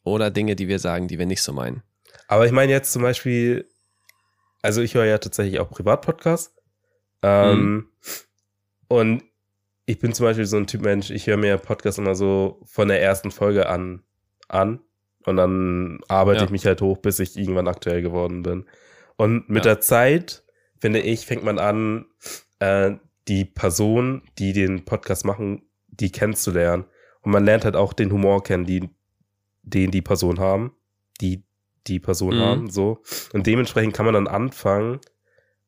oder 0.04 0.32
Dinge, 0.32 0.56
die 0.56 0.68
wir 0.68 0.80
sagen, 0.80 1.08
die 1.08 1.20
wir 1.20 1.26
nicht 1.26 1.42
so 1.42 1.54
meinen. 1.54 1.84
Aber 2.28 2.46
ich 2.46 2.52
meine 2.52 2.72
jetzt 2.72 2.92
zum 2.92 3.02
Beispiel, 3.02 3.69
also 4.62 4.82
ich 4.82 4.96
höre 4.96 5.06
ja 5.06 5.18
tatsächlich 5.18 5.60
auch 5.60 5.70
Privatpodcasts. 5.70 6.56
Ähm, 7.22 7.74
mhm. 7.74 7.88
Und 8.88 9.24
ich 9.86 10.00
bin 10.00 10.14
zum 10.14 10.26
Beispiel 10.26 10.46
so 10.46 10.58
ein 10.58 10.68
Typ 10.68 10.82
Mensch, 10.82 11.10
ich 11.10 11.28
höre 11.28 11.38
mir 11.38 11.58
Podcasts 11.58 11.98
immer 11.98 12.16
so 12.16 12.62
von 12.66 12.88
der 12.88 13.02
ersten 13.02 13.32
Folge 13.32 13.68
an, 13.70 14.04
an. 14.48 14.82
Und 15.26 15.38
dann 15.38 16.00
arbeite 16.08 16.40
ja. 16.40 16.46
ich 16.46 16.52
mich 16.52 16.66
halt 16.66 16.82
hoch, 16.82 16.98
bis 16.98 17.20
ich 17.20 17.38
irgendwann 17.38 17.68
aktuell 17.68 18.02
geworden 18.02 18.44
bin. 18.44 18.66
Und 19.18 19.50
mit 19.50 19.66
ja. 19.66 19.74
der 19.74 19.82
Zeit, 19.82 20.44
finde 20.80 21.00
ich, 21.00 21.26
fängt 21.26 21.44
man 21.44 21.60
an, 21.60 22.06
äh, 22.60 22.92
die 23.28 23.46
Person, 23.46 24.24
die 24.38 24.54
den 24.54 24.86
Podcast 24.86 25.26
machen, 25.26 25.64
die 25.88 26.12
kennenzulernen. 26.12 26.86
Und 27.22 27.32
man 27.32 27.44
lernt 27.44 27.66
halt 27.66 27.76
auch 27.76 27.94
den 27.94 28.12
Humor 28.12 28.44
kennen, 28.44 28.66
die, 28.66 28.90
den 29.62 29.92
die 29.92 30.02
Person 30.02 30.40
haben, 30.40 30.74
die 31.20 31.44
die 31.90 32.00
Person 32.00 32.38
mhm. 32.38 32.42
haben, 32.42 32.70
so. 32.70 33.02
Und 33.34 33.48
dementsprechend 33.48 33.94
kann 33.94 34.06
man 34.06 34.14
dann 34.14 34.28
anfangen, 34.28 35.00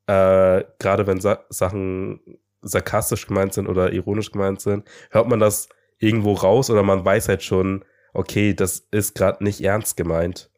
äh, 0.07 0.63
gerade 0.79 1.07
wenn 1.07 1.19
Sa 1.19 1.45
Sachen 1.49 2.21
sarkastisch 2.61 3.27
gemeint 3.27 3.53
sind 3.53 3.67
oder 3.67 3.91
ironisch 3.91 4.31
gemeint 4.31 4.61
sind, 4.61 4.87
hört 5.09 5.27
man 5.27 5.39
das 5.39 5.69
irgendwo 5.97 6.33
raus 6.33 6.69
oder 6.69 6.83
man 6.83 7.03
weiß 7.03 7.27
halt 7.27 7.43
schon, 7.43 7.83
okay, 8.13 8.53
das 8.53 8.87
ist 8.91 9.15
gerade 9.15 9.43
nicht 9.43 9.61
ernst 9.61 9.97
gemeint. 9.97 10.51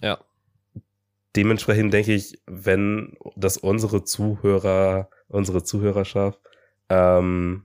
Ja. 0.00 0.18
Dementsprechend 1.36 1.92
denke 1.92 2.12
ich, 2.12 2.42
wenn 2.46 3.16
das 3.36 3.56
unsere 3.56 4.04
Zuhörer, 4.04 5.08
unsere 5.28 5.62
Zuhörerschaft 5.62 6.38
ähm, 6.88 7.64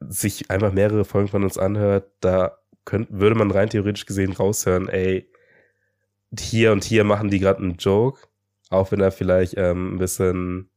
sich 0.00 0.50
einfach 0.50 0.72
mehrere 0.72 1.04
Folgen 1.04 1.28
von 1.28 1.42
uns 1.42 1.58
anhört, 1.58 2.10
da 2.20 2.58
könnt, 2.86 3.08
würde 3.10 3.36
man 3.36 3.50
rein 3.50 3.68
theoretisch 3.68 4.06
gesehen 4.06 4.32
raushören, 4.32 4.88
ey, 4.88 5.28
hier 6.38 6.72
und 6.72 6.84
hier 6.84 7.04
machen 7.04 7.28
die 7.28 7.38
gerade 7.38 7.60
einen 7.60 7.76
Joke, 7.76 8.22
auch 8.70 8.90
wenn 8.90 9.00
er 9.00 9.12
vielleicht 9.12 9.54
ähm, 9.58 9.94
ein 9.94 9.98
bisschen 9.98 10.70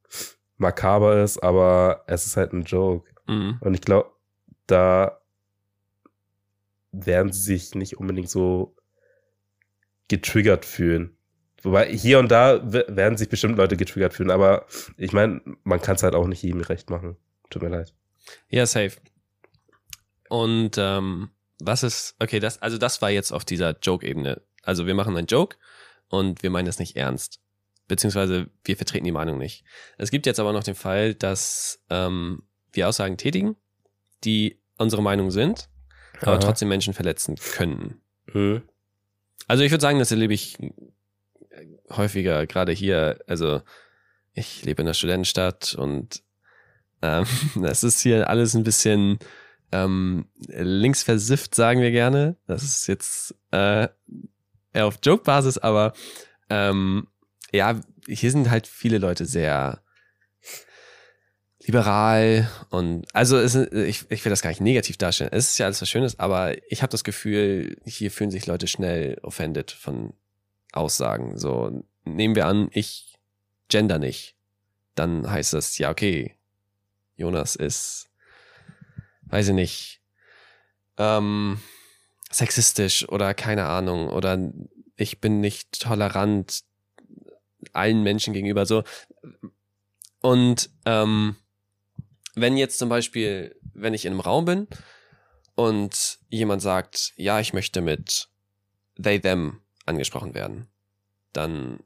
makaber 0.58 1.24
ist, 1.24 1.38
aber 1.38 2.04
es 2.08 2.26
ist 2.26 2.36
halt 2.36 2.52
ein 2.52 2.64
Joke. 2.64 3.10
Mhm. 3.28 3.58
Und 3.62 3.74
ich 3.74 3.82
glaube, 3.82 4.12
da 4.68 5.22
werden 6.92 7.32
sie 7.32 7.42
sich 7.42 7.76
nicht 7.76 7.98
unbedingt 7.98 8.30
so 8.30 8.76
getriggert 10.08 10.66
fühlen. 10.66 11.16
Wobei 11.62 11.92
hier 11.92 12.20
und 12.20 12.32
da 12.32 12.62
werden 12.72 13.18
sich 13.18 13.30
bestimmt 13.30 13.58
Leute 13.58 13.78
getriggert 13.78 14.14
fühlen, 14.14 14.32
aber 14.32 14.66
ich 14.98 15.14
meine, 15.14 15.42
man 15.64 15.82
kann 15.82 15.96
es 15.96 16.04
halt 16.04 16.16
auch 16.16 16.28
nicht 16.28 16.42
jedem 16.42 16.62
recht 16.62 16.90
machen. 16.90 17.18
Tut 17.50 17.62
mir 17.62 17.70
leid. 17.70 17.94
Ja, 18.50 18.66
safe. 18.66 18.98
Und 20.30 20.78
ähm, 20.78 21.30
was 21.60 21.84
ist, 21.84 22.16
okay, 22.20 22.40
das, 22.40 22.62
also 22.62 22.78
das 22.78 23.02
war 23.02 23.10
jetzt 23.10 23.32
auf 23.32 23.46
dieser 23.46 23.78
Joke-Ebene. 23.80 24.42
Also 24.64 24.88
wir 24.88 24.96
machen 24.96 25.16
einen 25.16 25.28
Joke 25.28 25.58
und 26.08 26.44
wir 26.44 26.50
meinen 26.50 26.68
es 26.68 26.80
nicht 26.80 26.96
ernst. 26.96 27.40
Beziehungsweise 27.88 28.50
wir 28.64 28.78
vertreten 28.78 29.06
die 29.06 29.12
Meinung 29.12 29.38
nicht. 29.38 29.64
Es 29.98 30.12
gibt 30.12 30.26
jetzt 30.26 30.40
aber 30.40 30.54
noch 30.54 30.64
den 30.64 30.76
Fall, 30.76 31.16
dass 31.16 31.84
ähm, 31.90 32.44
wir 32.72 32.88
Aussagen 32.88 33.18
tätigen, 33.18 33.56
die 34.24 34.60
unsere 34.78 35.02
Meinung 35.02 35.32
sind, 35.32 35.70
aber 36.22 36.34
Aha. 36.34 36.40
trotzdem 36.40 36.70
Menschen 36.70 36.94
verletzen 36.94 37.36
können. 37.36 38.02
Mhm. 38.34 38.64
Also 39.48 39.64
ich 39.64 39.72
würde 39.72 39.82
sagen, 39.82 40.00
das 40.00 40.12
erlebe 40.12 40.34
ich 40.34 40.58
häufiger, 41.90 42.46
gerade 42.46 42.72
hier, 42.72 43.20
also 43.28 43.62
ich 44.34 44.64
lebe 44.64 44.82
in 44.82 44.86
der 44.86 44.94
Studentenstadt 44.94 45.74
und 45.74 46.22
ähm, 47.02 47.26
das 47.56 47.84
ist 47.84 48.02
hier 48.02 48.30
alles 48.30 48.54
ein 48.54 48.64
bisschen 48.64 49.20
ähm, 49.72 50.28
linksversifft, 50.48 51.56
sagen 51.56 51.82
wir 51.82 51.92
gerne. 51.92 52.36
Das 52.48 52.64
ist 52.64 52.88
jetzt 52.88 53.36
äh, 53.52 53.88
eher 54.74 54.86
auf 54.86 55.00
Joke-Basis, 55.04 55.58
aber 55.58 55.94
ähm, 56.50 57.08
ja, 57.52 57.80
hier 58.08 58.32
sind 58.32 58.50
halt 58.50 58.68
viele 58.68 58.98
Leute 58.98 59.26
sehr 59.26 59.82
liberal 61.62 62.50
und 62.70 63.06
also 63.14 63.38
es, 63.38 63.54
ich, 63.54 64.10
ich 64.10 64.26
will 64.26 64.30
das 64.30 64.42
gar 64.42 64.50
nicht 64.50 64.62
negativ 64.62 64.98
darstellen. 64.98 65.32
Es 65.34 65.52
ist 65.52 65.58
ja 65.58 65.66
alles 65.66 65.82
was 65.82 65.90
Schönes, 65.90 66.18
aber 66.18 66.56
ich 66.72 66.82
habe 66.82 66.92
das 66.92 67.04
Gefühl, 67.04 67.78
hier 67.86 68.12
fühlen 68.12 68.32
sich 68.32 68.48
Leute 68.48 68.68
schnell 68.68 69.20
offended 69.22 69.72
von 69.72 70.14
Aussagen. 70.72 71.38
So 71.38 71.84
nehmen 72.06 72.36
wir 72.36 72.48
an, 72.48 72.70
ich 72.72 73.20
gender 73.68 74.00
nicht, 74.00 74.36
dann 74.96 75.30
heißt 75.30 75.54
das 75.54 75.78
ja 75.78 75.92
okay, 75.92 76.36
Jonas 77.16 77.56
ist, 77.56 78.09
weiß 79.30 79.50
ich 79.50 79.54
nicht, 79.54 80.02
ähm, 80.98 81.60
sexistisch 82.32 83.08
oder 83.10 83.34
keine 83.34 83.66
Ahnung 83.66 84.10
oder 84.10 84.52
ich 84.96 85.20
bin 85.20 85.40
nicht 85.40 85.82
tolerant 85.82 86.64
allen 87.74 88.04
Menschen 88.04 88.34
gegenüber 88.34 88.66
so. 88.66 88.84
Und 90.22 90.70
ähm, 90.86 91.36
wenn 92.36 92.58
jetzt 92.58 92.80
zum 92.80 92.90
Beispiel, 92.90 93.56
wenn 93.74 93.94
ich 93.94 94.06
in 94.06 94.14
einem 94.14 94.20
Raum 94.20 94.46
bin 94.46 94.68
und 95.56 96.20
jemand 96.30 96.62
sagt, 96.62 97.14
ja, 97.16 97.40
ich 97.40 97.54
möchte 97.54 97.82
mit 97.82 98.30
they, 99.02 99.20
them 99.20 99.62
angesprochen 99.86 100.34
werden, 100.36 100.68
dann 101.34 101.80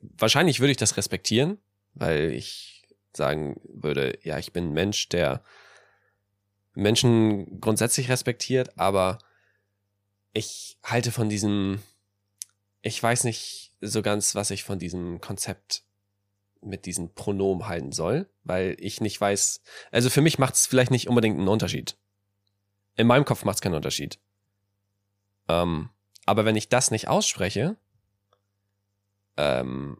wahrscheinlich 0.00 0.60
würde 0.60 0.70
ich 0.70 0.76
das 0.76 0.96
respektieren, 0.96 1.58
weil 1.94 2.32
ich 2.32 2.84
sagen 3.14 3.60
würde, 3.64 4.18
ja, 4.22 4.38
ich 4.38 4.52
bin 4.52 4.68
ein 4.68 4.74
Mensch, 4.74 5.08
der 5.08 5.42
Menschen 6.76 7.60
grundsätzlich 7.60 8.10
respektiert, 8.10 8.78
aber 8.78 9.18
ich 10.34 10.78
halte 10.84 11.10
von 11.10 11.28
diesem, 11.28 11.82
ich 12.82 13.02
weiß 13.02 13.24
nicht 13.24 13.72
so 13.80 14.02
ganz, 14.02 14.34
was 14.34 14.50
ich 14.50 14.62
von 14.62 14.78
diesem 14.78 15.20
Konzept 15.20 15.82
mit 16.60 16.84
diesen 16.84 17.14
Pronomen 17.14 17.66
halten 17.66 17.92
soll, 17.92 18.28
weil 18.44 18.76
ich 18.78 19.00
nicht 19.00 19.18
weiß, 19.20 19.62
also 19.90 20.10
für 20.10 20.20
mich 20.20 20.38
macht 20.38 20.54
es 20.54 20.66
vielleicht 20.66 20.90
nicht 20.90 21.08
unbedingt 21.08 21.38
einen 21.38 21.48
Unterschied. 21.48 21.96
In 22.96 23.06
meinem 23.06 23.24
Kopf 23.24 23.44
macht 23.44 23.56
es 23.56 23.62
keinen 23.62 23.74
Unterschied. 23.74 24.18
Ähm, 25.48 25.88
aber 26.26 26.44
wenn 26.44 26.56
ich 26.56 26.68
das 26.68 26.90
nicht 26.90 27.08
ausspreche 27.08 27.76
ähm, 29.38 29.98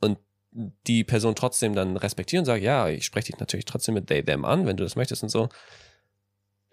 und 0.00 0.18
die 0.52 1.04
Person 1.04 1.34
trotzdem 1.34 1.74
dann 1.74 1.96
respektieren 1.96 2.42
und 2.42 2.46
sagt, 2.46 2.62
ja, 2.62 2.88
ich 2.88 3.06
spreche 3.06 3.32
dich 3.32 3.40
natürlich 3.40 3.64
trotzdem 3.64 3.94
mit 3.94 4.08
they, 4.08 4.22
them 4.22 4.44
an, 4.44 4.66
wenn 4.66 4.76
du 4.76 4.84
das 4.84 4.96
möchtest 4.96 5.22
und 5.22 5.28
so, 5.30 5.48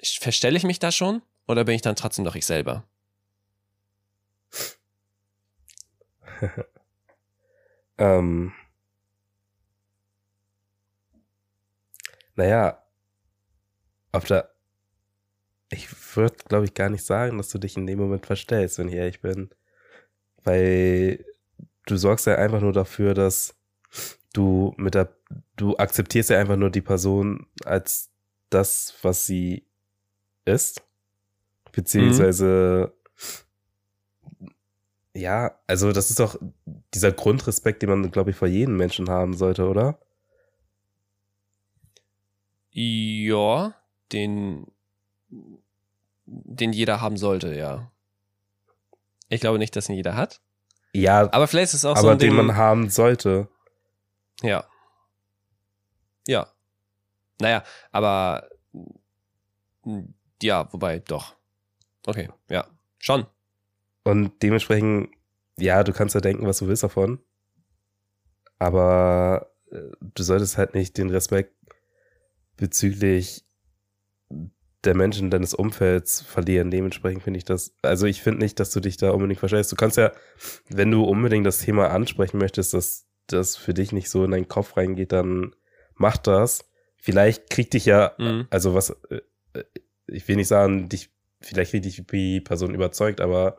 verstelle 0.03 0.57
ich 0.57 0.63
mich 0.63 0.79
da 0.79 0.91
schon 0.91 1.21
oder 1.47 1.63
bin 1.65 1.75
ich 1.75 1.81
dann 1.81 1.95
trotzdem 1.95 2.25
doch 2.25 2.35
ich 2.35 2.45
selber? 2.45 2.83
ähm, 7.97 8.53
Naja, 12.37 12.77
auf 14.11 14.25
der. 14.25 14.49
Ich 15.69 15.89
würde, 16.15 16.35
glaube 16.47 16.65
ich, 16.65 16.73
gar 16.73 16.89
nicht 16.89 17.03
sagen, 17.05 17.37
dass 17.37 17.49
du 17.49 17.57
dich 17.57 17.75
in 17.75 17.87
dem 17.87 17.99
Moment 17.99 18.25
verstellst, 18.25 18.77
wenn 18.77 18.87
ich 18.87 18.95
ehrlich 18.95 19.21
bin. 19.21 19.49
Weil 20.43 21.25
du 21.87 21.97
sorgst 21.97 22.27
ja 22.27 22.35
einfach 22.35 22.61
nur 22.61 22.73
dafür, 22.73 23.13
dass 23.13 23.55
du 24.33 24.73
mit 24.77 24.95
der. 24.95 25.13
Du 25.57 25.77
akzeptierst 25.77 26.29
ja 26.31 26.39
einfach 26.39 26.57
nur 26.57 26.71
die 26.71 26.81
Person 26.81 27.47
als 27.65 28.11
das, 28.49 28.95
was 29.01 29.25
sie 29.25 29.66
ist. 30.47 30.81
Beziehungsweise. 31.71 32.93
Mhm. 34.39 34.51
Ja, 35.13 35.57
also 35.65 35.91
das 35.91 36.11
ist 36.11 36.19
doch 36.19 36.37
dieser 36.93 37.11
Grundrespekt, 37.11 37.81
den 37.81 37.89
man, 37.89 38.11
glaube 38.11 38.31
ich, 38.31 38.35
vor 38.35 38.47
jedem 38.47 38.77
Menschen 38.77 39.09
haben 39.09 39.33
sollte, 39.33 39.67
oder? 39.67 39.99
Ja, 42.69 43.73
den, 44.11 44.67
den 46.25 46.71
jeder 46.71 47.01
haben 47.01 47.17
sollte, 47.17 47.55
ja. 47.55 47.91
Ich 49.29 49.41
glaube 49.41 49.57
nicht, 49.57 49.75
dass 49.75 49.89
ihn 49.89 49.95
jeder 49.95 50.15
hat. 50.15 50.39
Ja, 50.93 51.31
aber 51.33 51.47
vielleicht 51.47 51.73
ist 51.73 51.79
es 51.79 51.85
auch 51.85 51.91
aber 51.91 52.01
so 52.01 52.07
ein 52.09 52.19
den 52.19 52.35
Ding, 52.35 52.45
man 52.45 52.55
haben 52.55 52.89
sollte. 52.89 53.47
Ja. 54.43 54.65
Ja. 56.27 56.47
Naja, 57.39 57.63
aber 57.91 58.47
ja, 60.41 60.71
wobei 60.71 60.99
doch. 60.99 61.35
Okay, 62.05 62.29
ja, 62.49 62.67
schon. 62.99 63.25
Und 64.03 64.41
dementsprechend, 64.41 65.09
ja, 65.57 65.83
du 65.83 65.91
kannst 65.91 66.15
ja 66.15 66.21
denken, 66.21 66.47
was 66.47 66.59
du 66.59 66.67
willst 66.67 66.83
davon. 66.83 67.19
Aber 68.59 69.51
äh, 69.71 69.91
du 69.99 70.23
solltest 70.23 70.57
halt 70.57 70.73
nicht 70.73 70.97
den 70.97 71.09
Respekt 71.09 71.53
bezüglich 72.55 73.45
der 74.83 74.95
Menschen 74.95 75.29
deines 75.29 75.53
Umfelds 75.53 76.21
verlieren. 76.21 76.71
Dementsprechend 76.71 77.23
finde 77.23 77.37
ich 77.37 77.45
das, 77.45 77.75
also 77.81 78.05
ich 78.05 78.21
finde 78.21 78.39
nicht, 78.39 78.59
dass 78.59 78.71
du 78.71 78.79
dich 78.79 78.97
da 78.97 79.11
unbedingt 79.11 79.39
verstellst. 79.39 79.71
Du 79.71 79.75
kannst 79.75 79.97
ja, 79.97 80.11
wenn 80.69 80.91
du 80.91 81.03
unbedingt 81.03 81.45
das 81.45 81.59
Thema 81.59 81.89
ansprechen 81.89 82.37
möchtest, 82.37 82.73
dass 82.73 83.05
das 83.27 83.57
für 83.57 83.73
dich 83.73 83.91
nicht 83.91 84.09
so 84.09 84.23
in 84.23 84.31
deinen 84.31 84.47
Kopf 84.47 84.77
reingeht, 84.77 85.11
dann 85.11 85.55
mach 85.95 86.17
das. 86.17 86.63
Vielleicht 86.97 87.49
kriegt 87.49 87.73
dich 87.73 87.85
ja, 87.85 88.13
mhm. 88.17 88.47
also 88.49 88.73
was, 88.73 88.91
äh, 89.09 89.21
ich 90.07 90.27
will 90.27 90.35
nicht 90.35 90.47
sagen, 90.47 90.89
dich, 90.89 91.09
vielleicht 91.41 91.73
dich 91.73 92.03
die 92.11 92.41
Person 92.41 92.73
überzeugt, 92.73 93.21
aber 93.21 93.57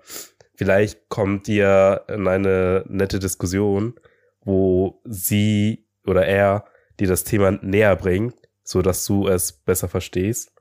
vielleicht 0.54 1.08
kommt 1.08 1.46
dir 1.46 2.04
in 2.08 2.26
eine 2.26 2.84
nette 2.88 3.18
Diskussion, 3.18 3.94
wo 4.42 5.00
sie 5.04 5.86
oder 6.06 6.26
er 6.26 6.64
dir 6.98 7.06
das 7.06 7.24
Thema 7.24 7.52
näher 7.62 7.94
bringt 7.96 8.34
so 8.68 8.82
dass 8.82 9.04
du 9.06 9.26
es 9.26 9.52
besser 9.52 9.88
verstehst. 9.88 10.52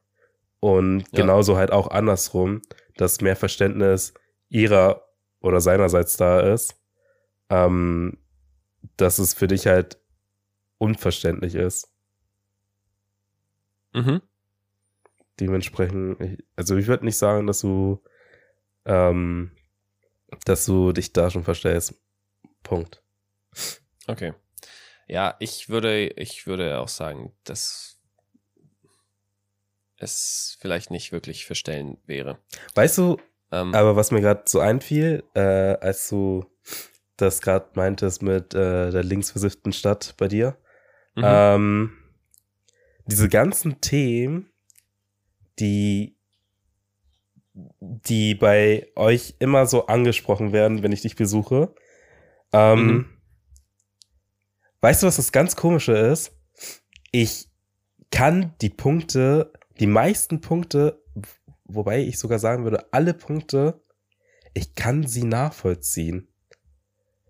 Und 0.59 1.01
ja. 1.11 1.21
genauso 1.21 1.57
halt 1.57 1.71
auch 1.71 1.91
andersrum, 1.91 2.61
dass 2.95 3.21
mehr 3.21 3.35
Verständnis 3.35 4.13
ihrer 4.49 5.03
oder 5.41 5.59
seinerseits 5.59 6.15
da 6.15 6.39
ist, 6.39 6.81
ähm, 7.49 8.17
dass 8.95 9.19
es 9.19 9.33
für 9.33 9.47
dich 9.47 9.67
halt 9.67 9.99
unverständlich 10.77 11.55
ist. 11.55 11.89
Mhm. 13.93 14.21
Dementsprechend, 15.39 16.19
ich, 16.21 16.43
also 16.55 16.77
ich 16.77 16.87
würde 16.87 17.05
nicht 17.05 17.17
sagen, 17.17 17.47
dass 17.47 17.61
du, 17.61 18.01
ähm, 18.85 19.51
dass 20.45 20.65
du 20.65 20.91
dich 20.91 21.13
da 21.13 21.29
schon 21.29 21.43
verstellst. 21.43 21.95
Punkt. 22.63 23.03
Okay. 24.07 24.33
Ja, 25.07 25.35
ich 25.39 25.69
würde, 25.69 26.07
ich 26.07 26.47
würde 26.47 26.79
auch 26.79 26.87
sagen, 26.89 27.33
dass 27.43 27.99
es 29.97 30.57
vielleicht 30.59 30.91
nicht 30.91 31.11
wirklich 31.11 31.45
verstellen 31.45 31.97
wäre. 32.05 32.39
Weißt 32.75 32.97
du, 32.97 33.17
ähm, 33.51 33.73
aber 33.73 33.95
was 33.95 34.11
mir 34.11 34.21
gerade 34.21 34.43
so 34.45 34.59
einfiel, 34.59 35.23
äh, 35.33 35.39
als 35.39 36.09
du 36.09 36.45
das 37.15 37.41
gerade 37.41 37.69
meintest 37.75 38.21
mit 38.21 38.53
äh, 38.53 38.91
der 38.91 39.03
linksversifften 39.03 39.73
Stadt 39.73 40.15
bei 40.17 40.27
dir, 40.27 40.57
mhm. 41.15 41.23
ähm, 41.25 41.97
diese 43.05 43.29
ganzen 43.29 43.81
Themen, 43.81 44.51
die 45.59 46.15
die 47.79 48.35
bei 48.35 48.87
euch 48.95 49.35
immer 49.39 49.65
so 49.65 49.87
angesprochen 49.87 50.53
werden, 50.53 50.83
wenn 50.83 50.91
ich 50.91 51.01
dich 51.01 51.15
besuche. 51.15 51.73
Ähm, 52.53 52.85
mhm. 52.85 53.05
Weißt 54.81 55.01
du, 55.01 55.07
was 55.07 55.15
das 55.15 55.31
ganz 55.31 55.55
komische 55.55 55.93
ist? 55.93 56.37
Ich 57.11 57.49
kann 58.11 58.53
die 58.61 58.69
Punkte 58.69 59.51
die 59.79 59.87
meisten 59.87 60.41
Punkte, 60.41 61.03
wobei 61.65 62.01
ich 62.01 62.19
sogar 62.19 62.39
sagen 62.39 62.63
würde, 62.63 62.91
alle 62.91 63.13
Punkte 63.13 63.81
ich 64.57 64.73
kann 64.73 65.05
sie 65.05 65.23
nachvollziehen. 65.23 66.29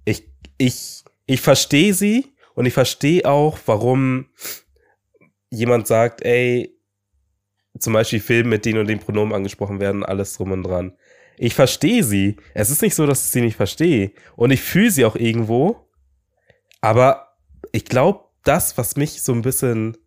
Ich, 0.06 0.32
ich, 0.58 1.04
ich 1.26 1.42
verstehe 1.42 1.94
sie 1.94 2.34
und 2.56 2.66
ich 2.66 2.74
verstehe 2.74 3.26
auch, 3.26 3.60
warum 3.66 4.30
jemand 5.50 5.88
sagt, 5.88 6.22
ey, 6.22 6.77
zum 7.80 7.94
Beispiel 7.94 8.20
Filme 8.20 8.50
mit 8.50 8.66
den 8.66 8.78
und 8.78 8.88
den 8.88 9.00
Pronomen 9.00 9.34
angesprochen 9.34 9.80
werden, 9.80 10.04
alles 10.04 10.34
drum 10.34 10.52
und 10.52 10.64
dran. 10.64 10.94
Ich 11.38 11.54
verstehe 11.54 12.04
sie. 12.04 12.38
Es 12.54 12.70
ist 12.70 12.82
nicht 12.82 12.96
so, 12.96 13.06
dass 13.06 13.26
ich 13.26 13.32
sie 13.32 13.42
nicht 13.42 13.58
verstehe. 13.58 14.12
Und 14.36 14.52
ich 14.52 14.62
fühle 14.62 14.92
sie 14.92 15.06
auch 15.06 15.16
irgendwo. 15.16 15.88
Aber 16.82 17.36
ich 17.72 17.86
glaube, 17.86 18.26
das, 18.44 18.78
was 18.78 18.96
mich 18.96 19.22
so 19.22 19.34
ein 19.34 19.44
bisschen 19.44 19.98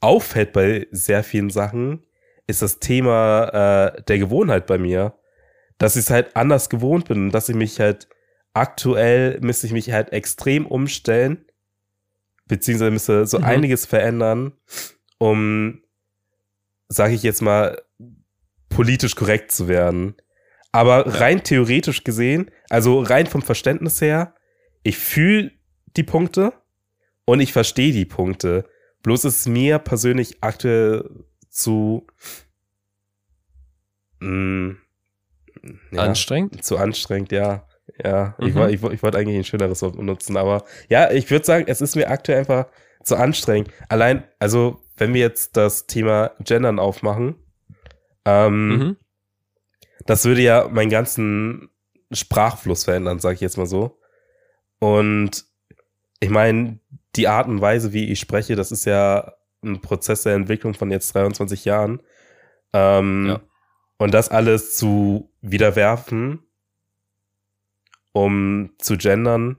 auffällt 0.00 0.52
bei 0.52 0.86
sehr 0.90 1.24
vielen 1.24 1.50
Sachen, 1.50 2.04
ist 2.46 2.62
das 2.62 2.78
Thema 2.78 3.94
äh, 3.96 4.02
der 4.02 4.18
Gewohnheit 4.18 4.66
bei 4.66 4.78
mir. 4.78 5.14
Dass 5.78 5.96
ich 5.96 6.04
es 6.04 6.10
halt 6.10 6.36
anders 6.36 6.68
gewohnt 6.68 7.08
bin 7.08 7.26
und 7.26 7.32
dass 7.32 7.48
ich 7.48 7.56
mich 7.56 7.80
halt 7.80 8.08
aktuell 8.56 9.38
müsste 9.40 9.66
ich 9.66 9.72
mich 9.72 9.92
halt 9.92 10.12
extrem 10.12 10.66
umstellen, 10.66 11.44
beziehungsweise 12.46 12.90
müsste 12.90 13.26
so 13.26 13.38
mhm. 13.38 13.44
einiges 13.44 13.84
verändern, 13.84 14.52
um, 15.18 15.82
sage 16.88 17.14
ich 17.14 17.22
jetzt 17.22 17.42
mal, 17.42 17.82
politisch 18.68 19.16
korrekt 19.16 19.52
zu 19.52 19.68
werden. 19.68 20.16
Aber 20.72 21.20
rein 21.20 21.42
theoretisch 21.42 22.04
gesehen, 22.04 22.50
also 22.68 23.00
rein 23.00 23.26
vom 23.26 23.42
Verständnis 23.42 24.00
her, 24.00 24.34
ich 24.82 24.98
fühle 24.98 25.52
die 25.96 26.02
Punkte 26.02 26.52
und 27.24 27.40
ich 27.40 27.52
verstehe 27.52 27.92
die 27.92 28.04
Punkte. 28.04 28.68
Bloß 29.02 29.24
ist 29.24 29.48
mir 29.48 29.78
persönlich 29.78 30.38
aktuell 30.42 31.08
zu 31.48 32.06
mh, 34.20 34.28
mm, 34.28 34.78
ja, 35.92 36.02
anstrengend? 36.02 36.64
Zu 36.64 36.76
anstrengend, 36.76 37.32
ja. 37.32 37.66
Ja, 38.02 38.34
mhm. 38.38 38.48
ich, 38.48 38.56
ich, 38.56 38.92
ich 38.92 39.02
wollte 39.02 39.18
eigentlich 39.18 39.36
ein 39.36 39.44
schöneres 39.44 39.80
Wort 39.82 39.96
benutzen, 39.96 40.36
aber 40.36 40.64
ja, 40.88 41.10
ich 41.10 41.30
würde 41.30 41.46
sagen, 41.46 41.64
es 41.68 41.80
ist 41.80 41.96
mir 41.96 42.10
aktuell 42.10 42.40
einfach 42.40 42.66
zu 43.02 43.16
anstrengend. 43.16 43.70
Allein, 43.88 44.24
also, 44.38 44.82
wenn 44.96 45.14
wir 45.14 45.20
jetzt 45.20 45.56
das 45.56 45.86
Thema 45.86 46.32
Gendern 46.40 46.78
aufmachen, 46.78 47.36
ähm, 48.24 48.68
mhm. 48.68 48.96
das 50.06 50.24
würde 50.24 50.42
ja 50.42 50.68
meinen 50.68 50.90
ganzen 50.90 51.70
Sprachfluss 52.12 52.84
verändern, 52.84 53.18
sage 53.18 53.34
ich 53.34 53.40
jetzt 53.40 53.56
mal 53.56 53.66
so. 53.66 53.98
Und 54.78 55.44
ich 56.20 56.30
meine, 56.30 56.78
die 57.16 57.28
Art 57.28 57.48
und 57.48 57.60
Weise, 57.60 57.92
wie 57.92 58.10
ich 58.10 58.20
spreche, 58.20 58.56
das 58.56 58.72
ist 58.72 58.84
ja 58.84 59.32
ein 59.62 59.80
Prozess 59.80 60.22
der 60.22 60.34
Entwicklung 60.34 60.74
von 60.74 60.90
jetzt 60.90 61.14
23 61.14 61.64
Jahren. 61.64 62.02
Ähm, 62.72 63.26
ja. 63.28 63.40
Und 63.98 64.12
das 64.12 64.28
alles 64.28 64.76
zu 64.76 65.32
wiederwerfen, 65.40 66.42
um 68.12 68.70
zu 68.78 68.96
gendern, 68.96 69.56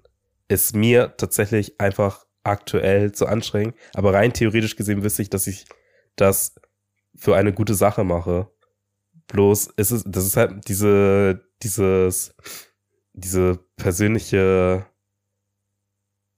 ist 0.48 0.76
mir 0.76 1.16
tatsächlich 1.18 1.80
einfach 1.82 2.27
aktuell 2.48 3.12
zu 3.12 3.26
anstrengend. 3.26 3.76
Aber 3.94 4.14
rein 4.14 4.34
theoretisch 4.34 4.76
gesehen 4.76 5.04
wüsste 5.04 5.22
ich, 5.22 5.30
dass 5.30 5.48
ich 5.48 5.66
das 6.16 6.56
für 7.16 7.36
eine 7.36 7.54
gute 7.54 7.74
Sache 7.74 8.04
mache. 8.04 8.50
Bloß 9.28 9.68
ist 9.78 9.92
es, 9.92 10.04
das 10.06 10.26
ist 10.26 10.38
halt 10.38 10.68
diese, 10.68 11.44
dieses, 11.62 12.36
diese 13.14 13.60
persönliche, 13.76 14.86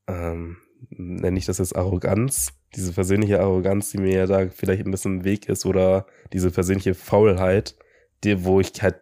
ähm, 0.08 0.58
nenne 0.90 1.38
ich 1.38 1.46
das 1.46 1.60
jetzt 1.60 1.76
Arroganz, 1.76 2.54
diese 2.76 2.94
persönliche 2.94 3.40
Arroganz, 3.40 3.92
die 3.92 4.00
mir 4.00 4.14
ja 4.14 4.26
da 4.26 4.50
vielleicht 4.50 4.86
ein 4.86 4.92
bisschen 4.92 5.20
im 5.20 5.24
Weg 5.24 5.50
ist 5.50 5.66
oder 5.66 6.08
diese 6.34 6.52
persönliche 6.52 6.94
Faulheit, 6.96 7.76
die, 8.24 8.44
wo 8.44 8.60
ich 8.60 8.72
halt 8.82 9.02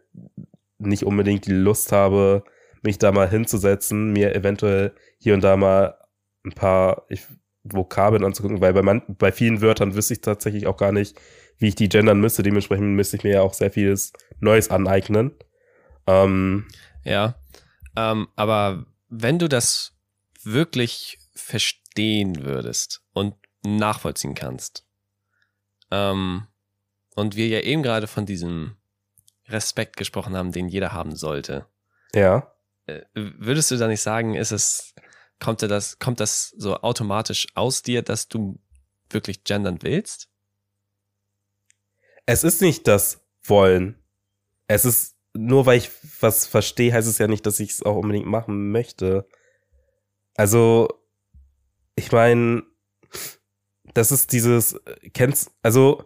nicht 0.80 1.04
unbedingt 1.04 1.46
die 1.46 1.54
Lust 1.54 1.92
habe, 1.92 2.44
mich 2.84 2.98
da 2.98 3.12
mal 3.12 3.30
hinzusetzen, 3.30 4.12
mir 4.12 4.36
eventuell 4.36 4.94
hier 5.20 5.34
und 5.34 5.44
da 5.44 5.58
mal 5.58 5.98
ein 6.48 6.54
paar 6.54 7.06
ich, 7.10 7.26
Vokabeln 7.64 8.24
anzugucken, 8.24 8.62
weil 8.62 8.74
bei, 8.74 8.82
man, 8.82 9.04
bei 9.08 9.32
vielen 9.32 9.62
Wörtern 9.62 9.96
wüsste 9.96 10.14
ich 10.14 10.22
tatsächlich 10.22 10.68
auch 10.68 10.78
gar 10.78 10.92
nicht, 10.92 11.20
wie 11.58 11.70
ich 11.70 11.76
die 11.76 11.90
gendern 11.90 12.20
müsste. 12.20 12.44
Dementsprechend 12.44 12.96
müsste 12.96 13.18
ich 13.18 13.24
mir 13.24 13.34
ja 13.34 13.42
auch 13.42 13.54
sehr 13.54 13.72
vieles 13.72 14.14
Neues 14.40 14.70
aneignen. 14.70 15.32
Ähm, 16.06 16.68
ja, 17.04 17.36
ähm, 17.96 18.28
aber 18.36 18.86
wenn 19.10 19.40
du 19.40 19.50
das 19.50 19.94
wirklich 20.44 21.20
verstehen 21.34 22.44
würdest 22.44 23.02
und 23.14 23.36
nachvollziehen 23.64 24.36
kannst, 24.36 24.86
ähm, 25.92 26.48
und 27.16 27.36
wir 27.36 27.48
ja 27.48 27.62
eben 27.62 27.82
gerade 27.82 28.06
von 28.08 28.26
diesem 28.26 28.76
Respekt 29.48 29.98
gesprochen 29.98 30.36
haben, 30.36 30.52
den 30.52 30.68
jeder 30.68 30.92
haben 30.94 31.16
sollte. 31.16 31.66
Ja. 32.14 32.52
Äh, 32.86 33.02
würdest 33.14 33.72
du 33.72 33.78
da 33.78 33.88
nicht 33.88 34.02
sagen, 34.02 34.36
ist 34.36 34.52
es, 34.52 34.94
kommt 35.40 35.62
das, 35.62 36.00
kommt 36.00 36.20
das 36.20 36.54
so 36.58 36.76
automatisch 36.78 37.48
aus 37.56 37.82
dir, 37.84 38.02
dass 38.02 38.28
du 38.28 38.60
wirklich 39.10 39.44
gendern 39.44 39.80
willst? 39.82 40.30
Es 42.26 42.44
ist 42.44 42.62
nicht 42.62 42.88
das 42.88 43.22
Wollen. 43.44 44.04
Es 44.68 44.84
ist, 44.84 45.16
nur 45.34 45.66
weil 45.66 45.78
ich 45.78 45.90
was 46.20 46.46
verstehe, 46.46 46.92
heißt 46.92 47.08
es 47.08 47.18
ja 47.18 47.28
nicht, 47.28 47.46
dass 47.46 47.60
ich 47.60 47.72
es 47.72 47.84
auch 47.84 47.96
unbedingt 47.96 48.26
machen 48.26 48.72
möchte. 48.72 49.28
Also, 50.36 50.90
ich 51.96 52.12
meine, 52.12 52.64
das 53.94 54.12
ist 54.12 54.34
dieses, 54.34 54.80
kennst, 55.14 55.52
also, 55.64 56.04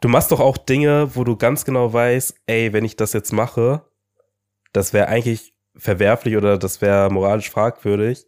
du 0.00 0.08
machst 0.08 0.32
doch 0.32 0.40
auch 0.40 0.58
Dinge, 0.58 1.14
wo 1.14 1.22
du 1.22 1.36
ganz 1.36 1.64
genau 1.64 1.92
weißt, 1.92 2.34
ey, 2.46 2.72
wenn 2.72 2.84
ich 2.84 2.96
das 2.96 3.12
jetzt 3.12 3.32
mache, 3.32 3.88
das 4.72 4.92
wäre 4.92 5.06
eigentlich 5.08 5.54
verwerflich 5.76 6.36
oder 6.36 6.58
das 6.58 6.80
wäre 6.80 7.10
moralisch 7.10 7.50
fragwürdig. 7.50 8.26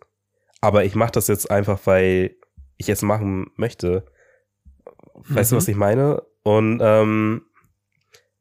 Aber 0.61 0.85
ich 0.85 0.95
mache 0.95 1.13
das 1.13 1.29
jetzt 1.29 1.51
einfach, 1.51 1.81
weil 1.85 2.37
ich 2.77 2.89
es 2.89 3.03
machen 3.03 3.51
möchte. 3.57 4.05
Weißt 5.15 5.51
mhm. 5.51 5.55
du, 5.55 5.57
was 5.59 5.69
ich 5.69 5.77
meine? 5.77 6.23
Und 6.43 6.81
ähm, 6.83 7.43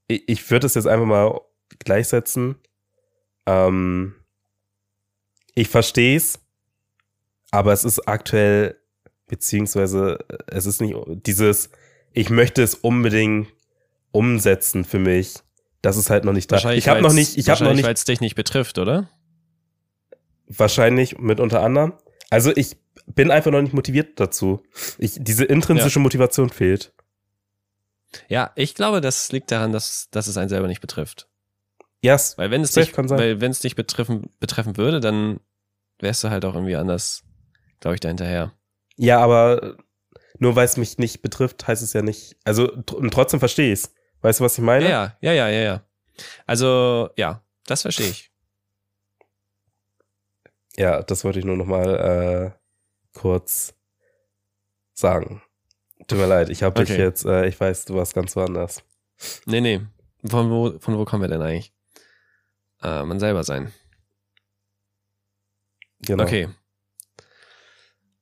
ich, 0.08 0.24
ich 0.28 0.52
würde 0.52 0.68
es 0.68 0.76
jetzt 0.76 0.88
einfach 0.88 1.06
mal 1.06 1.42
gleichsetzen. 1.80 2.56
Ähm, 3.46 4.16
ich 5.56 5.70
verstehe 5.70 6.16
es, 6.16 6.40
aber 7.52 7.74
es 7.74 7.84
ist 7.84 8.08
aktuell, 8.08 8.80
beziehungsweise 9.28 10.20
es 10.48 10.66
ist 10.66 10.82
nicht 10.82 10.96
dieses, 11.26 11.70
ich 12.14 12.30
möchte 12.30 12.62
es 12.62 12.76
unbedingt 12.76 13.48
umsetzen 14.12 14.86
für 14.86 15.00
mich. 15.00 15.36
Das 15.82 15.98
ist 15.98 16.10
halt 16.10 16.26
noch 16.26 16.34
nicht 16.34 16.52
da. 16.52 16.72
Ich 16.72 16.88
habe 16.88 17.02
noch 17.02 17.14
nicht, 17.14 17.38
ich 17.38 17.50
habe 17.50 17.64
noch 17.64 17.74
nicht, 17.74 17.86
weil 17.86 17.94
es 17.94 18.04
dich 18.04 18.22
nicht 18.22 18.36
betrifft, 18.36 18.78
oder? 18.78 19.10
Wahrscheinlich 20.48 21.18
mit 21.18 21.40
unter 21.40 21.62
anderem. 21.62 21.94
Also 22.30 22.52
ich 22.56 22.78
bin 23.06 23.32
einfach 23.32 23.52
noch 23.52 23.62
nicht 23.62 23.74
motiviert 23.74 24.20
dazu. 24.20 24.64
Ich, 24.98 25.14
diese 25.18 25.46
intrinsische 25.46 26.00
ja. 26.00 26.04
Motivation 26.04 26.50
fehlt. 26.50 26.94
Ja, 28.28 28.52
ich 28.56 28.76
glaube, 28.76 29.02
das 29.02 29.32
liegt 29.32 29.52
daran, 29.52 29.72
dass, 29.72 30.10
dass 30.12 30.28
es 30.28 30.38
einen 30.38 30.50
selber 30.50 30.68
nicht 30.68 30.82
betrifft. 30.82 31.28
Yes, 32.02 32.38
weil 32.38 32.52
wenn 32.52 32.62
es 32.62 32.72
dich, 32.72 32.96
weil 32.96 33.42
wenn 33.42 33.52
es 33.52 33.60
dich 33.60 33.76
betreffen, 33.76 34.30
betreffen 34.40 34.78
würde, 34.78 35.00
dann 35.00 35.40
wärst 36.00 36.24
du 36.24 36.30
halt 36.30 36.46
auch 36.46 36.54
irgendwie 36.54 36.76
anders, 36.76 37.24
glaube 37.80 37.96
ich, 37.96 38.02
dahinterher. 38.02 38.54
Ja, 38.98 39.20
aber 39.20 39.78
nur 40.40 40.56
weil 40.56 40.66
es 40.66 40.78
mich 40.78 40.98
nicht 40.98 41.22
betrifft, 41.22 41.68
heißt 41.68 41.82
es 41.82 41.94
ja 41.94 42.02
nicht. 42.02 42.38
Also 42.44 42.72
und 42.72 43.12
trotzdem 43.12 43.40
verstehe 43.40 43.74
ich 43.74 43.80
es. 43.80 43.94
Weißt 44.22 44.40
du, 44.40 44.44
was 44.44 44.58
ich 44.58 44.64
meine? 44.64 44.90
Ja, 44.90 45.18
ja, 45.22 45.34
ja, 45.34 45.50
ja, 45.50 45.62
ja. 45.62 45.84
Also 46.46 47.10
ja, 47.18 47.44
das 47.66 47.84
verstehe 47.84 48.10
ich. 48.10 48.32
Ja, 50.78 51.02
das 51.02 51.24
wollte 51.24 51.40
ich 51.40 51.46
nur 51.46 51.58
noch 51.58 51.66
mal 51.66 52.54
äh, 52.54 53.18
kurz 53.18 53.74
sagen. 54.94 55.42
Tut 56.08 56.20
mir 56.20 56.28
leid, 56.28 56.50
ich 56.50 56.64
habe 56.64 56.80
okay. 56.80 56.92
dich 56.92 56.98
jetzt, 56.98 57.26
äh, 57.26 57.48
ich 57.48 57.60
weiß, 57.60 57.86
du 57.86 57.96
warst 57.96 58.14
ganz 58.14 58.36
woanders. 58.36 58.84
Nee, 59.46 59.62
nee. 59.62 59.82
Von 60.26 60.50
wo, 60.52 60.78
von 60.80 60.98
wo 60.98 61.06
kommen 61.06 61.24
wir 61.24 61.30
denn 61.30 61.42
eigentlich? 61.42 61.74
Äh, 62.84 63.04
man 63.04 63.20
selber 63.20 63.44
sein. 63.44 63.74
Genau. 66.00 66.24
Okay. 66.24 66.48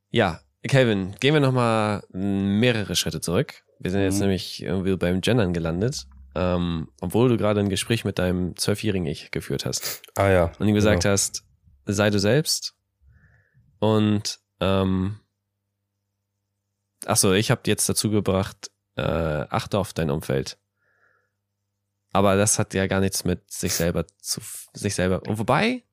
Ja, 0.10 0.40
Kelvin, 0.64 1.16
gehen 1.20 1.34
wir 1.34 1.42
nochmal 1.42 2.04
mehrere 2.12 2.96
Schritte 2.96 3.22
zurück. 3.22 3.64
Wir 3.80 3.92
sind 3.92 4.02
jetzt 4.02 4.16
mhm. 4.16 4.22
nämlich 4.22 4.64
irgendwie 4.64 4.96
beim 4.96 5.22
Gendern 5.22 5.54
gelandet, 5.54 6.08
ähm, 6.34 6.90
obwohl 7.02 7.30
du 7.30 7.38
gerade 7.38 7.60
ein 7.60 7.70
Gespräch 7.70 8.06
mit 8.06 8.18
deinem 8.18 8.56
zwölfjährigen 8.56 9.06
Ich 9.06 9.32
geführt 9.32 9.66
hast. 9.66 10.02
Ah 10.16 10.30
ja. 10.30 10.52
Und 10.58 10.68
ihm 10.68 10.76
gesagt 10.76 11.04
genau. 11.04 11.12
hast, 11.12 11.44
sei 11.86 12.10
du 12.10 12.20
selbst. 12.20 12.76
Und 13.80 14.40
ähm, 14.60 15.20
achso, 17.06 17.34
ich 17.34 17.52
habe 17.52 17.62
jetzt 17.66 17.88
dazu 17.88 18.10
gebracht, 18.10 18.72
äh, 18.96 19.02
achte 19.02 19.78
auf 19.78 19.94
dein 19.94 20.10
Umfeld. 20.10 20.58
Aber 22.12 22.38
das 22.38 22.60
hat 22.60 22.74
ja 22.74 22.88
gar 22.88 23.02
nichts 23.02 23.26
mit 23.26 23.52
sich 23.52 23.74
selber 23.74 24.08
zu 24.20 24.40
sich 24.74 24.96
selber. 24.96 25.22
Und 25.24 25.38
wobei 25.38 25.84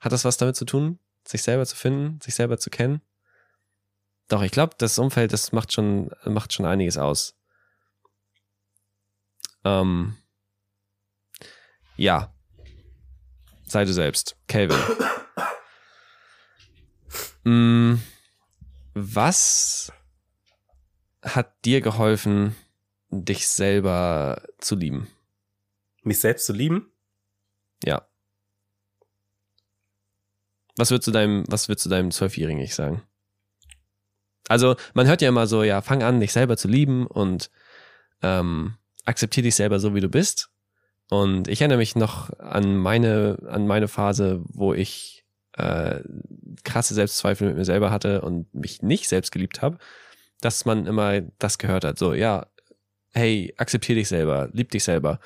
hat 0.00 0.12
das 0.12 0.24
was 0.24 0.36
damit 0.36 0.56
zu 0.56 0.64
tun, 0.64 0.98
sich 1.24 1.42
selber 1.42 1.64
zu 1.64 1.76
finden, 1.76 2.20
sich 2.20 2.34
selber 2.34 2.58
zu 2.58 2.70
kennen? 2.70 3.00
Doch, 4.28 4.42
ich 4.42 4.52
glaube, 4.52 4.74
das 4.78 4.98
Umfeld, 4.98 5.32
das 5.32 5.52
macht 5.52 5.72
schon, 5.72 6.10
macht 6.24 6.52
schon 6.52 6.66
einiges 6.66 6.98
aus. 6.98 7.36
Ähm, 9.64 10.16
ja. 11.96 12.32
sei 13.66 13.84
du 13.84 13.92
selbst. 13.92 14.36
Calvin. 14.48 14.78
Mm, 17.44 17.94
was 18.94 19.92
hat 21.22 21.64
dir 21.64 21.80
geholfen, 21.80 22.56
dich 23.10 23.48
selber 23.48 24.42
zu 24.58 24.76
lieben? 24.76 25.08
Mich 26.02 26.20
selbst 26.20 26.46
zu 26.46 26.52
lieben? 26.52 26.92
Ja. 27.84 28.06
Was 30.76 30.90
würdest 30.90 31.08
du 31.08 31.12
deinem, 31.12 31.44
was 31.48 31.68
würdest 31.68 31.86
du 31.86 31.90
deinem 31.90 32.10
Zwölfjährigen 32.10 32.62
ich 32.62 32.74
sagen? 32.74 33.02
Also, 34.48 34.76
man 34.94 35.06
hört 35.06 35.22
ja 35.22 35.28
immer 35.28 35.46
so, 35.46 35.62
ja, 35.62 35.82
fang 35.82 36.02
an, 36.02 36.20
dich 36.20 36.32
selber 36.32 36.56
zu 36.56 36.68
lieben 36.68 37.06
und 37.06 37.50
ähm, 38.22 38.76
akzeptiere 39.04 39.44
dich 39.44 39.54
selber 39.54 39.78
so, 39.78 39.94
wie 39.94 40.00
du 40.00 40.08
bist. 40.08 40.50
Und 41.08 41.48
ich 41.48 41.60
erinnere 41.60 41.78
mich 41.78 41.96
noch 41.96 42.30
an 42.38 42.76
meine, 42.76 43.38
an 43.48 43.66
meine 43.66 43.88
Phase, 43.88 44.42
wo 44.44 44.72
ich 44.72 45.19
äh, 45.60 46.02
krasse 46.64 46.94
Selbstzweifel 46.94 47.48
mit 47.48 47.56
mir 47.56 47.64
selber 47.64 47.90
hatte 47.90 48.20
und 48.22 48.52
mich 48.54 48.82
nicht 48.82 49.08
selbst 49.08 49.30
geliebt 49.30 49.62
habe, 49.62 49.78
dass 50.40 50.64
man 50.64 50.86
immer 50.86 51.20
das 51.38 51.58
gehört 51.58 51.84
hat. 51.84 51.98
So, 51.98 52.14
ja, 52.14 52.46
hey, 53.12 53.54
akzeptiere 53.56 53.98
dich 53.98 54.08
selber, 54.08 54.48
lieb 54.52 54.70
dich 54.70 54.84
selber. 54.84 55.20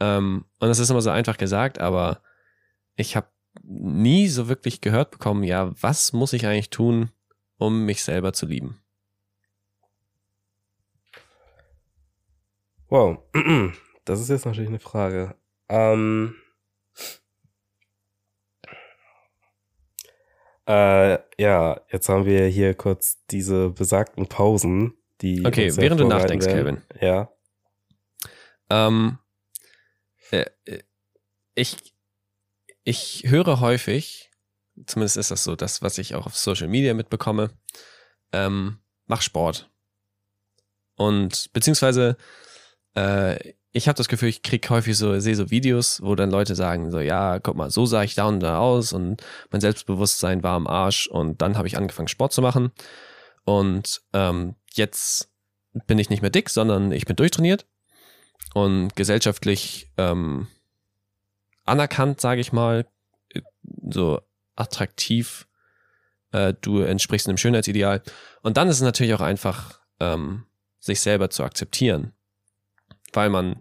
Ähm, 0.00 0.44
und 0.58 0.68
das 0.68 0.78
ist 0.78 0.90
immer 0.90 1.00
so 1.02 1.10
einfach 1.10 1.36
gesagt, 1.36 1.78
aber 1.78 2.22
ich 2.96 3.16
habe 3.16 3.28
nie 3.62 4.28
so 4.28 4.48
wirklich 4.48 4.80
gehört 4.80 5.10
bekommen, 5.10 5.44
ja, 5.44 5.72
was 5.80 6.12
muss 6.12 6.32
ich 6.32 6.46
eigentlich 6.46 6.70
tun, 6.70 7.10
um 7.56 7.84
mich 7.84 8.02
selber 8.02 8.32
zu 8.32 8.46
lieben? 8.46 8.80
Wow, 12.88 13.18
das 14.04 14.20
ist 14.20 14.28
jetzt 14.28 14.46
natürlich 14.46 14.68
eine 14.68 14.80
Frage. 14.80 15.36
Ähm, 15.68 16.34
äh, 20.66 21.18
ja, 21.38 21.80
jetzt 21.90 22.08
haben 22.08 22.24
wir 22.24 22.46
hier 22.46 22.74
kurz 22.74 23.24
diese 23.30 23.70
besagten 23.70 24.26
Pausen, 24.28 24.94
die. 25.20 25.44
Okay, 25.44 25.76
während 25.76 26.00
du 26.00 26.06
nachdenkst. 26.06 26.46
Kevin. 26.46 26.82
Ja. 27.00 27.30
Ähm, 28.70 29.18
äh, 30.30 30.46
äh, 30.64 30.82
ich, 31.54 31.94
ich 32.82 33.24
höre 33.26 33.60
häufig, 33.60 34.30
zumindest 34.86 35.16
ist 35.16 35.30
das 35.30 35.44
so, 35.44 35.54
das, 35.54 35.82
was 35.82 35.98
ich 35.98 36.14
auch 36.14 36.26
auf 36.26 36.36
Social 36.36 36.68
Media 36.68 36.94
mitbekomme, 36.94 37.50
ähm, 38.32 38.78
mach 39.06 39.22
Sport. 39.22 39.70
Und 40.96 41.52
beziehungsweise 41.52 42.16
äh, 42.94 43.54
ich 43.76 43.88
habe 43.88 43.96
das 43.96 44.06
Gefühl, 44.06 44.28
ich 44.28 44.42
krieg 44.42 44.70
häufig 44.70 44.96
so, 44.96 45.18
sehe 45.18 45.34
so 45.34 45.50
Videos, 45.50 46.00
wo 46.00 46.14
dann 46.14 46.30
Leute 46.30 46.54
sagen, 46.54 46.92
so, 46.92 47.00
ja, 47.00 47.40
guck 47.40 47.56
mal, 47.56 47.70
so 47.70 47.86
sah 47.86 48.04
ich 48.04 48.14
da 48.14 48.26
und 48.26 48.38
da 48.38 48.58
aus 48.58 48.92
und 48.92 49.20
mein 49.50 49.60
Selbstbewusstsein 49.60 50.44
war 50.44 50.52
am 50.52 50.68
Arsch 50.68 51.08
und 51.08 51.42
dann 51.42 51.58
habe 51.58 51.66
ich 51.66 51.76
angefangen, 51.76 52.06
Sport 52.06 52.32
zu 52.32 52.40
machen. 52.40 52.70
Und 53.44 54.02
ähm, 54.12 54.54
jetzt 54.74 55.28
bin 55.86 55.98
ich 55.98 56.08
nicht 56.08 56.22
mehr 56.22 56.30
dick, 56.30 56.50
sondern 56.50 56.92
ich 56.92 57.04
bin 57.04 57.16
durchtrainiert 57.16 57.66
und 58.54 58.94
gesellschaftlich 58.94 59.90
ähm, 59.96 60.46
anerkannt, 61.64 62.20
sage 62.20 62.40
ich 62.40 62.52
mal, 62.52 62.86
so 63.90 64.20
attraktiv. 64.54 65.48
Äh, 66.30 66.54
du 66.60 66.78
entsprichst 66.78 67.28
einem 67.28 67.38
Schönheitsideal. 67.38 68.02
Und 68.42 68.56
dann 68.56 68.68
ist 68.68 68.76
es 68.76 68.82
natürlich 68.82 69.14
auch 69.14 69.20
einfach, 69.20 69.80
ähm, 69.98 70.44
sich 70.78 71.00
selber 71.00 71.28
zu 71.28 71.42
akzeptieren 71.42 72.12
weil 73.16 73.30
man, 73.30 73.56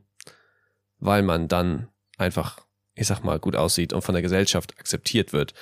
weil 1.04 1.22
man 1.22 1.50
dann 1.50 1.90
einfach, 2.18 2.66
ich 2.96 3.08
sag 3.08 3.24
mal, 3.24 3.38
gut 3.40 3.56
aussieht 3.56 3.92
und 3.92 4.02
von 4.04 4.14
der 4.14 4.22
Gesellschaft 4.22 4.80
akzeptiert 4.80 5.34
wird. 5.34 5.54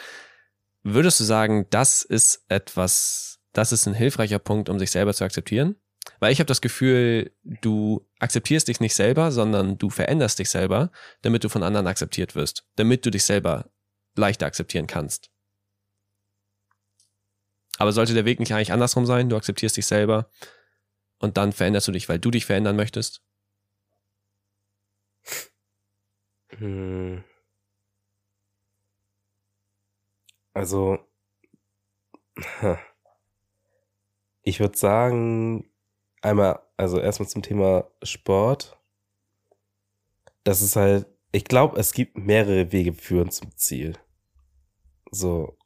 Würdest 0.84 1.20
du 1.20 1.24
sagen, 1.24 1.66
das 1.72 2.04
ist 2.04 2.46
etwas, 2.48 3.39
das 3.52 3.72
ist 3.72 3.88
ein 3.88 3.96
hilfreicher 3.96 4.39
Punkt, 4.39 4.70
um 4.70 4.78
sich 4.78 4.92
selber 4.92 5.14
zu 5.14 5.24
akzeptieren? 5.24 5.76
Weil 6.20 6.32
ich 6.32 6.39
habe 6.39 6.48
das 6.48 6.62
Gefühl, 6.62 7.32
du 7.44 8.08
akzeptierst 8.20 8.68
dich 8.68 8.80
nicht 8.80 8.96
selber, 8.96 9.32
sondern 9.32 9.78
du 9.78 9.89
veränderst 9.89 10.38
dich 10.38 10.50
selber, 10.50 10.92
damit 11.24 11.44
du 11.44 11.50
von 11.50 11.64
anderen 11.64 11.88
akzeptiert 11.88 12.36
wirst, 12.36 12.64
damit 12.76 13.06
du 13.06 13.10
dich 13.10 13.24
selber 13.24 13.72
leichter 14.16 14.46
akzeptieren 14.46 14.88
kannst. 14.88 15.32
Aber 17.78 17.92
sollte 17.92 18.14
der 18.14 18.26
Weg 18.26 18.39
nicht 18.39 18.54
eigentlich 18.54 18.74
andersrum 18.74 19.08
sein? 19.08 19.30
Du 19.30 19.36
akzeptierst 19.36 19.78
dich 19.78 19.88
selber 19.88 20.30
und 21.18 21.38
dann 21.38 21.52
veränderst 21.52 21.88
du 21.88 21.92
dich, 21.92 22.10
weil 22.10 22.20
du 22.20 22.30
dich 22.30 22.46
verändern 22.46 22.76
möchtest? 22.76 23.24
Hm. 26.58 27.24
Also, 30.54 31.00
ich 34.44 34.60
würde 34.60 34.78
sagen, 34.78 35.72
einmal, 36.22 36.60
also 36.78 37.00
erstmal 37.00 37.30
zum 37.30 37.42
Thema 37.42 37.90
Sport. 38.04 38.78
Das 40.44 40.62
ist 40.62 40.76
halt, 40.76 41.08
ich 41.32 41.46
glaube, 41.46 41.80
es 41.80 41.94
gibt 41.94 42.18
mehrere 42.18 42.72
Wege 42.72 42.94
führen 42.94 43.32
zum 43.32 43.56
Ziel. 43.56 43.98
So, 45.12 45.58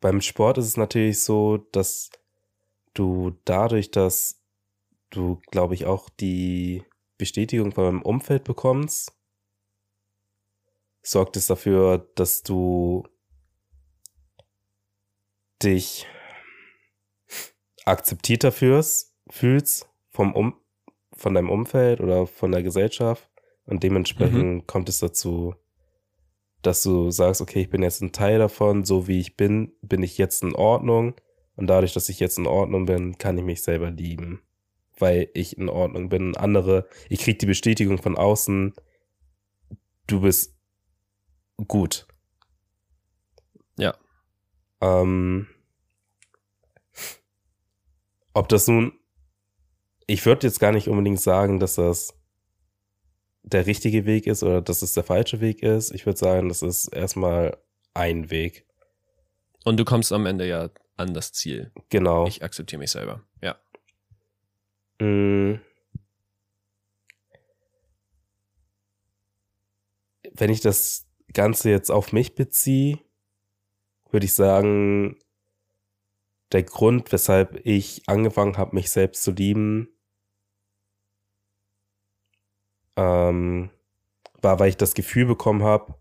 beim 0.00 0.20
Sport 0.20 0.58
ist 0.58 0.66
es 0.66 0.76
natürlich 0.76 1.20
so, 1.22 1.58
dass 1.58 2.10
du 2.94 3.38
dadurch, 3.44 3.90
dass 3.90 4.42
du, 5.10 5.40
glaube 5.50 5.74
ich, 5.74 5.86
auch 5.86 6.08
die 6.10 6.84
Bestätigung 7.22 7.70
von 7.70 7.84
deinem 7.84 8.02
Umfeld 8.02 8.42
bekommst, 8.42 9.12
sorgt 11.02 11.36
es 11.36 11.46
dafür, 11.46 12.10
dass 12.16 12.42
du 12.42 13.06
dich 15.62 16.08
akzeptierter 17.84 18.50
fühlst, 18.50 19.14
fühlst 19.30 19.88
vom 20.10 20.34
um, 20.34 20.54
von 21.12 21.34
deinem 21.34 21.48
Umfeld 21.48 22.00
oder 22.00 22.26
von 22.26 22.50
der 22.50 22.64
Gesellschaft. 22.64 23.30
Und 23.66 23.84
dementsprechend 23.84 24.54
mhm. 24.54 24.66
kommt 24.66 24.88
es 24.88 24.98
dazu, 24.98 25.54
dass 26.60 26.82
du 26.82 27.12
sagst, 27.12 27.40
okay, 27.40 27.60
ich 27.60 27.70
bin 27.70 27.84
jetzt 27.84 28.02
ein 28.02 28.10
Teil 28.10 28.40
davon, 28.40 28.84
so 28.84 29.06
wie 29.06 29.20
ich 29.20 29.36
bin, 29.36 29.76
bin 29.80 30.02
ich 30.02 30.18
jetzt 30.18 30.42
in 30.42 30.56
Ordnung. 30.56 31.14
Und 31.54 31.68
dadurch, 31.68 31.92
dass 31.92 32.08
ich 32.08 32.18
jetzt 32.18 32.38
in 32.38 32.48
Ordnung 32.48 32.86
bin, 32.86 33.16
kann 33.16 33.38
ich 33.38 33.44
mich 33.44 33.62
selber 33.62 33.92
lieben 33.92 34.42
weil 34.98 35.28
ich 35.34 35.58
in 35.58 35.68
Ordnung 35.68 36.08
bin. 36.08 36.36
Andere, 36.36 36.88
ich 37.08 37.20
kriege 37.20 37.38
die 37.38 37.46
Bestätigung 37.46 37.98
von 37.98 38.16
außen, 38.16 38.74
du 40.06 40.20
bist 40.20 40.54
gut. 41.66 42.06
Ja. 43.76 43.94
Ähm, 44.80 45.46
ob 48.34 48.48
das 48.48 48.68
nun, 48.68 48.92
ich 50.06 50.24
würde 50.26 50.46
jetzt 50.46 50.60
gar 50.60 50.72
nicht 50.72 50.88
unbedingt 50.88 51.20
sagen, 51.20 51.60
dass 51.60 51.76
das 51.76 52.14
der 53.42 53.66
richtige 53.66 54.06
Weg 54.06 54.26
ist 54.26 54.42
oder 54.42 54.62
dass 54.62 54.82
es 54.82 54.94
der 54.94 55.04
falsche 55.04 55.40
Weg 55.40 55.62
ist. 55.62 55.90
Ich 55.90 56.06
würde 56.06 56.18
sagen, 56.18 56.48
das 56.48 56.62
ist 56.62 56.88
erstmal 56.88 57.56
ein 57.94 58.30
Weg. 58.30 58.66
Und 59.64 59.78
du 59.78 59.84
kommst 59.84 60.12
am 60.12 60.26
Ende 60.26 60.46
ja 60.46 60.70
an 60.96 61.14
das 61.14 61.32
Ziel. 61.32 61.72
Genau. 61.88 62.26
Ich 62.26 62.42
akzeptiere 62.42 62.78
mich 62.78 62.90
selber. 62.90 63.22
Ja. 63.40 63.56
Mm. 65.02 65.60
Wenn 70.30 70.50
ich 70.50 70.60
das 70.60 71.08
Ganze 71.32 71.70
jetzt 71.70 71.90
auf 71.90 72.12
mich 72.12 72.36
beziehe, 72.36 73.00
würde 74.12 74.26
ich 74.26 74.34
sagen, 74.34 75.18
der 76.52 76.62
Grund, 76.62 77.10
weshalb 77.10 77.66
ich 77.66 78.08
angefangen 78.08 78.56
habe, 78.58 78.76
mich 78.76 78.92
selbst 78.92 79.24
zu 79.24 79.32
lieben, 79.32 79.88
ähm, 82.94 83.70
war, 84.40 84.60
weil 84.60 84.68
ich 84.68 84.76
das 84.76 84.94
Gefühl 84.94 85.26
bekommen 85.26 85.64
habe, 85.64 85.96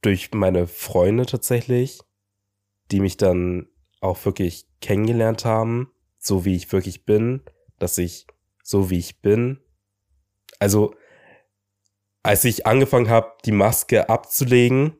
durch 0.00 0.32
meine 0.32 0.66
Freunde 0.66 1.26
tatsächlich, 1.26 2.00
die 2.90 3.00
mich 3.00 3.18
dann 3.18 3.68
auch 4.00 4.24
wirklich 4.24 4.66
kennengelernt 4.80 5.44
haben, 5.44 5.92
so 6.18 6.44
wie 6.44 6.56
ich 6.56 6.70
wirklich 6.72 7.04
bin, 7.04 7.42
dass 7.78 7.98
ich 7.98 8.26
so 8.62 8.90
wie 8.90 8.98
ich 8.98 9.20
bin. 9.20 9.60
Also, 10.58 10.94
als 12.22 12.44
ich 12.44 12.66
angefangen 12.66 13.08
habe, 13.08 13.32
die 13.44 13.52
Maske 13.52 14.08
abzulegen, 14.08 14.96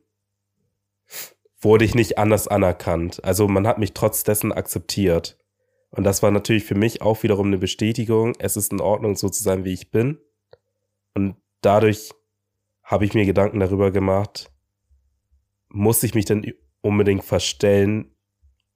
wurde 1.61 1.85
ich 1.85 1.95
nicht 1.95 2.19
anders 2.19 2.49
anerkannt. 2.49 3.23
Also 3.25 3.49
man 3.49 3.66
hat 3.66 3.79
mich 3.79 3.93
trotz 3.93 4.23
dessen 4.23 4.53
akzeptiert. 4.53 5.37
Und 5.91 6.05
das 6.05 6.23
war 6.23 6.31
natürlich 6.31 6.64
für 6.64 6.75
mich 6.75 7.03
auch 7.03 7.23
wiederum 7.23 7.49
eine 7.49 7.59
Bestätigung, 7.59 8.35
es 8.39 8.57
ist 8.57 8.73
in 8.73 8.81
Ordnung, 8.81 9.16
so 9.16 9.29
zu 9.29 9.43
sein, 9.43 9.64
wie 9.64 9.73
ich 9.73 9.91
bin. 9.91 10.19
Und 11.14 11.37
dadurch 11.62 12.11
habe 12.83 13.05
ich 13.05 13.14
mir 13.14 13.25
Gedanken 13.25 13.61
darüber 13.61 13.91
gemacht, 13.91 14.51
muss 15.69 16.03
ich 16.03 16.14
mich 16.14 16.27
denn 16.27 16.55
unbedingt 16.81 17.25
verstellen, 17.25 18.14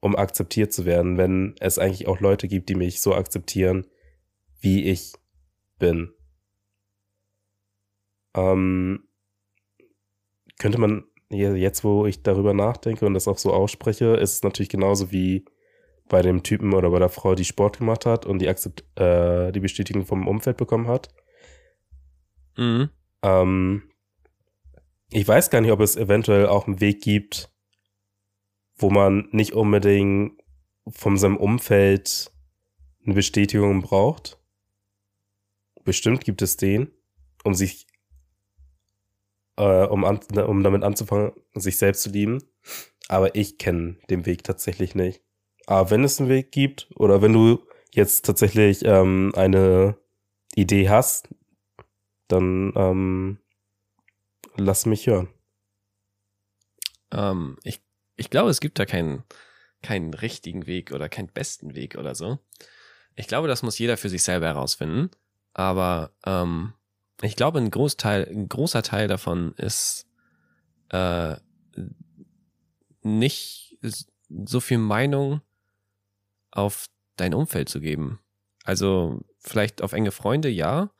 um 0.03 0.17
akzeptiert 0.17 0.73
zu 0.73 0.83
werden, 0.83 1.17
wenn 1.17 1.55
es 1.61 1.79
eigentlich 1.79 2.07
auch 2.07 2.19
Leute 2.19 2.49
gibt, 2.49 2.67
die 2.67 2.75
mich 2.75 2.99
so 3.01 3.15
akzeptieren, 3.15 3.87
wie 4.59 4.83
ich 4.83 5.13
bin. 5.79 6.11
Ähm, 8.35 9.07
könnte 10.59 10.77
man, 10.77 11.05
jetzt 11.29 11.85
wo 11.85 12.05
ich 12.05 12.21
darüber 12.21 12.53
nachdenke 12.53 13.05
und 13.05 13.13
das 13.13 13.29
auch 13.29 13.37
so 13.37 13.53
ausspreche, 13.53 14.15
ist 14.15 14.33
es 14.33 14.43
natürlich 14.43 14.67
genauso 14.67 15.13
wie 15.13 15.45
bei 16.09 16.21
dem 16.21 16.43
Typen 16.43 16.73
oder 16.73 16.89
bei 16.89 16.99
der 16.99 17.07
Frau, 17.07 17.33
die 17.33 17.45
Sport 17.45 17.79
gemacht 17.79 18.05
hat 18.05 18.25
und 18.25 18.39
die, 18.39 18.49
Akzept, 18.49 18.83
äh, 18.99 19.53
die 19.53 19.61
Bestätigung 19.61 20.05
vom 20.05 20.27
Umfeld 20.27 20.57
bekommen 20.57 20.87
hat. 20.87 21.15
Mhm. 22.57 22.89
Ähm, 23.21 23.83
ich 25.11 25.25
weiß 25.25 25.49
gar 25.49 25.61
nicht, 25.61 25.71
ob 25.71 25.79
es 25.79 25.95
eventuell 25.95 26.47
auch 26.47 26.67
einen 26.67 26.81
Weg 26.81 27.01
gibt, 27.01 27.52
wo 28.83 28.89
man 28.89 29.29
nicht 29.31 29.53
unbedingt 29.53 30.39
von 30.87 31.17
seinem 31.17 31.37
Umfeld 31.37 32.31
eine 33.05 33.15
Bestätigung 33.15 33.81
braucht. 33.81 34.37
Bestimmt 35.83 36.23
gibt 36.23 36.41
es 36.41 36.57
den, 36.57 36.91
um 37.43 37.53
sich, 37.53 37.87
äh, 39.57 39.85
um, 39.85 40.03
an, 40.05 40.19
um 40.47 40.63
damit 40.63 40.83
anzufangen, 40.83 41.31
sich 41.53 41.77
selbst 41.77 42.03
zu 42.03 42.09
lieben. 42.09 42.43
Aber 43.07 43.35
ich 43.35 43.57
kenne 43.57 43.97
den 44.09 44.25
Weg 44.25 44.43
tatsächlich 44.43 44.95
nicht. 44.95 45.21
Aber 45.65 45.89
wenn 45.89 46.03
es 46.03 46.19
einen 46.19 46.29
Weg 46.29 46.51
gibt 46.51 46.89
oder 46.95 47.21
wenn 47.21 47.33
du 47.33 47.65
jetzt 47.91 48.25
tatsächlich 48.25 48.83
ähm, 48.83 49.31
eine 49.35 49.97
Idee 50.55 50.89
hast, 50.89 51.29
dann 52.27 52.73
ähm, 52.75 53.39
lass 54.55 54.85
mich 54.85 55.07
hören. 55.07 55.29
Ähm, 57.11 57.57
ich, 57.63 57.82
ich 58.15 58.29
glaube, 58.29 58.49
es 58.49 58.59
gibt 58.59 58.79
da 58.79 58.85
keinen, 58.85 59.23
keinen 59.81 60.13
richtigen 60.13 60.65
Weg 60.65 60.91
oder 60.91 61.09
keinen 61.09 61.27
besten 61.27 61.75
Weg 61.75 61.95
oder 61.97 62.15
so. 62.15 62.39
Ich 63.15 63.27
glaube, 63.27 63.47
das 63.47 63.63
muss 63.63 63.79
jeder 63.79 63.97
für 63.97 64.09
sich 64.09 64.23
selber 64.23 64.47
herausfinden. 64.47 65.11
Aber 65.53 66.11
ähm, 66.25 66.73
ich 67.21 67.35
glaube, 67.35 67.59
ein, 67.59 67.71
Großteil, 67.71 68.27
ein 68.27 68.49
großer 68.49 68.81
Teil 68.81 69.07
davon 69.07 69.53
ist 69.57 70.07
äh, 70.89 71.35
nicht 73.01 73.77
so 74.45 74.59
viel 74.59 74.77
Meinung 74.79 75.41
auf 76.51 76.87
dein 77.15 77.33
Umfeld 77.33 77.69
zu 77.69 77.79
geben. 77.79 78.19
Also 78.63 79.21
vielleicht 79.39 79.81
auf 79.81 79.93
enge 79.93 80.11
Freunde, 80.11 80.49
ja. 80.49 80.91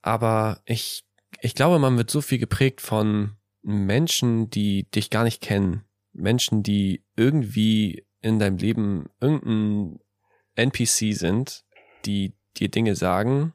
Aber 0.00 0.62
ich, 0.64 1.04
ich 1.40 1.54
glaube, 1.54 1.78
man 1.78 1.96
wird 1.96 2.10
so 2.10 2.20
viel 2.20 2.38
geprägt 2.38 2.80
von 2.80 3.36
Menschen, 3.64 4.50
die 4.50 4.88
dich 4.90 5.10
gar 5.10 5.24
nicht 5.24 5.40
kennen. 5.40 5.84
Menschen, 6.12 6.62
die 6.62 7.02
irgendwie 7.16 8.06
in 8.20 8.38
deinem 8.38 8.58
Leben 8.58 9.06
irgendein 9.20 10.00
NPC 10.54 11.14
sind, 11.14 11.64
die 12.04 12.34
dir 12.56 12.68
Dinge 12.68 12.94
sagen, 12.94 13.54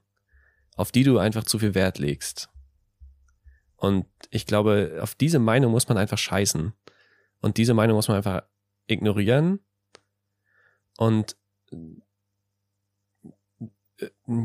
auf 0.76 0.92
die 0.92 1.04
du 1.04 1.20
einfach 1.20 1.44
zu 1.44 1.60
viel 1.60 1.76
Wert 1.76 2.00
legst. 2.00 2.50
Und 3.76 4.08
ich 4.30 4.46
glaube, 4.46 5.00
auf 5.02 5.16
diese 5.16 5.40
Meinung 5.40 5.72
muss 5.72 5.88
man 5.88 5.98
einfach 5.98 6.18
scheißen. 6.18 6.74
Und 7.40 7.58
diese 7.58 7.74
Meinung 7.74 7.96
muss 7.96 8.10
man 8.10 8.18
einfach 8.18 8.44
ignorieren 8.88 9.60
und 10.98 11.38
äh, 11.72 12.02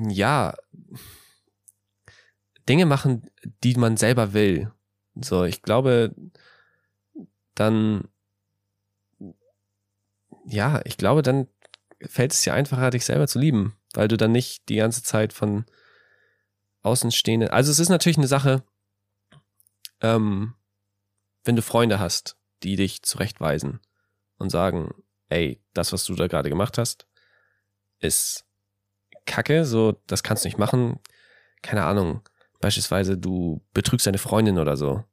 ja, 0.08 0.54
Dinge 2.68 2.86
machen, 2.86 3.28
die 3.62 3.74
man 3.74 3.96
selber 3.96 4.32
will. 4.32 4.72
So, 5.16 5.44
ich 5.44 5.62
glaube, 5.62 6.14
dann, 7.54 8.08
ja, 10.46 10.80
ich 10.84 10.96
glaube, 10.96 11.22
dann 11.22 11.48
fällt 12.00 12.32
es 12.32 12.42
dir 12.42 12.54
einfacher, 12.54 12.90
dich 12.90 13.04
selber 13.04 13.26
zu 13.28 13.38
lieben, 13.38 13.76
weil 13.94 14.08
du 14.08 14.16
dann 14.16 14.32
nicht 14.32 14.68
die 14.68 14.76
ganze 14.76 15.02
Zeit 15.02 15.32
von 15.32 15.64
Außenstehenden. 16.82 17.48
Also 17.48 17.70
es 17.70 17.78
ist 17.78 17.88
natürlich 17.88 18.18
eine 18.18 18.26
Sache, 18.26 18.62
ähm, 20.00 20.54
wenn 21.44 21.56
du 21.56 21.62
Freunde 21.62 21.98
hast, 21.98 22.36
die 22.62 22.76
dich 22.76 23.02
zurechtweisen 23.02 23.80
und 24.38 24.50
sagen, 24.50 24.90
ey, 25.28 25.62
das, 25.72 25.92
was 25.92 26.04
du 26.04 26.14
da 26.14 26.26
gerade 26.26 26.48
gemacht 26.48 26.78
hast, 26.78 27.06
ist 28.00 28.44
Kacke, 29.26 29.64
so, 29.64 30.00
das 30.06 30.22
kannst 30.22 30.44
du 30.44 30.48
nicht 30.48 30.58
machen. 30.58 31.00
Keine 31.62 31.84
Ahnung. 31.84 32.22
Beispielsweise, 32.64 33.18
du 33.18 33.60
betrügst 33.74 34.06
deine 34.06 34.16
Freundin 34.16 34.58
oder 34.58 34.78
so. 34.78 35.04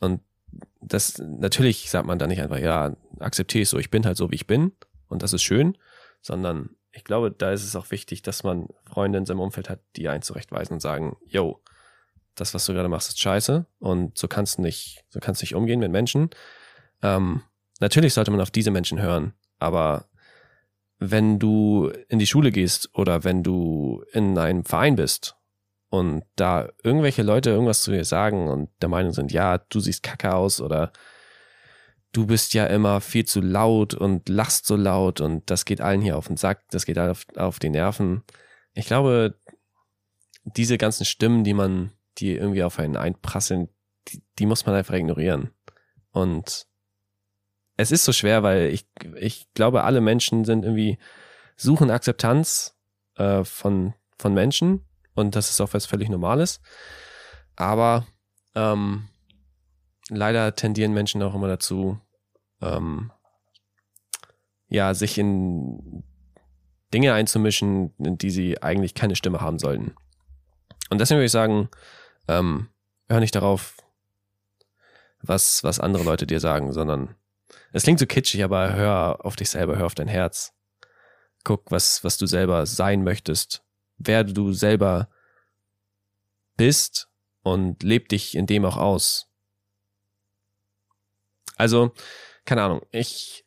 Und 0.00 0.20
das, 0.80 1.18
natürlich 1.18 1.88
sagt 1.88 2.04
man 2.04 2.18
da 2.18 2.26
nicht 2.26 2.42
einfach, 2.42 2.58
ja, 2.58 2.96
akzeptiere 3.20 3.62
ich 3.62 3.68
so, 3.68 3.78
ich 3.78 3.90
bin 3.90 4.04
halt 4.04 4.16
so, 4.16 4.32
wie 4.32 4.34
ich 4.34 4.48
bin 4.48 4.72
und 5.08 5.22
das 5.22 5.32
ist 5.32 5.44
schön, 5.44 5.78
sondern 6.20 6.70
ich 6.90 7.04
glaube, 7.04 7.30
da 7.30 7.52
ist 7.52 7.62
es 7.62 7.76
auch 7.76 7.92
wichtig, 7.92 8.22
dass 8.22 8.42
man 8.42 8.66
Freunde 8.84 9.18
in 9.18 9.26
seinem 9.26 9.38
Umfeld 9.38 9.70
hat, 9.70 9.78
die 9.94 10.08
einen 10.08 10.22
zurechtweisen 10.22 10.74
und 10.74 10.80
sagen, 10.80 11.16
yo, 11.26 11.62
das, 12.34 12.54
was 12.54 12.66
du 12.66 12.72
gerade 12.72 12.88
machst, 12.88 13.08
ist 13.08 13.20
scheiße 13.20 13.66
und 13.78 14.18
so 14.18 14.26
kannst 14.26 14.58
du 14.58 14.62
nicht, 14.62 15.04
so 15.10 15.20
kannst 15.20 15.40
du 15.40 15.44
nicht 15.44 15.54
umgehen 15.54 15.78
mit 15.78 15.92
Menschen. 15.92 16.30
Ähm, 17.02 17.42
Natürlich 17.80 18.14
sollte 18.14 18.32
man 18.32 18.40
auf 18.40 18.50
diese 18.50 18.72
Menschen 18.72 19.00
hören, 19.00 19.34
aber 19.60 20.08
wenn 20.98 21.38
du 21.38 21.92
in 22.08 22.18
die 22.18 22.26
Schule 22.26 22.50
gehst 22.50 22.90
oder 22.94 23.22
wenn 23.22 23.44
du 23.44 24.04
in 24.12 24.36
einem 24.36 24.64
Verein 24.64 24.96
bist 24.96 25.36
und 25.90 26.24
da 26.36 26.68
irgendwelche 26.82 27.22
Leute 27.22 27.50
irgendwas 27.50 27.82
zu 27.82 27.90
dir 27.90 28.04
sagen 28.04 28.48
und 28.48 28.70
der 28.82 28.88
Meinung 28.88 29.12
sind, 29.12 29.32
ja, 29.32 29.58
du 29.58 29.80
siehst 29.80 30.02
kacke 30.02 30.34
aus 30.34 30.60
oder 30.60 30.92
du 32.12 32.26
bist 32.26 32.54
ja 32.54 32.66
immer 32.66 33.00
viel 33.00 33.24
zu 33.24 33.40
laut 33.40 33.94
und 33.94 34.28
lachst 34.28 34.66
so 34.66 34.76
laut 34.76 35.20
und 35.20 35.50
das 35.50 35.64
geht 35.64 35.80
allen 35.80 36.00
hier 36.00 36.16
auf 36.16 36.28
den 36.28 36.36
Sack, 36.36 36.64
das 36.70 36.84
geht 36.84 36.98
auf, 36.98 37.26
auf 37.36 37.58
die 37.58 37.70
Nerven. 37.70 38.22
Ich 38.74 38.86
glaube, 38.86 39.38
diese 40.44 40.78
ganzen 40.78 41.04
Stimmen, 41.04 41.44
die 41.44 41.54
man, 41.54 41.92
die 42.18 42.34
irgendwie 42.34 42.62
auf 42.62 42.78
einen 42.78 42.96
einprasseln, 42.96 43.68
die, 44.08 44.22
die 44.38 44.46
muss 44.46 44.66
man 44.66 44.74
einfach 44.74 44.94
ignorieren. 44.94 45.50
Und 46.10 46.66
es 47.76 47.92
ist 47.92 48.04
so 48.04 48.12
schwer, 48.12 48.42
weil 48.42 48.68
ich, 48.68 48.86
ich 49.16 49.52
glaube, 49.54 49.84
alle 49.84 50.00
Menschen 50.00 50.44
sind 50.44 50.64
irgendwie, 50.64 50.98
suchen 51.56 51.90
Akzeptanz 51.90 52.76
äh, 53.16 53.44
von, 53.44 53.94
von 54.18 54.34
Menschen 54.34 54.87
und 55.18 55.36
das 55.36 55.50
ist 55.50 55.60
auch 55.60 55.72
was 55.72 55.86
völlig 55.86 56.08
Normales. 56.08 56.60
Aber 57.56 58.06
ähm, 58.54 59.08
leider 60.08 60.54
tendieren 60.54 60.94
Menschen 60.94 61.22
auch 61.22 61.34
immer 61.34 61.48
dazu, 61.48 62.00
ähm, 62.62 63.12
ja, 64.68 64.94
sich 64.94 65.18
in 65.18 66.04
Dinge 66.92 67.12
einzumischen, 67.12 67.94
in 67.98 68.18
die 68.18 68.30
sie 68.30 68.62
eigentlich 68.62 68.94
keine 68.94 69.16
Stimme 69.16 69.40
haben 69.40 69.58
sollten. 69.58 69.94
Und 70.90 71.00
deswegen 71.00 71.18
würde 71.18 71.26
ich 71.26 71.32
sagen, 71.32 71.68
ähm, 72.28 72.68
hör 73.08 73.20
nicht 73.20 73.34
darauf, 73.34 73.76
was, 75.20 75.64
was 75.64 75.80
andere 75.80 76.04
Leute 76.04 76.26
dir 76.26 76.40
sagen, 76.40 76.72
sondern 76.72 77.14
es 77.72 77.82
klingt 77.82 77.98
so 77.98 78.06
kitschig, 78.06 78.44
aber 78.44 78.74
hör 78.74 79.24
auf 79.24 79.36
dich 79.36 79.50
selber, 79.50 79.76
hör 79.76 79.86
auf 79.86 79.94
dein 79.94 80.08
Herz. 80.08 80.54
Guck, 81.44 81.70
was, 81.70 82.04
was 82.04 82.18
du 82.18 82.26
selber 82.26 82.66
sein 82.66 83.04
möchtest. 83.04 83.62
Wer 83.98 84.24
du 84.24 84.52
selber 84.52 85.08
bist 86.56 87.08
und 87.42 87.82
leb 87.82 88.08
dich 88.08 88.34
in 88.34 88.46
dem 88.46 88.64
auch 88.64 88.76
aus. 88.76 89.28
Also, 91.56 91.92
keine 92.44 92.62
Ahnung, 92.62 92.82
ich, 92.92 93.44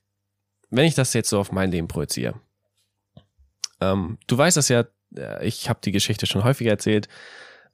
wenn 0.70 0.86
ich 0.86 0.95
das 0.95 1.14
jetzt 1.14 1.30
so 1.30 1.39
auf 1.39 1.52
mein 1.52 1.72
Leben 1.72 1.88
projiziere, 1.88 2.39
ähm, 3.80 4.18
du 4.28 4.38
weißt 4.38 4.58
das 4.58 4.70
ja, 4.70 4.86
äh, 5.16 5.45
ich 5.45 5.70
habe 5.70 5.80
die 5.84 5.91
Geschichte 5.91 6.26
schon 6.26 6.43
häufiger 6.43 6.72
erzählt, 6.72 7.08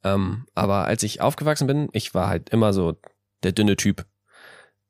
ähm, 0.03 0.45
aber 0.53 0.85
als 0.85 1.03
ich 1.03 1.21
aufgewachsen 1.21 1.67
bin, 1.67 1.89
ich 1.91 2.13
war 2.13 2.27
halt 2.27 2.49
immer 2.49 2.71
so 2.73 2.99
der 3.43 3.51
dünne 3.51 3.75
Typ 3.75 4.05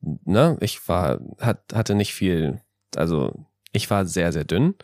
ne, 0.01 0.57
ich 0.61 0.87
war, 0.87 1.19
hat, 1.39 1.73
hatte 1.73 1.95
nicht 1.95 2.13
viel, 2.13 2.61
also 2.95 3.33
ich 3.71 3.89
war 3.89 4.05
sehr, 4.05 4.31
sehr 4.31 4.45
dünn. 4.45 4.75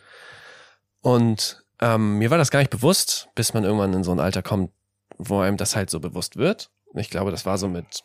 Und 1.00 1.63
ähm, 1.80 2.18
mir 2.18 2.30
war 2.30 2.38
das 2.38 2.50
gar 2.50 2.60
nicht 2.60 2.70
bewusst, 2.70 3.28
bis 3.34 3.54
man 3.54 3.64
irgendwann 3.64 3.92
in 3.92 4.04
so 4.04 4.12
ein 4.12 4.20
Alter 4.20 4.42
kommt, 4.42 4.72
wo 5.18 5.40
einem 5.40 5.56
das 5.56 5.76
halt 5.76 5.90
so 5.90 6.00
bewusst 6.00 6.36
wird. 6.36 6.70
Ich 6.94 7.10
glaube, 7.10 7.30
das 7.30 7.46
war 7.46 7.58
so 7.58 7.68
mit 7.68 8.02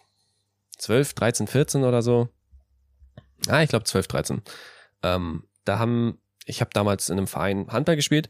12, 0.77 1.13
13, 1.13 1.47
14 1.47 1.83
oder 1.83 2.01
so. 2.01 2.29
Ah, 3.47 3.61
ich 3.61 3.69
glaube 3.69 3.85
12, 3.85 4.07
13. 4.07 4.41
Ähm, 5.03 5.47
da 5.65 5.79
haben, 5.79 6.19
ich 6.45 6.61
habe 6.61 6.71
damals 6.73 7.09
in 7.09 7.17
einem 7.17 7.27
Verein 7.27 7.67
Handball 7.69 7.95
gespielt 7.95 8.29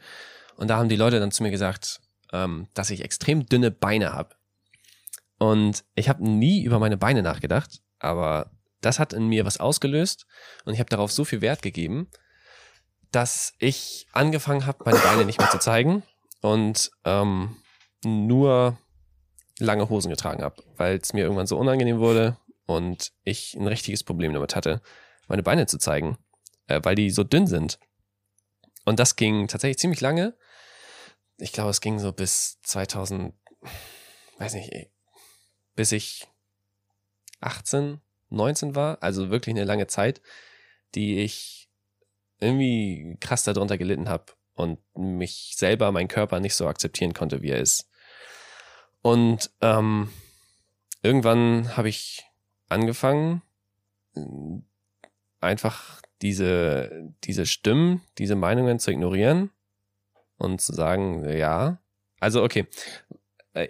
und 0.55 0.67
da 0.67 0.77
haben 0.77 0.89
die 0.89 0.95
Leute 0.95 1.19
dann 1.19 1.31
zu 1.31 1.43
mir 1.43 1.51
gesagt, 1.51 2.01
ähm, 2.33 2.67
dass 2.73 2.89
ich 2.89 3.03
extrem 3.03 3.45
dünne 3.45 3.71
Beine 3.71 4.13
habe. 4.13 4.35
Und 5.37 5.85
ich 5.95 6.09
habe 6.09 6.27
nie 6.27 6.63
über 6.63 6.79
meine 6.79 6.97
Beine 6.97 7.23
nachgedacht, 7.23 7.81
aber 7.99 8.51
das 8.81 8.99
hat 8.99 9.13
in 9.13 9.27
mir 9.27 9.45
was 9.45 9.59
ausgelöst 9.59 10.25
und 10.65 10.73
ich 10.73 10.79
habe 10.79 10.89
darauf 10.89 11.11
so 11.11 11.23
viel 11.23 11.41
Wert 11.41 11.61
gegeben, 11.61 12.09
dass 13.11 13.53
ich 13.59 14.07
angefangen 14.11 14.65
habe, 14.65 14.83
meine 14.85 14.99
Beine 14.99 15.25
nicht 15.25 15.39
mehr 15.39 15.49
zu 15.49 15.59
zeigen 15.59 16.03
und 16.41 16.91
ähm, 17.05 17.57
nur 18.03 18.77
lange 19.59 19.89
Hosen 19.89 20.09
getragen 20.09 20.43
habe, 20.43 20.63
weil 20.77 20.97
es 20.97 21.13
mir 21.13 21.21
irgendwann 21.21 21.47
so 21.47 21.57
unangenehm 21.57 21.99
wurde 21.99 22.37
und 22.65 23.11
ich 23.23 23.55
ein 23.55 23.67
richtiges 23.67 24.03
Problem 24.03 24.33
damit 24.33 24.55
hatte, 24.55 24.81
meine 25.27 25.43
Beine 25.43 25.67
zu 25.67 25.77
zeigen, 25.77 26.17
äh, 26.67 26.79
weil 26.83 26.95
die 26.95 27.09
so 27.09 27.23
dünn 27.23 27.47
sind. 27.47 27.79
Und 28.85 28.99
das 28.99 29.15
ging 29.15 29.47
tatsächlich 29.47 29.79
ziemlich 29.79 30.01
lange. 30.01 30.35
Ich 31.37 31.51
glaube, 31.51 31.69
es 31.71 31.81
ging 31.81 31.99
so 31.99 32.11
bis 32.11 32.59
2000, 32.63 33.33
weiß 34.37 34.53
nicht, 34.53 34.91
bis 35.75 35.91
ich 35.91 36.27
18, 37.41 38.01
19 38.29 38.75
war, 38.75 39.01
also 39.01 39.29
wirklich 39.29 39.55
eine 39.55 39.65
lange 39.65 39.87
Zeit, 39.87 40.21
die 40.95 41.19
ich 41.19 41.58
irgendwie 42.39 43.17
krass 43.19 43.43
darunter 43.43 43.77
gelitten 43.77 44.09
habe 44.09 44.25
und 44.53 44.79
mich 44.95 45.53
selber, 45.55 45.91
meinen 45.91 46.07
Körper 46.07 46.39
nicht 46.39 46.55
so 46.55 46.67
akzeptieren 46.67 47.13
konnte, 47.13 47.41
wie 47.41 47.49
er 47.49 47.59
ist. 47.59 47.89
Und 49.01 49.51
ähm, 49.61 50.09
irgendwann 51.01 51.77
habe 51.77 51.89
ich 51.89 52.25
angefangen, 52.67 53.41
einfach 55.39 56.01
diese, 56.21 57.13
diese 57.23 57.45
Stimmen, 57.45 58.01
diese 58.17 58.35
Meinungen 58.35 58.79
zu 58.79 58.91
ignorieren 58.91 59.51
und 60.37 60.61
zu 60.61 60.73
sagen, 60.73 61.27
ja. 61.29 61.79
Also 62.19 62.43
okay, 62.43 62.67
äh, 63.11 63.15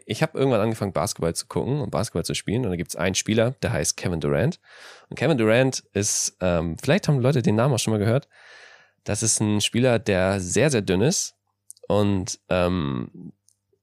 ich 0.06 0.22
habe 0.22 0.38
irgendwann 0.38 0.62
angefangen, 0.62 0.94
Basketball 0.94 1.36
zu 1.36 1.48
gucken 1.48 1.82
und 1.82 1.92
Basketball 1.92 2.26
zu 2.26 2.34
spielen. 2.34 2.66
Und 2.66 2.72
da 2.72 2.76
gibt 2.76 2.90
es 2.90 2.96
einen 2.96 3.16
Spieler, 3.16 3.52
der 3.62 3.72
heißt 3.72 3.98
Kevin 3.98 4.20
Durant. 4.20 4.60
Und 5.10 5.18
Kevin 5.18 5.38
Durant 5.38 5.84
ist, 5.94 6.38
ähm, 6.42 6.78
vielleicht 6.78 7.08
haben 7.08 7.20
Leute 7.20 7.42
den 7.42 7.56
Namen 7.56 7.74
auch 7.74 7.80
schon 7.80 7.92
mal 7.92 8.00
gehört. 8.00 8.28
Das 9.04 9.24
ist 9.24 9.40
ein 9.40 9.62
Spieler, 9.62 10.00
der 10.00 10.40
sehr, 10.40 10.70
sehr 10.70 10.82
dünn 10.82 11.02
ist 11.02 11.36
und 11.88 12.40
ähm, 12.50 13.34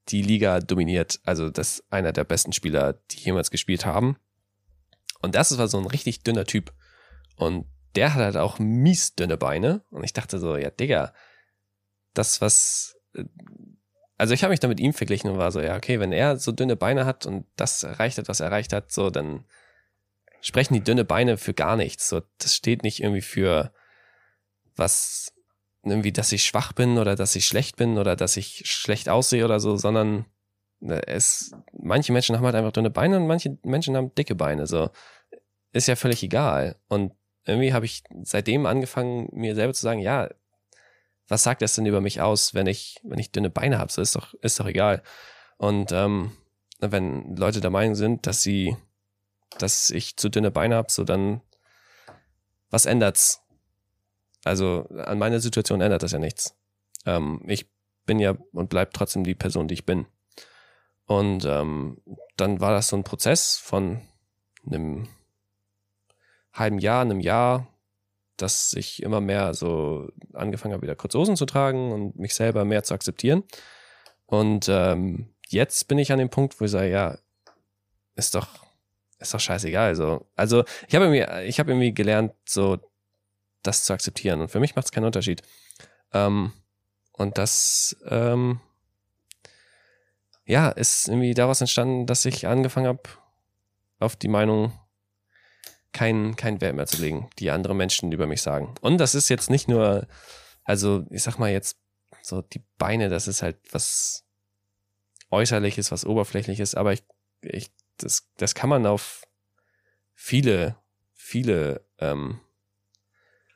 die 0.09 0.21
Liga 0.21 0.59
dominiert. 0.59 1.19
Also 1.25 1.49
das 1.49 1.79
ist 1.79 1.91
einer 1.91 2.13
der 2.13 2.23
besten 2.23 2.53
Spieler, 2.53 2.93
die 3.11 3.19
jemals 3.19 3.51
gespielt 3.51 3.85
haben. 3.85 4.17
Und 5.21 5.35
das 5.35 5.57
war 5.57 5.67
so 5.67 5.77
ein 5.77 5.87
richtig 5.87 6.23
dünner 6.23 6.45
Typ. 6.45 6.73
Und 7.35 7.65
der 7.95 8.13
hat 8.13 8.21
halt 8.21 8.37
auch 8.37 8.59
mies 8.59 9.15
dünne 9.15 9.37
Beine. 9.37 9.83
Und 9.89 10.03
ich 10.03 10.13
dachte 10.13 10.39
so, 10.39 10.55
ja, 10.55 10.69
Digga, 10.69 11.13
das, 12.13 12.41
was. 12.41 12.95
Also 14.17 14.33
ich 14.33 14.43
habe 14.43 14.51
mich 14.51 14.59
da 14.59 14.67
mit 14.67 14.79
ihm 14.79 14.93
verglichen 14.93 15.29
und 15.29 15.37
war 15.37 15.51
so, 15.51 15.61
ja, 15.61 15.75
okay, 15.75 15.99
wenn 15.99 16.11
er 16.11 16.37
so 16.37 16.51
dünne 16.51 16.75
Beine 16.75 17.05
hat 17.05 17.25
und 17.25 17.45
das 17.55 17.83
erreicht 17.83 18.17
hat, 18.17 18.27
was 18.27 18.39
er 18.39 18.47
erreicht 18.47 18.73
hat, 18.73 18.91
so, 18.91 19.09
dann 19.09 19.45
sprechen 20.41 20.73
die 20.73 20.83
dünne 20.83 21.05
Beine 21.05 21.37
für 21.37 21.53
gar 21.53 21.75
nichts. 21.75 22.09
So, 22.09 22.21
das 22.39 22.55
steht 22.55 22.83
nicht 22.83 23.01
irgendwie 23.01 23.21
für 23.21 23.71
was, 24.75 25.33
irgendwie, 25.83 26.11
dass 26.11 26.31
ich 26.31 26.43
schwach 26.43 26.73
bin 26.73 26.97
oder 26.97 27.15
dass 27.15 27.35
ich 27.35 27.45
schlecht 27.45 27.75
bin 27.77 27.97
oder 27.97 28.15
dass 28.15 28.37
ich 28.37 28.63
schlecht 28.65 29.07
aussehe 29.07 29.45
oder 29.45 29.59
so, 29.59 29.77
sondern 29.77 30.25
äh, 30.81 31.01
es, 31.05 31.51
manche 31.71 32.11
Menschen 32.11 32.35
haben 32.35 32.45
halt 32.45 32.55
einfach 32.55 32.71
dünne 32.71 32.89
Beine 32.89 33.17
und 33.17 33.27
manche 33.27 33.57
Menschen 33.63 33.95
haben 33.95 34.13
dicke 34.15 34.35
Beine. 34.35 34.65
So, 34.65 34.89
ist 35.73 35.87
ja 35.87 35.95
völlig 35.95 36.23
egal. 36.23 36.75
Und 36.87 37.13
irgendwie 37.45 37.73
habe 37.73 37.85
ich 37.85 38.03
seitdem 38.23 38.65
angefangen, 38.65 39.29
mir 39.31 39.55
selber 39.55 39.73
zu 39.73 39.81
sagen, 39.81 39.99
ja, 39.99 40.29
was 41.27 41.43
sagt 41.43 41.61
das 41.61 41.75
denn 41.75 41.85
über 41.85 42.01
mich 42.01 42.21
aus, 42.21 42.53
wenn 42.53 42.67
ich, 42.67 42.99
wenn 43.03 43.19
ich 43.19 43.31
dünne 43.31 43.49
Beine 43.49 43.79
habe? 43.79 43.91
So 43.91 44.01
ist 44.01 44.15
doch, 44.15 44.33
ist 44.41 44.59
doch 44.59 44.65
egal. 44.65 45.03
Und 45.57 45.91
ähm, 45.91 46.31
wenn 46.79 47.35
Leute 47.35 47.61
der 47.61 47.71
Meinung 47.71 47.95
sind, 47.95 48.27
dass 48.27 48.41
sie, 48.41 48.77
dass 49.57 49.89
ich 49.89 50.17
zu 50.17 50.29
dünne 50.29 50.51
Beine 50.51 50.75
habe, 50.75 50.91
so 50.91 51.03
dann 51.03 51.41
was 52.69 52.85
ändert's? 52.85 53.43
Also 54.43 54.87
an 54.89 55.17
meiner 55.17 55.39
Situation 55.39 55.81
ändert 55.81 56.03
das 56.03 56.11
ja 56.11 56.19
nichts. 56.19 56.55
Ähm, 57.05 57.41
ich 57.47 57.69
bin 58.05 58.19
ja 58.19 58.37
und 58.53 58.69
bleib 58.69 58.93
trotzdem 58.93 59.23
die 59.23 59.35
Person, 59.35 59.67
die 59.67 59.73
ich 59.73 59.85
bin. 59.85 60.05
Und 61.05 61.45
ähm, 61.45 62.01
dann 62.35 62.59
war 62.59 62.71
das 62.71 62.89
so 62.89 62.97
ein 62.97 63.03
Prozess 63.03 63.57
von 63.57 64.01
einem 64.65 65.07
halben 66.53 66.79
Jahr, 66.79 67.01
einem 67.01 67.19
Jahr, 67.19 67.67
dass 68.37 68.73
ich 68.73 69.03
immer 69.03 69.21
mehr 69.21 69.53
so 69.53 70.09
angefangen 70.33 70.73
habe, 70.73 70.83
wieder 70.83 70.95
Kurzhosen 70.95 71.35
zu 71.35 71.45
tragen 71.45 71.91
und 71.91 72.17
mich 72.17 72.35
selber 72.35 72.65
mehr 72.65 72.83
zu 72.83 72.93
akzeptieren. 72.93 73.43
Und 74.25 74.67
ähm, 74.69 75.33
jetzt 75.49 75.87
bin 75.87 75.97
ich 75.97 76.11
an 76.11 76.19
dem 76.19 76.29
Punkt, 76.29 76.59
wo 76.59 76.65
ich 76.65 76.71
sage, 76.71 76.89
ja, 76.89 77.17
ist 78.15 78.35
doch, 78.35 78.47
ist 79.19 79.33
doch 79.33 79.39
scheißegal. 79.39 79.95
So. 79.95 80.27
Also 80.35 80.63
ich 80.87 80.95
habe 80.95 81.05
irgendwie, 81.05 81.47
ich 81.47 81.59
habe 81.59 81.71
irgendwie 81.71 81.93
gelernt, 81.93 82.33
so 82.45 82.77
das 83.63 83.83
zu 83.83 83.93
akzeptieren. 83.93 84.41
Und 84.41 84.49
für 84.49 84.59
mich 84.59 84.75
macht 84.75 84.85
es 84.85 84.91
keinen 84.91 85.05
Unterschied. 85.05 85.41
Ähm, 86.13 86.53
und 87.13 87.37
das, 87.37 87.97
ähm, 88.07 88.59
ja, 90.45 90.69
ist 90.69 91.07
irgendwie 91.07 91.33
daraus 91.33 91.61
entstanden, 91.61 92.05
dass 92.05 92.25
ich 92.25 92.47
angefangen 92.47 92.87
habe, 92.87 93.03
auf 93.99 94.15
die 94.15 94.27
Meinung 94.27 94.71
keinen 95.93 96.35
kein 96.35 96.61
Wert 96.61 96.75
mehr 96.75 96.87
zu 96.87 97.01
legen, 97.01 97.29
die 97.39 97.51
andere 97.51 97.75
Menschen 97.75 98.11
über 98.11 98.27
mich 98.27 98.41
sagen. 98.41 98.75
Und 98.81 98.97
das 98.97 99.15
ist 99.15 99.29
jetzt 99.29 99.49
nicht 99.49 99.67
nur, 99.67 100.07
also 100.63 101.05
ich 101.09 101.23
sag 101.23 101.37
mal 101.37 101.51
jetzt 101.51 101.77
so 102.21 102.41
die 102.41 102.63
Beine, 102.77 103.09
das 103.09 103.27
ist 103.27 103.41
halt 103.41 103.57
was 103.71 104.25
äußerliches, 105.29 105.91
was 105.91 106.05
oberflächliches, 106.05 106.75
aber 106.75 106.93
ich, 106.93 107.03
ich 107.41 107.71
das, 107.97 108.29
das 108.37 108.53
kann 108.53 108.69
man 108.69 108.85
auf 108.85 109.23
viele, 110.13 110.77
viele 111.13 111.85
ähm, 111.99 112.39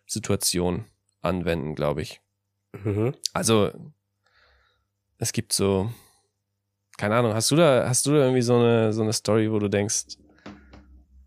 Situationen 0.05 0.85
anwenden, 1.21 1.75
glaube 1.75 2.01
ich. 2.01 2.21
Mhm. 2.73 3.15
Also 3.33 3.71
es 5.17 5.31
gibt 5.33 5.53
so, 5.53 5.91
keine 6.97 7.15
Ahnung, 7.15 7.33
hast 7.33 7.51
du 7.51 7.55
da, 7.55 7.87
hast 7.87 8.05
du 8.05 8.11
da 8.11 8.17
irgendwie 8.17 8.41
so 8.41 8.55
eine, 8.55 8.93
so 8.93 9.03
eine 9.03 9.13
Story, 9.13 9.51
wo 9.51 9.59
du 9.59 9.69
denkst, 9.69 10.17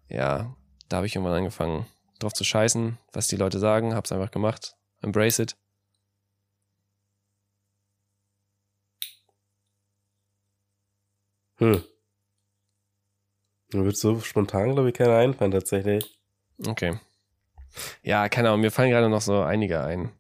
ja, 0.08 0.54
da 0.88 0.96
habe 0.98 1.06
ich 1.06 1.14
irgendwann 1.14 1.36
angefangen, 1.38 1.86
drauf 2.18 2.32
zu 2.32 2.44
scheißen, 2.44 2.98
was 3.12 3.28
die 3.28 3.36
Leute 3.36 3.58
sagen, 3.58 3.94
hab's 3.94 4.12
einfach 4.12 4.30
gemacht. 4.30 4.76
Embrace 5.02 5.40
it. 5.40 5.56
Hm. 11.58 11.84
Mir 13.72 13.84
wird 13.84 13.96
so 13.96 14.20
spontan, 14.20 14.74
glaube 14.74 14.88
ich, 14.88 14.94
keiner 14.94 15.16
einfallen, 15.16 15.50
tatsächlich. 15.50 16.18
Okay. 16.64 16.98
Ja, 18.02 18.28
keine 18.28 18.48
Ahnung, 18.48 18.60
mir 18.60 18.70
fallen 18.70 18.90
gerade 18.90 19.08
noch 19.08 19.20
so 19.20 19.40
einige 19.40 19.82
ein. 19.82 20.12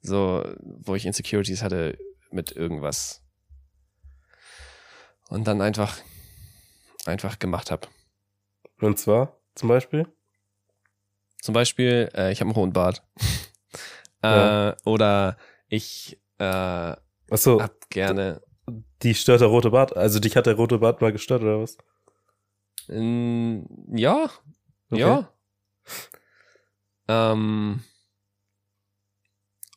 So, 0.00 0.44
wo 0.58 0.94
ich 0.94 1.06
Insecurities 1.06 1.62
hatte 1.62 1.98
mit 2.30 2.52
irgendwas. 2.52 3.22
Und 5.28 5.46
dann 5.46 5.60
einfach, 5.60 5.98
einfach 7.04 7.38
gemacht 7.38 7.70
habe. 7.70 7.88
Und 8.80 8.98
zwar? 8.98 9.41
Zum 9.54 9.68
Beispiel? 9.68 10.06
Zum 11.40 11.54
Beispiel, 11.54 12.10
äh, 12.14 12.32
ich 12.32 12.40
habe 12.40 12.50
einen 12.50 12.56
hohen 12.56 12.72
Bart. 12.72 13.02
ja. 14.22 14.70
äh, 14.70 14.76
oder 14.84 15.36
ich 15.68 16.20
äh, 16.38 16.94
so, 17.30 17.62
hab 17.62 17.90
gerne. 17.90 18.42
Die 19.02 19.14
stört 19.14 19.40
der 19.40 19.48
rote 19.48 19.70
Bart. 19.70 19.96
Also 19.96 20.20
dich 20.20 20.36
hat 20.36 20.46
der 20.46 20.54
rote 20.54 20.78
Bart 20.78 21.00
mal 21.00 21.12
gestört, 21.12 21.42
oder 21.42 21.60
was? 21.60 21.76
Ähm, 22.88 23.66
ja. 23.88 24.30
Okay. 24.90 25.00
Ja. 25.00 25.28
Ähm, 27.08 27.82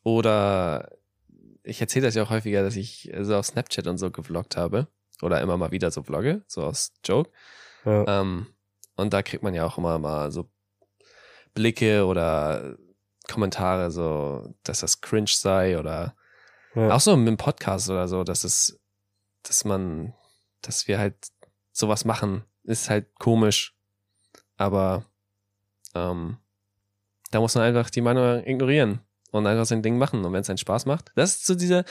oder 0.03 0.91
ich 1.63 1.81
erzähle 1.81 2.05
das 2.05 2.15
ja 2.15 2.23
auch 2.23 2.29
häufiger, 2.29 2.61
dass 2.61 2.75
ich 2.75 3.11
so 3.21 3.35
auf 3.35 3.45
Snapchat 3.47 3.87
und 3.87 3.97
so 3.97 4.11
gevloggt 4.11 4.55
habe. 4.55 4.87
Oder 5.21 5.41
immer 5.41 5.57
mal 5.57 5.71
wieder 5.71 5.91
so 5.91 6.03
vlogge, 6.03 6.43
so 6.47 6.63
aus 6.63 6.93
Joke. 7.03 7.31
Ja. 7.85 8.21
Ähm, 8.21 8.47
und 8.95 9.13
da 9.13 9.21
kriegt 9.21 9.43
man 9.43 9.53
ja 9.53 9.65
auch 9.65 9.77
immer 9.77 9.99
mal 9.99 10.31
so 10.31 10.49
Blicke 11.53 12.05
oder 12.05 12.77
Kommentare, 13.27 13.91
so, 13.91 14.53
dass 14.63 14.81
das 14.81 15.01
cringe 15.01 15.29
sei 15.29 15.79
oder 15.79 16.15
ja. 16.75 16.91
auch 16.91 16.99
so 16.99 17.15
mit 17.15 17.27
dem 17.27 17.37
Podcast 17.37 17.89
oder 17.89 18.07
so, 18.07 18.23
dass 18.23 18.43
es, 18.43 18.79
dass 19.43 19.65
man, 19.65 20.13
dass 20.61 20.87
wir 20.87 20.99
halt 20.99 21.15
sowas 21.71 22.05
machen, 22.05 22.43
ist 22.63 22.89
halt 22.89 23.13
komisch. 23.19 23.75
Aber 24.57 25.05
ähm, 25.93 26.37
da 27.31 27.39
muss 27.39 27.55
man 27.55 27.63
einfach 27.63 27.89
die 27.89 28.01
Meinung 28.01 28.45
ignorieren 28.45 29.04
und 29.35 29.47
einfach 29.47 29.65
sein 29.65 29.81
Ding 29.81 29.97
machen. 29.97 30.23
Und 30.25 30.33
wenn 30.33 30.41
es 30.41 30.49
einen 30.49 30.57
Spaß 30.57 30.85
macht, 30.85 31.11
das 31.15 31.35
ist 31.35 31.45
so 31.45 31.55
diese, 31.55 31.85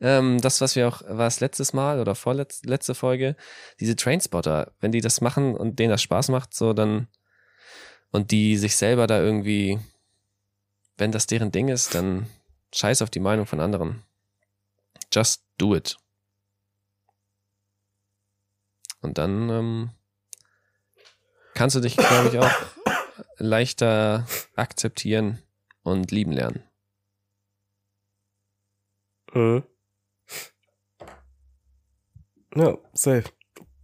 ähm, 0.00 0.40
das, 0.40 0.60
was 0.60 0.76
wir 0.76 0.88
auch, 0.88 1.02
war 1.06 1.26
es 1.26 1.40
letztes 1.40 1.72
Mal 1.72 2.00
oder 2.00 2.14
vorletzte 2.14 2.68
letzte 2.68 2.94
Folge, 2.94 3.36
diese 3.80 3.96
Trainspotter, 3.96 4.72
wenn 4.80 4.92
die 4.92 5.00
das 5.00 5.20
machen 5.20 5.56
und 5.56 5.78
denen 5.78 5.90
das 5.90 6.02
Spaß 6.02 6.28
macht, 6.28 6.54
so 6.54 6.72
dann, 6.72 7.08
und 8.10 8.30
die 8.30 8.56
sich 8.56 8.76
selber 8.76 9.06
da 9.06 9.20
irgendwie, 9.20 9.78
wenn 10.96 11.12
das 11.12 11.26
deren 11.26 11.52
Ding 11.52 11.68
ist, 11.68 11.94
dann 11.94 12.26
scheiß 12.74 13.02
auf 13.02 13.10
die 13.10 13.20
Meinung 13.20 13.46
von 13.46 13.60
anderen. 13.60 14.02
Just 15.12 15.42
do 15.58 15.74
it. 15.74 15.96
Und 19.00 19.18
dann 19.18 19.48
ähm, 19.48 19.90
kannst 21.54 21.76
du 21.76 21.80
dich, 21.80 21.96
glaube 21.96 22.28
ich, 22.28 22.38
auch 22.38 22.50
leichter 23.38 24.26
akzeptieren 24.56 25.38
und 25.82 26.10
lieben 26.10 26.32
lernen. 26.32 26.62
Mhm. 29.34 29.62
Ja, 32.54 32.76
safe. 32.92 33.24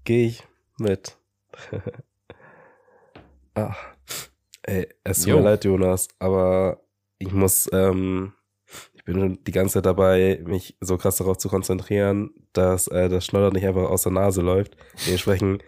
Gehe 0.04 0.26
ich 0.28 0.44
mit. 0.78 1.16
Ach. 3.54 3.76
Ey, 4.62 4.88
es 5.04 5.22
tut 5.22 5.34
mir 5.34 5.40
leid, 5.42 5.64
Jonas, 5.64 6.08
aber 6.18 6.80
ich 7.18 7.30
muss, 7.32 7.68
ähm, 7.72 8.32
ich 8.94 9.04
bin 9.04 9.14
schon 9.14 9.44
die 9.44 9.52
ganze 9.52 9.74
Zeit 9.74 9.86
dabei, 9.86 10.42
mich 10.44 10.76
so 10.80 10.98
krass 10.98 11.16
darauf 11.16 11.38
zu 11.38 11.48
konzentrieren, 11.48 12.30
dass 12.52 12.88
äh, 12.88 13.08
das 13.08 13.24
Schnoddern 13.26 13.52
nicht 13.52 13.64
einfach 13.64 13.88
aus 13.88 14.02
der 14.02 14.10
Nase 14.10 14.42
läuft. 14.42 14.76
Dementsprechend 15.06 15.62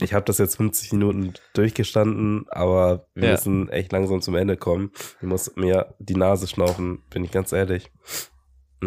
ich 0.00 0.14
habe 0.14 0.24
das 0.24 0.38
jetzt 0.38 0.56
50 0.56 0.92
Minuten 0.94 1.34
durchgestanden, 1.52 2.46
aber 2.48 3.06
wir 3.14 3.26
Ja. 3.26 3.30
müssen 3.32 3.68
echt 3.68 3.92
langsam 3.92 4.22
zum 4.22 4.34
Ende 4.34 4.56
kommen. 4.56 4.90
Ich 5.20 5.26
muss 5.26 5.54
mir 5.54 5.94
die 5.98 6.16
Nase 6.16 6.46
schnaufen, 6.48 7.04
bin 7.10 7.22
ich 7.24 7.30
ganz 7.30 7.52
ehrlich. 7.52 7.92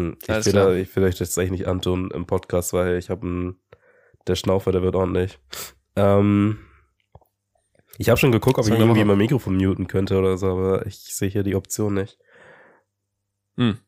Hm, 0.08 0.16
Ich 0.22 0.28
will, 0.46 0.52
da, 0.52 0.72
ich 0.74 0.94
will 0.96 1.04
euch 1.04 1.16
das 1.16 1.36
echt 1.36 1.50
nicht 1.52 1.66
antun 1.66 2.10
im 2.10 2.26
Podcast, 2.26 2.72
weil 2.72 2.96
ich 2.98 3.10
habe 3.10 3.26
einen, 3.26 3.60
der 4.26 4.34
Schnaufer, 4.36 4.72
der 4.72 4.82
wird 4.82 4.94
ordentlich. 4.96 5.38
Ähm, 5.96 6.58
ich 7.98 8.08
habe 8.08 8.18
schon 8.18 8.32
geguckt, 8.32 8.58
ob 8.58 8.66
ich 8.66 8.72
irgendwie 8.78 9.04
mein 9.04 9.18
Mikrofon 9.18 9.56
muten 9.56 9.86
könnte 9.86 10.18
oder 10.18 10.38
so, 10.38 10.46
aber 10.50 10.86
ich 10.86 11.14
sehe 11.14 11.28
hier 11.28 11.42
die 11.42 11.54
Option 11.54 11.94
nicht. 11.94 12.18
Hm. 13.56 13.78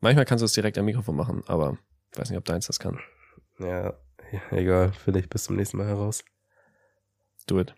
Manchmal 0.00 0.24
kannst 0.24 0.42
du 0.42 0.46
es 0.46 0.52
direkt 0.52 0.78
am 0.78 0.84
Mikrofon 0.84 1.16
machen, 1.16 1.42
aber 1.46 1.78
ich 2.12 2.18
weiß 2.18 2.30
nicht, 2.30 2.38
ob 2.38 2.44
deins 2.44 2.66
das 2.66 2.78
kann. 2.78 2.98
Ja, 3.58 3.94
ja 4.32 4.40
egal, 4.52 4.92
vielleicht 4.92 5.30
bis 5.30 5.44
zum 5.44 5.56
nächsten 5.56 5.76
Mal 5.78 5.86
heraus. 5.86 6.24
Do 7.46 7.60
it. 7.60 7.74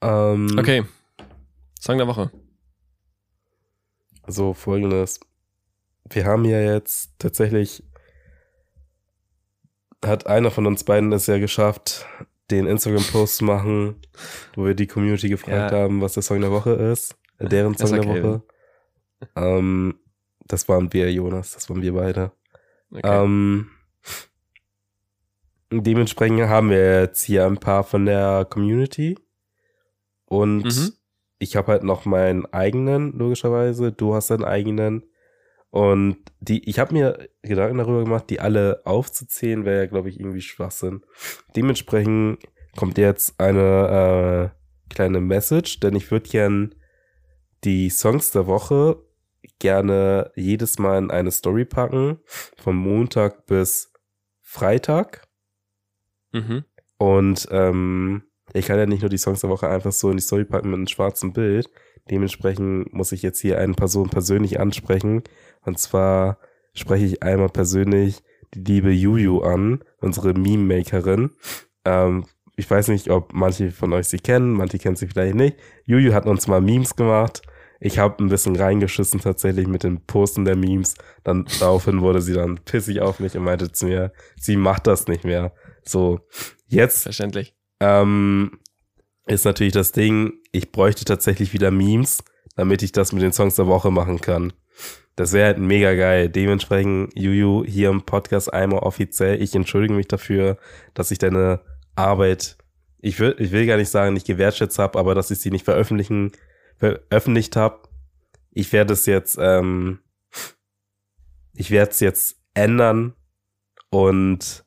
Ähm, 0.00 0.56
Okay. 0.58 0.84
Song 1.80 1.98
der 1.98 2.06
Woche. 2.06 2.30
So, 4.26 4.54
folgendes. 4.54 5.20
Wir 6.10 6.24
haben 6.26 6.44
ja 6.44 6.60
jetzt 6.60 7.12
tatsächlich, 7.18 7.82
hat 10.04 10.26
einer 10.26 10.50
von 10.50 10.66
uns 10.66 10.84
beiden 10.84 11.12
es 11.12 11.26
ja 11.26 11.38
geschafft, 11.38 12.06
den 12.50 12.66
Instagram-Post 12.66 13.38
zu 13.38 13.44
machen, 13.44 13.96
wo 14.54 14.66
wir 14.66 14.74
die 14.74 14.86
Community 14.86 15.28
gefragt 15.28 15.72
Ja. 15.72 15.78
haben, 15.78 16.00
was 16.02 16.12
der 16.14 16.22
Song 16.22 16.40
der 16.40 16.50
Woche 16.50 16.72
ist. 16.72 17.16
Äh, 17.38 17.48
deren 17.48 17.76
Song 17.76 17.90
der. 17.92 18.06
Woche. 18.06 18.42
Ähm, 19.34 19.98
das 20.46 20.68
waren 20.68 20.92
wir, 20.92 21.10
Jonas, 21.10 21.52
das 21.54 21.70
waren 21.70 21.80
wir 21.80 21.94
beide. 21.94 22.32
Okay. 22.90 23.00
Ähm, 23.24 23.70
dementsprechend 25.72 26.42
haben 26.42 26.70
wir 26.70 27.00
jetzt 27.00 27.22
hier 27.24 27.46
ein 27.46 27.56
paar 27.58 27.82
von 27.82 28.04
der 28.04 28.46
Community. 28.48 29.18
Und 30.26 30.64
Mhm. 30.64 30.92
ich 31.38 31.56
habe 31.56 31.72
halt 31.72 31.82
noch 31.82 32.04
meinen 32.04 32.44
eigenen, 32.52 33.12
logischerweise. 33.18 33.90
Du 33.92 34.14
hast 34.14 34.28
deinen 34.30 34.44
eigenen. 34.44 35.04
Und 35.74 36.18
die, 36.38 36.70
ich 36.70 36.78
habe 36.78 36.94
mir 36.94 37.28
Gedanken 37.42 37.78
darüber 37.78 38.04
gemacht, 38.04 38.30
die 38.30 38.38
alle 38.38 38.82
aufzuzählen, 38.84 39.64
wäre 39.64 39.80
ja, 39.82 39.86
glaube 39.86 40.08
ich, 40.08 40.20
irgendwie 40.20 40.40
Schwachsinn. 40.40 41.02
Dementsprechend 41.56 42.38
kommt 42.76 42.96
jetzt 42.96 43.40
eine 43.40 44.52
äh, 44.54 44.94
kleine 44.94 45.20
Message, 45.20 45.80
denn 45.80 45.96
ich 45.96 46.12
würde 46.12 46.30
gern 46.30 46.76
die 47.64 47.90
Songs 47.90 48.30
der 48.30 48.46
Woche 48.46 49.02
gerne 49.58 50.30
jedes 50.36 50.78
Mal 50.78 50.98
in 50.98 51.10
eine 51.10 51.32
Story 51.32 51.64
packen, 51.64 52.20
von 52.56 52.76
Montag 52.76 53.46
bis 53.46 53.92
Freitag. 54.42 55.26
mhm. 56.30 56.62
Und 56.98 57.48
ähm, 57.50 58.22
ich 58.52 58.66
kann 58.66 58.78
ja 58.78 58.86
nicht 58.86 59.00
nur 59.00 59.10
die 59.10 59.18
Songs 59.18 59.40
der 59.40 59.50
Woche 59.50 59.68
einfach 59.68 59.90
so 59.90 60.08
in 60.08 60.18
die 60.18 60.22
Story 60.22 60.44
packen 60.44 60.70
mit 60.70 60.76
einem 60.76 60.86
schwarzen 60.86 61.32
Bild. 61.32 61.68
Dementsprechend 62.10 62.92
muss 62.92 63.12
ich 63.12 63.22
jetzt 63.22 63.40
hier 63.40 63.58
eine 63.58 63.74
Person 63.74 64.10
persönlich 64.10 64.60
ansprechen. 64.60 65.22
Und 65.62 65.78
zwar 65.78 66.38
spreche 66.74 67.06
ich 67.06 67.22
einmal 67.22 67.48
persönlich 67.48 68.22
die 68.54 68.60
liebe 68.60 68.90
Juju 68.92 69.40
an, 69.42 69.80
unsere 70.00 70.34
Meme-Makerin. 70.34 71.30
Ähm, 71.84 72.24
ich 72.56 72.70
weiß 72.70 72.88
nicht, 72.88 73.10
ob 73.10 73.32
manche 73.32 73.70
von 73.70 73.92
euch 73.92 74.06
sie 74.08 74.18
kennen, 74.18 74.52
manche 74.52 74.78
kennen 74.78 74.96
sie 74.96 75.08
vielleicht 75.08 75.34
nicht. 75.34 75.56
Juju 75.86 76.12
hat 76.12 76.26
uns 76.26 76.46
mal 76.46 76.60
Memes 76.60 76.94
gemacht. 76.94 77.42
Ich 77.80 77.98
habe 77.98 78.22
ein 78.22 78.28
bisschen 78.28 78.56
reingeschissen 78.56 79.20
tatsächlich 79.20 79.66
mit 79.66 79.82
dem 79.82 80.00
Posten 80.02 80.44
der 80.44 80.56
Memes. 80.56 80.94
Dann 81.24 81.46
daraufhin 81.58 82.00
wurde 82.00 82.22
sie 82.22 82.32
dann 82.32 82.58
pissig 82.64 83.00
auf 83.00 83.18
mich 83.20 83.36
und 83.36 83.44
meinte 83.44 83.72
zu 83.72 83.86
mir, 83.86 84.12
sie 84.36 84.56
macht 84.56 84.86
das 84.86 85.08
nicht 85.08 85.24
mehr. 85.24 85.52
So, 85.82 86.20
jetzt 86.66 87.02
Verständlich. 87.02 87.54
ähm, 87.80 88.58
ist 89.26 89.44
natürlich 89.44 89.72
das 89.72 89.92
Ding, 89.92 90.34
ich 90.52 90.72
bräuchte 90.72 91.04
tatsächlich 91.04 91.52
wieder 91.52 91.70
Memes, 91.70 92.22
damit 92.56 92.82
ich 92.82 92.92
das 92.92 93.12
mit 93.12 93.22
den 93.22 93.32
Songs 93.32 93.56
der 93.56 93.66
Woche 93.66 93.90
machen 93.90 94.20
kann. 94.20 94.52
Das 95.16 95.32
wäre 95.32 95.46
halt 95.46 95.58
mega 95.58 95.94
geil. 95.94 96.28
Dementsprechend, 96.28 97.12
Juju, 97.14 97.64
hier 97.64 97.90
im 97.90 98.02
Podcast 98.02 98.52
einmal 98.52 98.80
offiziell. 98.80 99.40
Ich 99.40 99.54
entschuldige 99.54 99.94
mich 99.94 100.08
dafür, 100.08 100.58
dass 100.92 101.10
ich 101.10 101.18
deine 101.18 101.60
Arbeit, 101.94 102.56
ich 103.00 103.20
will, 103.20 103.36
ich 103.38 103.52
will 103.52 103.66
gar 103.66 103.76
nicht 103.76 103.90
sagen, 103.90 104.14
nicht 104.14 104.26
gewertschätzt 104.26 104.78
habe, 104.78 104.98
aber 104.98 105.14
dass 105.14 105.30
ich 105.30 105.38
sie 105.38 105.50
nicht 105.50 105.64
veröffentlichen, 105.64 106.32
veröffentlicht 106.78 107.54
habe. 107.54 107.88
Ich 108.50 108.72
werde 108.72 108.92
es 108.92 109.06
jetzt, 109.06 109.38
ähm, 109.40 110.00
ich 111.54 111.70
werde 111.70 111.92
es 111.92 112.00
jetzt 112.00 112.36
ändern 112.54 113.14
und 113.90 114.64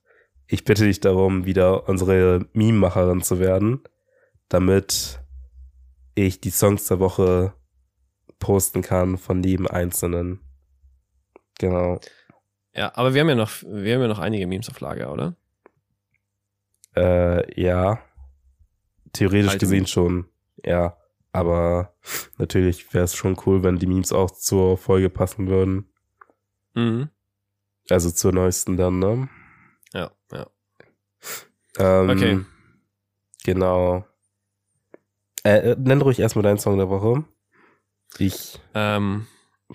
ich 0.48 0.64
bitte 0.64 0.86
dich 0.86 1.02
darum, 1.02 1.46
wieder 1.46 1.90
unsere 1.90 2.46
Meme-Macherin 2.54 3.22
zu 3.22 3.40
werden, 3.40 3.82
damit 4.50 5.20
ich 6.16 6.42
die 6.42 6.50
Songs 6.50 6.88
der 6.88 7.00
Woche 7.00 7.54
posten 8.40 8.82
kann 8.82 9.18
von 9.18 9.44
jedem 9.44 9.68
Einzelnen. 9.68 10.40
Genau. 11.60 12.00
Ja, 12.74 12.92
aber 12.96 13.14
wir 13.14 13.22
haben 13.22 13.30
ja 13.30 13.36
noch, 13.36 13.64
wir 13.64 13.96
haben 13.96 14.02
ja 14.02 14.08
noch 14.08 14.20
einige 14.20 14.46
Memes 14.48 14.70
auf 14.70 14.80
Lager, 14.80 15.12
oder? 15.12 15.36
Äh, 16.96 17.62
ja. 17.62 18.00
Theoretisch 19.14 19.52
Alte 19.52 19.60
gesehen 19.60 19.88
schon. 19.88 20.28
Ja. 20.64 20.98
Aber 21.32 21.94
natürlich 22.38 22.94
wäre 22.94 23.06
es 23.06 23.16
schon 23.16 23.38
cool, 23.46 23.64
wenn 23.64 23.78
die 23.78 23.86
Memes 23.88 24.12
auch 24.12 24.32
zur 24.32 24.78
Folge 24.78 25.10
passen 25.10 25.48
würden. 25.48 25.92
Mhm. 26.74 27.10
Also 27.90 28.12
zur 28.12 28.32
neuesten 28.32 28.78
dann, 28.78 29.00
ne? 29.00 29.30
Ja, 29.94 30.12
ja. 30.32 30.48
Ähm, 31.78 32.10
Okay. 32.10 32.46
Genau. 33.44 34.06
Äh, 35.48 35.72
äh, 35.72 35.76
nenn 35.80 36.02
ruhig 36.02 36.20
erstmal 36.20 36.44
deinen 36.44 36.58
Song 36.60 36.78
der 36.78 36.90
Woche. 36.90 37.24
Ich 38.18 38.60
Ähm, 38.74 39.28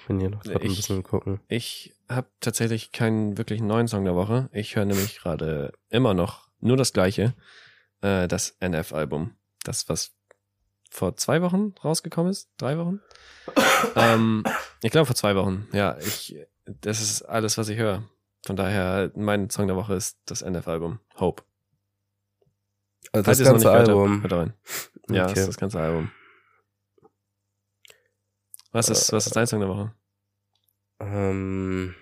bin 0.07 0.21
hier 0.21 0.31
noch 0.31 0.43
grad 0.43 0.63
ein 0.63 0.71
Ich- 0.71 0.77
bisschen 0.77 1.03
gucken. 1.03 1.41
ich 1.49 1.95
habe 2.09 2.29
tatsächlich 2.41 2.93
keinen 2.93 3.39
wirklichen 3.39 3.67
neuen 3.67 3.89
Song 3.89 4.05
der 4.05 4.15
Woche. 4.15 4.49
Ich 4.53 4.77
höre 4.77 4.85
nämlich 4.85 5.19
gerade 5.21 5.73
immer 5.89 6.15
noch 6.15 6.49
nur 6.61 6.77
das 6.77 6.93
gleiche. 6.93 7.35
Äh, 8.03 8.29
das 8.29 8.57
NF-Album. 8.61 9.35
Das, 9.65 9.89
was 9.89 10.13
vor 10.91 11.17
zwei 11.17 11.41
Wochen 11.41 11.75
rausgekommen 11.83 12.31
ist? 12.31 12.51
Drei 12.59 12.77
Wochen? 12.77 13.01
ähm, 13.97 14.45
ich 14.83 14.91
glaube 14.91 15.07
vor 15.07 15.17
zwei 15.17 15.35
Wochen. 15.37 15.69
Ja, 15.73 15.97
ich, 15.99 16.37
das 16.67 17.01
ist 17.01 17.23
alles, 17.23 17.57
was 17.57 17.69
ich 17.69 17.79
höre. 17.79 18.03
Von 18.45 18.57
daher, 18.57 19.11
mein 19.15 19.49
Song 19.51 19.69
der 19.69 19.77
Woche 19.77 19.95
ist 19.95 20.19
das 20.27 20.43
NF-Album. 20.43 20.99
Hope. 21.19 21.45
Also 23.13 23.31
das 23.31 23.39
ganze 23.39 23.45
noch 23.45 23.53
nicht 23.55 23.65
gehört 23.65 23.89
Album. 23.89 24.23
Habt, 24.23 24.33
hört 24.33 24.41
rein. 24.41 24.55
Ja, 25.15 25.23
das 25.29 25.33
Okay. 25.33 25.41
ist 25.41 25.49
das 25.49 25.59
ganze 25.59 25.81
Album. 25.81 26.11
Was 28.73 28.89
ist, 28.91 29.13
was 29.13 29.27
ist 29.27 29.37
dein 29.37 29.47
Song 29.47 29.61
der 29.61 29.69
Woche? 29.71 29.95
Ähm, 31.01 31.95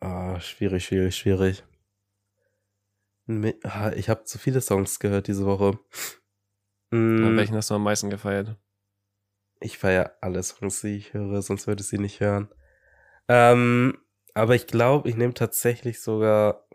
ah, 0.00 0.38
schwierig, 0.40 0.84
schwierig, 0.84 1.16
schwierig. 1.16 1.64
Ah, 3.64 3.92
Ich 3.96 4.08
habe 4.08 4.24
zu 4.24 4.38
viele 4.38 4.60
Songs 4.60 4.98
gehört 5.00 5.26
diese 5.28 5.44
Woche. 5.46 5.78
Mm, 6.92 7.36
Welchen 7.36 7.56
hast 7.56 7.70
du 7.70 7.74
am 7.74 7.82
meisten 7.82 8.08
gefeiert? 8.10 8.56
Ich 9.60 9.78
feiere 9.78 10.16
alle 10.20 10.42
Songs, 10.42 10.80
die 10.80 10.96
ich 10.96 11.14
höre, 11.14 11.40
sonst 11.42 11.66
würde 11.66 11.82
ich 11.82 11.88
sie 11.88 11.98
nicht 11.98 12.20
hören. 12.20 12.48
Ähm, 13.28 13.98
aber 14.34 14.54
ich 14.56 14.66
glaube, 14.68 15.08
ich 15.08 15.16
nehme 15.16 15.34
tatsächlich 15.34 16.02
sogar. 16.02 16.66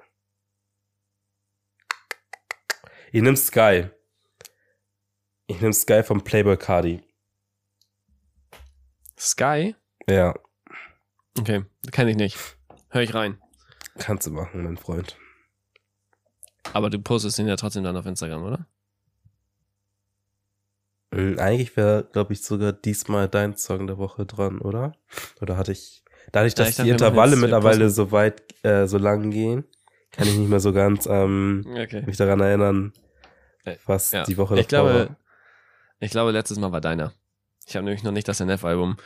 Ich 3.11 3.21
nehme 3.21 3.37
Sky. 3.37 3.87
Ich 5.47 5.61
nehme 5.61 5.73
Sky 5.73 6.03
vom 6.03 6.23
Playboy 6.23 6.57
Cardi. 6.57 7.01
Sky? 9.17 9.75
Ja, 10.09 10.33
Okay, 11.39 11.65
kenne 11.91 12.11
ich 12.11 12.17
nicht. 12.17 12.37
Hör 12.89 13.01
ich 13.01 13.13
rein. 13.13 13.39
kannst 13.99 14.25
du 14.25 14.31
machen, 14.31 14.63
mein 14.63 14.77
Freund. 14.77 15.15
Aber 16.73 16.89
du 16.89 16.99
postest 16.99 17.37
ihn 17.37 17.47
ja 17.47 17.55
trotzdem 17.55 17.83
dann 17.83 17.95
auf 17.95 18.05
Instagram, 18.07 18.43
oder? 18.43 18.67
Mm, 21.11 21.37
Eigentlich 21.39 21.77
wäre, 21.77 22.09
glaube 22.11 22.33
ich, 22.33 22.43
sogar 22.43 22.73
diesmal 22.73 23.27
dein 23.29 23.55
Song 23.55 23.85
der 23.87 23.97
Woche 23.99 24.25
dran, 24.25 24.59
oder? 24.59 24.93
Oder 25.39 25.57
hatte 25.57 25.71
ich. 25.73 26.03
Dadurch, 26.31 26.53
Ja, 26.53 26.57
dass 26.57 26.69
ich 26.69 26.75
dachte, 26.77 26.83
die 26.85 26.89
Intervalle 26.91 27.35
äh, 27.35 27.39
mittlerweile 27.39 27.89
so 27.91 28.11
weit, 28.11 28.43
äh, 28.65 28.87
so 28.87 28.97
lang 28.97 29.29
gehen, 29.29 29.63
kann 30.11 30.27
ich 30.27 30.35
nicht 30.37 30.49
mehr 30.49 30.59
so 30.59 30.73
ganz 30.73 31.05
ähm, 31.05 31.65
Okay. 31.69 32.03
mich 32.05 32.17
daran 32.17 32.39
erinnern, 32.39 32.93
Äh, 33.65 33.75
was 33.85 34.11
Ja. 34.11 34.23
die 34.23 34.37
Woche 34.37 34.59
Ich 34.59 34.67
davor 34.67 34.89
glaube, 34.91 35.09
war. 35.09 35.15
ich 35.99 36.11
glaube, 36.11 36.31
letztes 36.31 36.57
Mal 36.59 36.71
war 36.71 36.81
deiner. 36.81 37.13
Ich 37.65 37.75
habe 37.75 37.83
nämlich 37.85 38.03
noch 38.03 38.11
nicht 38.13 38.27
das 38.27 38.39
NF-Album 38.39 38.97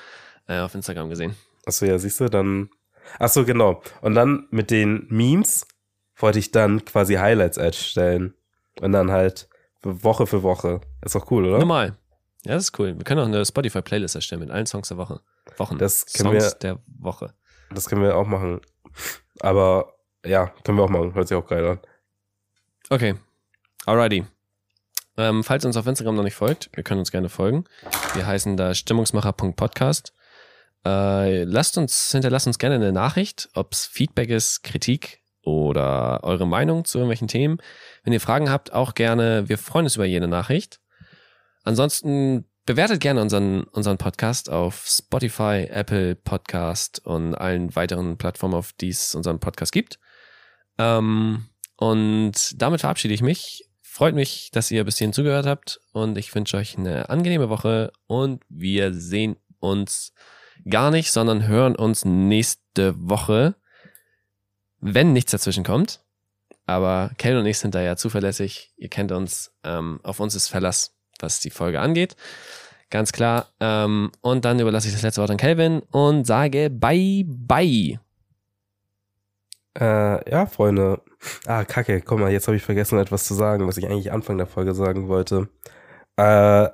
äh, 0.47 0.59
auf 0.59 0.75
Instagram 0.75 1.09
gesehen. 1.09 1.35
Achso, 1.65 1.85
ja, 1.85 1.97
siehst 1.97 2.19
du, 2.19 2.29
dann. 2.29 2.69
Achso, 3.19 3.43
genau. 3.45 3.81
Und 4.01 4.13
dann 4.15 4.47
mit 4.51 4.69
den 4.71 5.07
Memes 5.09 5.65
wollte 6.17 6.37
ich 6.39 6.51
dann 6.51 6.85
quasi 6.85 7.15
Highlights 7.15 7.57
erstellen. 7.57 8.35
Und 8.79 8.91
dann 8.91 9.09
halt 9.11 9.49
Woche 9.81 10.27
für 10.27 10.43
Woche. 10.43 10.81
Ist 11.03 11.15
doch 11.15 11.29
cool, 11.31 11.45
oder? 11.47 11.57
Normal. 11.57 11.97
Ja, 12.43 12.53
das 12.53 12.65
ist 12.65 12.79
cool. 12.79 12.95
Wir 12.97 13.03
können 13.03 13.19
auch 13.19 13.25
eine 13.25 13.43
Spotify-Playlist 13.45 14.15
erstellen 14.15 14.41
mit 14.41 14.51
allen 14.51 14.65
Songs 14.67 14.87
der 14.89 14.97
Woche. 14.97 15.21
Wochen. 15.57 15.77
Das 15.79 16.05
können 16.05 16.39
Songs 16.39 16.53
wir- 16.53 16.59
der 16.59 16.79
Woche. 16.99 17.33
Das 17.71 17.89
können 17.89 18.01
wir 18.03 18.15
auch 18.15 18.27
machen. 18.27 18.61
Aber 19.39 19.93
Ja, 20.25 20.47
können 20.63 20.77
wir 20.77 20.83
auch 20.83 20.89
machen. 20.89 21.13
Hört 21.13 21.27
sich 21.27 21.37
auch 21.37 21.47
geil 21.47 21.65
an. 21.65 21.79
Okay. 22.89 23.15
Alrighty. 23.85 24.25
Ähm, 25.17 25.43
falls 25.43 25.63
ihr 25.65 25.67
uns 25.67 25.77
auf 25.77 25.87
Instagram 25.87 26.15
noch 26.15 26.23
nicht 26.23 26.35
folgt, 26.35 26.69
ihr 26.75 26.83
könnt 26.83 26.99
uns 26.99 27.11
gerne 27.11 27.29
folgen. 27.29 27.65
Wir 28.13 28.25
heißen 28.25 28.55
da 28.57 28.73
stimmungsmacher.podcast. 28.73 30.13
Äh, 30.85 31.43
lasst 31.43 31.77
uns, 31.77 32.11
hinterlasst 32.11 32.47
uns 32.47 32.59
gerne 32.59 32.75
eine 32.75 32.91
Nachricht, 32.91 33.49
ob 33.53 33.73
es 33.73 33.85
Feedback 33.85 34.29
ist, 34.29 34.63
Kritik 34.63 35.21
oder 35.43 36.23
eure 36.23 36.47
Meinung 36.47 36.85
zu 36.85 36.97
irgendwelchen 36.97 37.27
Themen. 37.27 37.57
Wenn 38.03 38.13
ihr 38.13 38.21
Fragen 38.21 38.49
habt, 38.49 38.73
auch 38.73 38.93
gerne. 38.93 39.49
Wir 39.49 39.57
freuen 39.57 39.85
uns 39.85 39.95
über 39.95 40.05
jede 40.05 40.27
Nachricht. 40.27 40.79
Ansonsten 41.63 42.45
bewertet 42.65 43.01
gerne 43.01 43.21
unseren, 43.21 43.63
unseren 43.63 43.97
Podcast 43.97 44.49
auf 44.49 44.85
Spotify, 44.87 45.67
Apple 45.69 46.15
Podcast 46.15 47.05
und 47.05 47.35
allen 47.35 47.75
weiteren 47.75 48.17
Plattformen, 48.17 48.55
auf 48.55 48.73
die 48.73 48.89
es 48.89 49.15
unseren 49.15 49.39
Podcast 49.39 49.71
gibt. 49.71 49.99
Ähm, 50.81 51.45
und 51.75 52.61
damit 52.61 52.81
verabschiede 52.81 53.13
ich 53.13 53.21
mich. 53.21 53.67
Freut 53.81 54.15
mich, 54.15 54.49
dass 54.51 54.71
ihr 54.71 54.83
bis 54.83 54.97
hierhin 54.97 55.13
zugehört 55.13 55.45
habt 55.45 55.81
und 55.91 56.17
ich 56.17 56.33
wünsche 56.33 56.57
euch 56.57 56.77
eine 56.77 57.09
angenehme 57.09 57.49
Woche 57.49 57.91
und 58.07 58.41
wir 58.49 58.93
sehen 58.93 59.35
uns 59.59 60.13
gar 60.69 60.91
nicht, 60.91 61.11
sondern 61.11 61.47
hören 61.47 61.75
uns 61.75 62.05
nächste 62.05 62.95
Woche, 62.97 63.55
wenn 64.79 65.13
nichts 65.13 65.31
dazwischen 65.31 65.63
kommt. 65.63 65.99
Aber 66.65 67.11
Kel 67.17 67.37
und 67.37 67.45
ich 67.45 67.57
sind 67.57 67.75
da 67.75 67.81
ja 67.81 67.95
zuverlässig. 67.95 68.71
Ihr 68.77 68.89
kennt 68.89 69.11
uns. 69.11 69.51
Ähm, 69.63 69.99
auf 70.03 70.19
uns 70.19 70.35
ist 70.35 70.47
Verlass, 70.47 70.95
was 71.19 71.39
die 71.41 71.49
Folge 71.49 71.81
angeht. 71.81 72.15
Ganz 72.89 73.11
klar. 73.11 73.47
Ähm, 73.59 74.11
und 74.21 74.45
dann 74.45 74.59
überlasse 74.59 74.87
ich 74.87 74.93
das 74.93 75.01
letzte 75.01 75.21
Wort 75.21 75.31
an 75.31 75.37
Kelvin 75.37 75.81
und 75.91 76.25
sage 76.25 76.69
bye 76.69 77.25
bye. 77.25 77.99
Äh, 79.79 80.29
ja, 80.29 80.45
Freunde. 80.45 81.01
Ah, 81.45 81.63
kacke, 81.63 82.01
komm 82.01 82.21
mal, 82.21 82.31
jetzt 82.31 82.47
habe 82.47 82.57
ich 82.57 82.63
vergessen, 82.63 82.99
etwas 82.99 83.25
zu 83.25 83.33
sagen, 83.33 83.67
was 83.67 83.77
ich 83.77 83.85
eigentlich 83.85 84.11
Anfang 84.11 84.37
der 84.37 84.47
Folge 84.47 84.73
sagen 84.73 85.07
wollte. 85.07 85.49
Äh, 86.17 86.69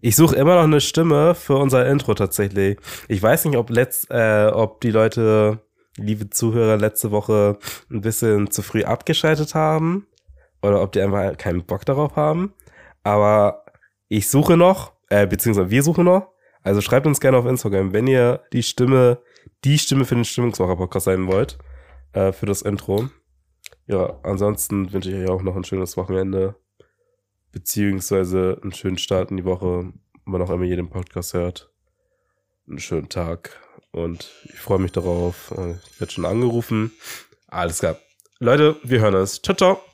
ich 0.00 0.16
suche 0.16 0.34
immer 0.34 0.56
noch 0.56 0.64
eine 0.64 0.80
Stimme 0.80 1.34
für 1.34 1.56
unser 1.56 1.86
Intro 1.86 2.14
tatsächlich. 2.14 2.78
Ich 3.06 3.22
weiß 3.22 3.44
nicht, 3.44 3.56
ob, 3.56 3.70
letzt, 3.70 4.10
äh, 4.10 4.50
ob 4.52 4.80
die 4.80 4.90
Leute, 4.90 5.60
liebe 5.96 6.30
Zuhörer, 6.30 6.76
letzte 6.76 7.12
Woche 7.12 7.58
ein 7.90 8.00
bisschen 8.00 8.50
zu 8.50 8.62
früh 8.62 8.82
abgeschaltet 8.82 9.54
haben 9.54 10.08
oder 10.62 10.82
ob 10.82 10.92
die 10.92 11.00
einfach 11.00 11.36
keinen 11.36 11.64
Bock 11.64 11.84
darauf 11.86 12.16
haben. 12.16 12.54
Aber 13.04 13.64
ich 14.08 14.28
suche 14.28 14.56
noch, 14.56 14.92
äh, 15.10 15.26
beziehungsweise 15.26 15.70
wir 15.70 15.82
suchen 15.84 16.06
noch. 16.06 16.32
Also 16.64 16.80
schreibt 16.80 17.06
uns 17.06 17.20
gerne 17.20 17.36
auf 17.36 17.46
Instagram, 17.46 17.92
wenn 17.92 18.06
ihr 18.06 18.40
die 18.52 18.62
Stimme, 18.62 19.18
die 19.64 19.78
Stimme 19.78 20.04
für 20.04 20.16
den 20.16 20.24
Stimmungsmacher-Podcast 20.24 21.04
sein 21.04 21.26
wollt 21.28 21.58
äh, 22.12 22.32
für 22.32 22.46
das 22.46 22.62
Intro. 22.62 23.08
Ja, 23.86 24.18
ansonsten 24.22 24.92
wünsche 24.92 25.10
ich 25.10 25.16
euch 25.16 25.28
auch 25.28 25.42
noch 25.42 25.56
ein 25.56 25.64
schönes 25.64 25.96
Wochenende, 25.96 26.54
beziehungsweise 27.50 28.58
einen 28.62 28.72
schönen 28.72 28.98
Start 28.98 29.30
in 29.30 29.36
die 29.36 29.44
Woche, 29.44 29.92
wann 30.24 30.42
auch 30.42 30.50
immer 30.50 30.64
ihr 30.64 30.76
den 30.76 30.90
Podcast 30.90 31.34
hört. 31.34 31.70
Einen 32.68 32.78
schönen 32.78 33.08
Tag 33.08 33.60
und 33.90 34.30
ich 34.44 34.60
freue 34.60 34.78
mich 34.78 34.92
darauf. 34.92 35.52
Ich 35.90 36.00
werde 36.00 36.12
schon 36.12 36.24
angerufen. 36.24 36.92
Alles 37.48 37.80
klar. 37.80 37.98
Leute, 38.38 38.76
wir 38.82 39.00
hören 39.00 39.16
uns. 39.16 39.42
Ciao, 39.42 39.56
ciao. 39.56 39.91